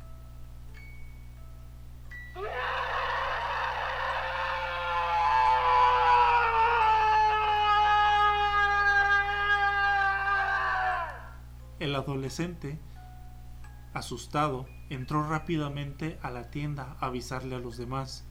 El 11.82 11.96
adolescente, 11.96 12.78
asustado, 13.92 14.68
entró 14.92 15.28
rápidamente 15.28 16.20
a 16.22 16.30
la 16.30 16.52
tienda 16.52 16.96
a 17.00 17.08
avisarle 17.08 17.56
a 17.56 17.60
los 17.60 17.76
demás, 17.76 18.24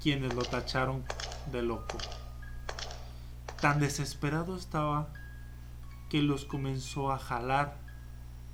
quienes 0.00 0.34
lo 0.34 0.42
tacharon 0.42 1.04
de 1.52 1.62
loco. 1.62 1.98
Tan 3.60 3.78
desesperado 3.78 4.56
estaba 4.56 5.12
que 6.10 6.20
los 6.20 6.44
comenzó 6.44 7.12
a 7.12 7.18
jalar 7.20 7.78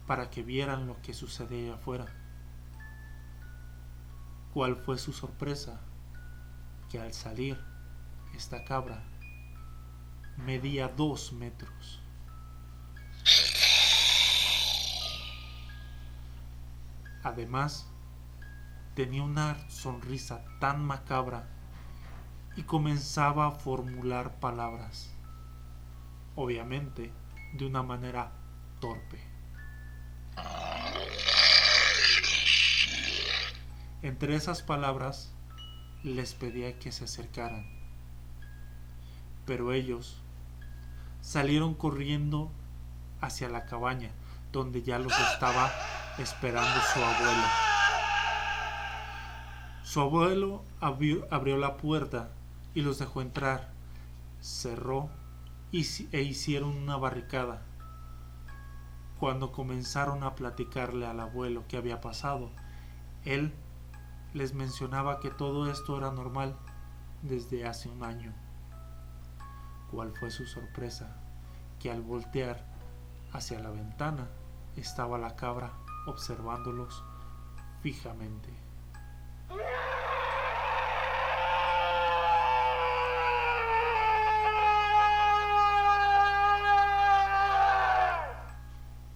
para 0.07 0.29
que 0.29 0.43
vieran 0.43 0.87
lo 0.87 1.01
que 1.01 1.15
sucedía 1.15 1.77
afuera. 1.77 2.15
¿Cuál 4.53 4.77
fue 4.77 4.99
su 4.99 5.15
sorpresa? 5.15 5.81
Que 6.91 7.01
al 7.01 7.15
salir, 7.15 7.59
esta 8.35 8.67
cabra 8.67 9.03
medía 10.37 10.89
dos 10.89 11.33
metros. 11.33 12.03
Además, 17.29 17.87
tenía 18.95 19.23
una 19.23 19.69
sonrisa 19.69 20.43
tan 20.61 20.83
macabra 20.83 21.47
y 22.57 22.63
comenzaba 22.63 23.49
a 23.49 23.51
formular 23.51 24.41
palabras, 24.41 25.11
obviamente 26.37 27.13
de 27.53 27.67
una 27.67 27.83
manera 27.83 28.33
torpe. 28.81 29.21
Entre 34.01 34.35
esas 34.35 34.63
palabras 34.63 35.31
les 36.03 36.33
pedía 36.33 36.79
que 36.79 36.93
se 36.93 37.05
acercaran, 37.05 37.67
pero 39.45 39.75
ellos 39.75 40.23
salieron 41.21 41.75
corriendo 41.75 42.51
hacia 43.21 43.51
la 43.51 43.67
cabaña 43.67 44.13
donde 44.51 44.83
ya 44.83 44.99
los 44.99 45.13
estaba 45.13 45.71
esperando 46.19 46.81
su 46.93 47.03
abuelo. 47.03 47.47
Su 49.85 50.01
abuelo 50.01 50.65
abrió, 50.81 51.57
la 51.57 51.77
puerta 51.77 52.31
y 52.75 52.83
los 52.83 52.99
dejó 52.99 53.23
entrar, 53.23 53.71
cerró 54.41 55.09
e 55.73 56.23
hicieron 56.23 56.77
una 56.77 56.97
barricada. 56.97 57.63
Cuando 59.21 59.53
comenzaron 59.53 60.25
a 60.25 60.35
platicarle 60.35 61.07
al 61.07 61.21
abuelo 61.21 61.65
qué 61.69 61.77
había 61.77 62.01
pasado, 62.01 62.51
él 63.25 63.53
les 64.35 64.55
mencionaba 64.55 65.21
que 65.21 65.31
todo 65.31 65.71
esto 65.71 65.97
era 65.97 66.11
normal 66.11 66.55
desde 67.23 67.67
hace 67.67 67.89
un 67.89 68.03
año. 68.03 68.33
¿Cuál 69.91 70.13
fue 70.19 70.31
su 70.31 70.47
sorpresa? 70.47 71.17
Que 71.81 71.91
al 71.91 72.03
voltear 72.03 72.65
hacia 73.33 73.59
la 73.61 73.71
ventana 73.71 74.29
estaba 74.77 75.19
la 75.19 75.35
cabra 75.35 75.73
observándolos 76.09 77.05
fijamente. 77.83 78.49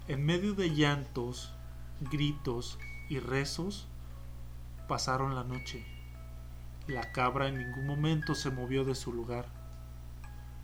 En 0.09 0.27
medio 0.27 0.55
de 0.55 0.75
llantos, 0.75 1.55
gritos 2.01 2.79
y 3.09 3.19
rezos, 3.19 3.89
pasaron 4.89 5.35
la 5.35 5.45
noche. 5.45 5.87
La 6.87 7.13
cabra 7.13 7.49
en 7.49 7.59
ningún 7.59 7.87
momento 7.87 8.35
se 8.35 8.51
movió 8.51 8.85
de 8.85 8.95
su 8.95 9.13
lugar, 9.13 9.47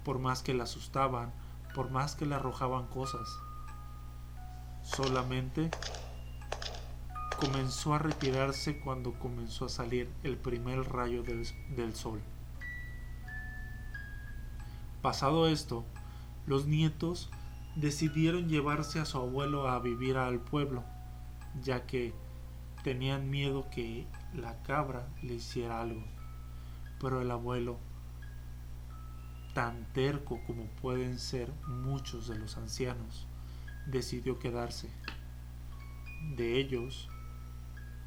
por 0.04 0.18
más 0.18 0.42
que 0.42 0.52
la 0.52 0.64
asustaban, 0.64 1.32
por 1.74 1.90
más 1.90 2.14
que 2.14 2.26
le 2.26 2.34
arrojaban 2.34 2.88
cosas. 2.88 3.28
Solamente 4.82 5.70
comenzó 7.38 7.94
a 7.94 7.98
retirarse 7.98 8.80
cuando 8.80 9.12
comenzó 9.18 9.66
a 9.66 9.68
salir 9.68 10.10
el 10.24 10.36
primer 10.36 10.80
rayo 10.90 11.22
del, 11.22 11.46
del 11.76 11.94
sol. 11.94 12.20
Pasado 15.02 15.48
esto, 15.48 15.84
los 16.46 16.66
nietos 16.66 17.30
decidieron 17.76 18.48
llevarse 18.48 18.98
a 18.98 19.04
su 19.04 19.18
abuelo 19.18 19.68
a 19.68 19.78
vivir 19.78 20.16
al 20.16 20.40
pueblo, 20.40 20.82
ya 21.62 21.86
que 21.86 22.12
tenían 22.82 23.30
miedo 23.30 23.70
que 23.70 24.06
la 24.34 24.60
cabra 24.62 25.06
le 25.22 25.34
hiciera 25.34 25.80
algo. 25.80 26.02
Pero 27.00 27.22
el 27.22 27.30
abuelo, 27.30 27.78
tan 29.54 29.84
terco 29.92 30.40
como 30.46 30.66
pueden 30.82 31.18
ser 31.20 31.52
muchos 31.68 32.26
de 32.26 32.38
los 32.38 32.56
ancianos, 32.56 33.28
decidió 33.86 34.38
quedarse. 34.40 34.90
De 36.36 36.58
ellos, 36.58 37.08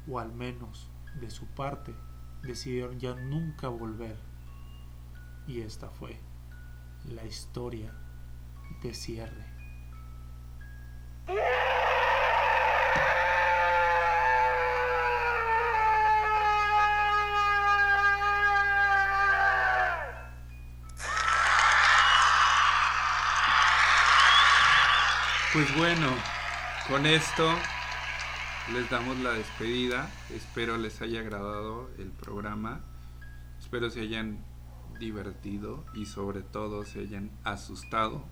o 0.08 0.18
al 0.18 0.32
menos 0.32 0.90
de 1.20 1.30
su 1.30 1.46
parte, 1.46 1.94
decidieron 2.42 2.98
ya 2.98 3.14
nunca 3.14 3.68
volver. 3.68 4.16
Y 5.46 5.60
esta 5.60 5.90
fue 5.90 6.18
la 7.04 7.24
historia 7.24 7.92
de 8.82 8.94
cierre. 8.94 9.52
Pues 25.52 25.76
bueno, 25.76 26.08
con 26.88 27.04
esto 27.04 27.54
les 28.70 28.88
damos 28.88 29.18
la 29.18 29.32
despedida. 29.32 30.08
Espero 30.30 30.76
les 30.78 31.02
haya 31.02 31.20
agradado 31.20 31.90
el 31.98 32.10
programa. 32.10 32.80
Espero 33.58 33.90
se 33.90 34.00
hayan 34.00 34.38
divertido 35.00 35.84
y 35.94 36.06
sobre 36.06 36.42
todo 36.42 36.84
se 36.84 37.00
hayan 37.00 37.30
asustado. 37.44 38.24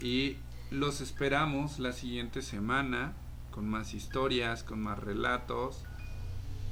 Y 0.00 0.36
los 0.70 1.00
esperamos 1.00 1.78
la 1.78 1.92
siguiente 1.92 2.40
semana 2.40 3.12
con 3.50 3.68
más 3.68 3.92
historias, 3.92 4.62
con 4.62 4.80
más 4.82 4.98
relatos, 4.98 5.84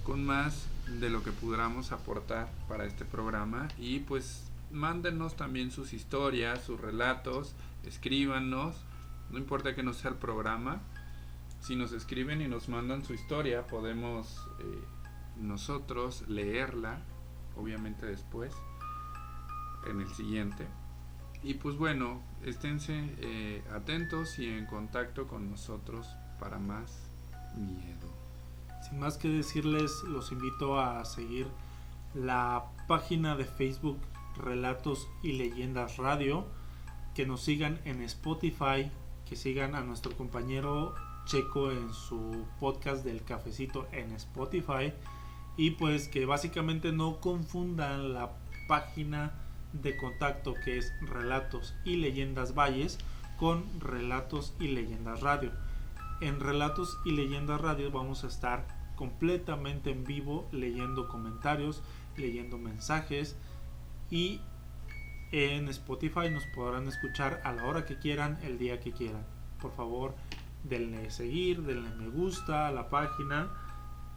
con 0.05 0.25
más 0.25 0.67
de 1.01 1.11
lo 1.11 1.23
que 1.23 1.33
podamos 1.33 1.93
aportar 1.93 2.49
para 2.69 2.87
este 2.87 3.05
programa. 3.05 3.69
Y 3.77 4.01
pues 4.01 4.51
mándenos 4.71 5.37
también 5.37 5.71
sus 5.71 5.93
historias, 5.93 6.65
sus 6.65 6.81
relatos, 6.81 7.55
escríbanos 7.85 8.77
no 9.31 9.39
importa 9.39 9.75
que 9.75 9.83
no 9.83 9.93
sea 9.93 10.11
el 10.11 10.17
programa, 10.17 10.81
si 11.61 11.77
nos 11.77 11.93
escriben 11.93 12.41
y 12.41 12.49
nos 12.49 12.69
mandan 12.69 13.05
su 13.05 13.15
historia, 13.15 13.67
podemos 13.67 14.49
eh, 14.61 14.85
nosotros 15.37 16.29
leerla, 16.29 17.03
obviamente 17.57 18.07
después, 18.07 18.55
en 19.89 20.01
el 20.01 20.09
siguiente. 20.09 20.67
Y 21.43 21.55
pues 21.55 21.77
bueno, 21.77 22.21
esténse 22.45 23.15
eh, 23.19 23.63
atentos 23.73 24.39
y 24.39 24.49
en 24.49 24.67
contacto 24.67 25.29
con 25.29 25.51
nosotros 25.51 26.09
para 26.41 26.59
más 26.59 27.11
miedo. 27.57 28.09
Sin 28.89 28.99
más 28.99 29.19
que 29.19 29.29
decirles, 29.29 30.03
los 30.05 30.33
invito 30.33 30.81
a 30.81 31.05
seguir 31.05 31.47
la 32.15 32.65
página 32.87 33.37
de 33.37 33.45
Facebook 33.45 33.99
Relatos 34.37 35.09
y 35.23 35.33
Leyendas 35.33 35.97
Radio, 35.97 36.47
que 37.15 37.27
nos 37.27 37.43
sigan 37.43 37.81
en 37.85 38.03
Spotify, 38.03 38.91
que 39.29 39.37
sigan 39.37 39.75
a 39.75 39.83
nuestro 39.83 40.17
compañero 40.17 40.95
Checo 41.29 41.71
en 41.71 41.93
su 41.93 42.47
podcast 42.59 43.05
del 43.05 43.23
cafecito 43.23 43.87
en 43.93 44.13
Spotify 44.13 44.95
y 45.59 45.73
pues 45.73 46.09
que 46.09 46.25
básicamente 46.25 46.91
no 46.91 47.21
confundan 47.21 48.15
la 48.15 48.33
página 48.67 49.35
de 49.75 49.95
contacto 49.99 50.55
que 50.65 50.79
es 50.79 50.91
Relatos 51.03 51.75
y 51.85 51.97
Leyendas 51.97 52.55
Valles 52.55 52.99
con 53.37 53.65
Relatos 53.79 54.55
y 54.59 54.69
Leyendas 54.69 55.21
Radio. 55.21 55.53
En 56.23 56.41
Relatos 56.41 56.99
y 57.05 57.13
Leyendas 57.13 57.61
Radio 57.61 57.91
vamos 57.91 58.25
a 58.25 58.29
estar 58.29 58.67
completamente 58.97 59.91
en 59.91 60.05
vivo 60.05 60.49
leyendo 60.51 61.09
comentarios, 61.09 61.83
leyendo 62.17 62.57
mensajes 62.57 63.37
y 64.11 64.41
en 65.31 65.69
Spotify 65.69 66.31
nos 66.31 66.47
podrán 66.47 66.89
escuchar 66.89 67.43
a 67.45 67.53
la 67.53 67.67
hora 67.67 67.85
que 67.85 67.99
quieran, 67.99 68.39
el 68.43 68.59
día 68.59 68.81
que 68.81 68.93
quieran. 68.93 69.27
Por 69.61 69.73
favor, 69.73 70.15
denle 70.65 71.11
seguir, 71.11 71.63
denle 71.63 71.91
me 71.91 72.09
gusta 72.09 72.69
a 72.69 72.73
la 72.73 72.89
página 72.89 73.51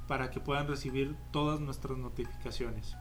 para 0.08 0.30
que 0.32 0.40
puedan 0.40 0.68
recibir 0.68 1.16
todas 1.32 1.60
nuestras 1.60 1.98
notificaciones. 1.98 2.96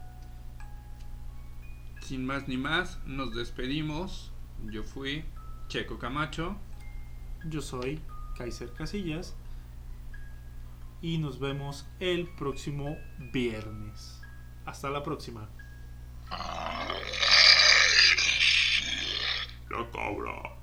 Sin 2.03 2.24
más 2.24 2.49
ni 2.49 2.57
más, 2.57 2.99
nos 3.07 3.34
despedimos. 3.34 4.32
Yo 4.66 4.82
fui 4.82 5.24
Checo 5.68 5.99
Camacho. 5.99 6.57
Yo 7.45 7.61
soy 7.62 8.01
Kaiser 8.36 8.72
Casillas. 8.72 9.36
Y 11.03 11.18
nos 11.18 11.38
vemos 11.41 11.86
el 11.99 12.28
próximo 12.36 12.97
viernes. 13.32 14.20
Hasta 14.66 14.91
la 14.91 15.03
próxima. 15.03 15.49
La 19.70 19.91
cabra. 19.91 20.59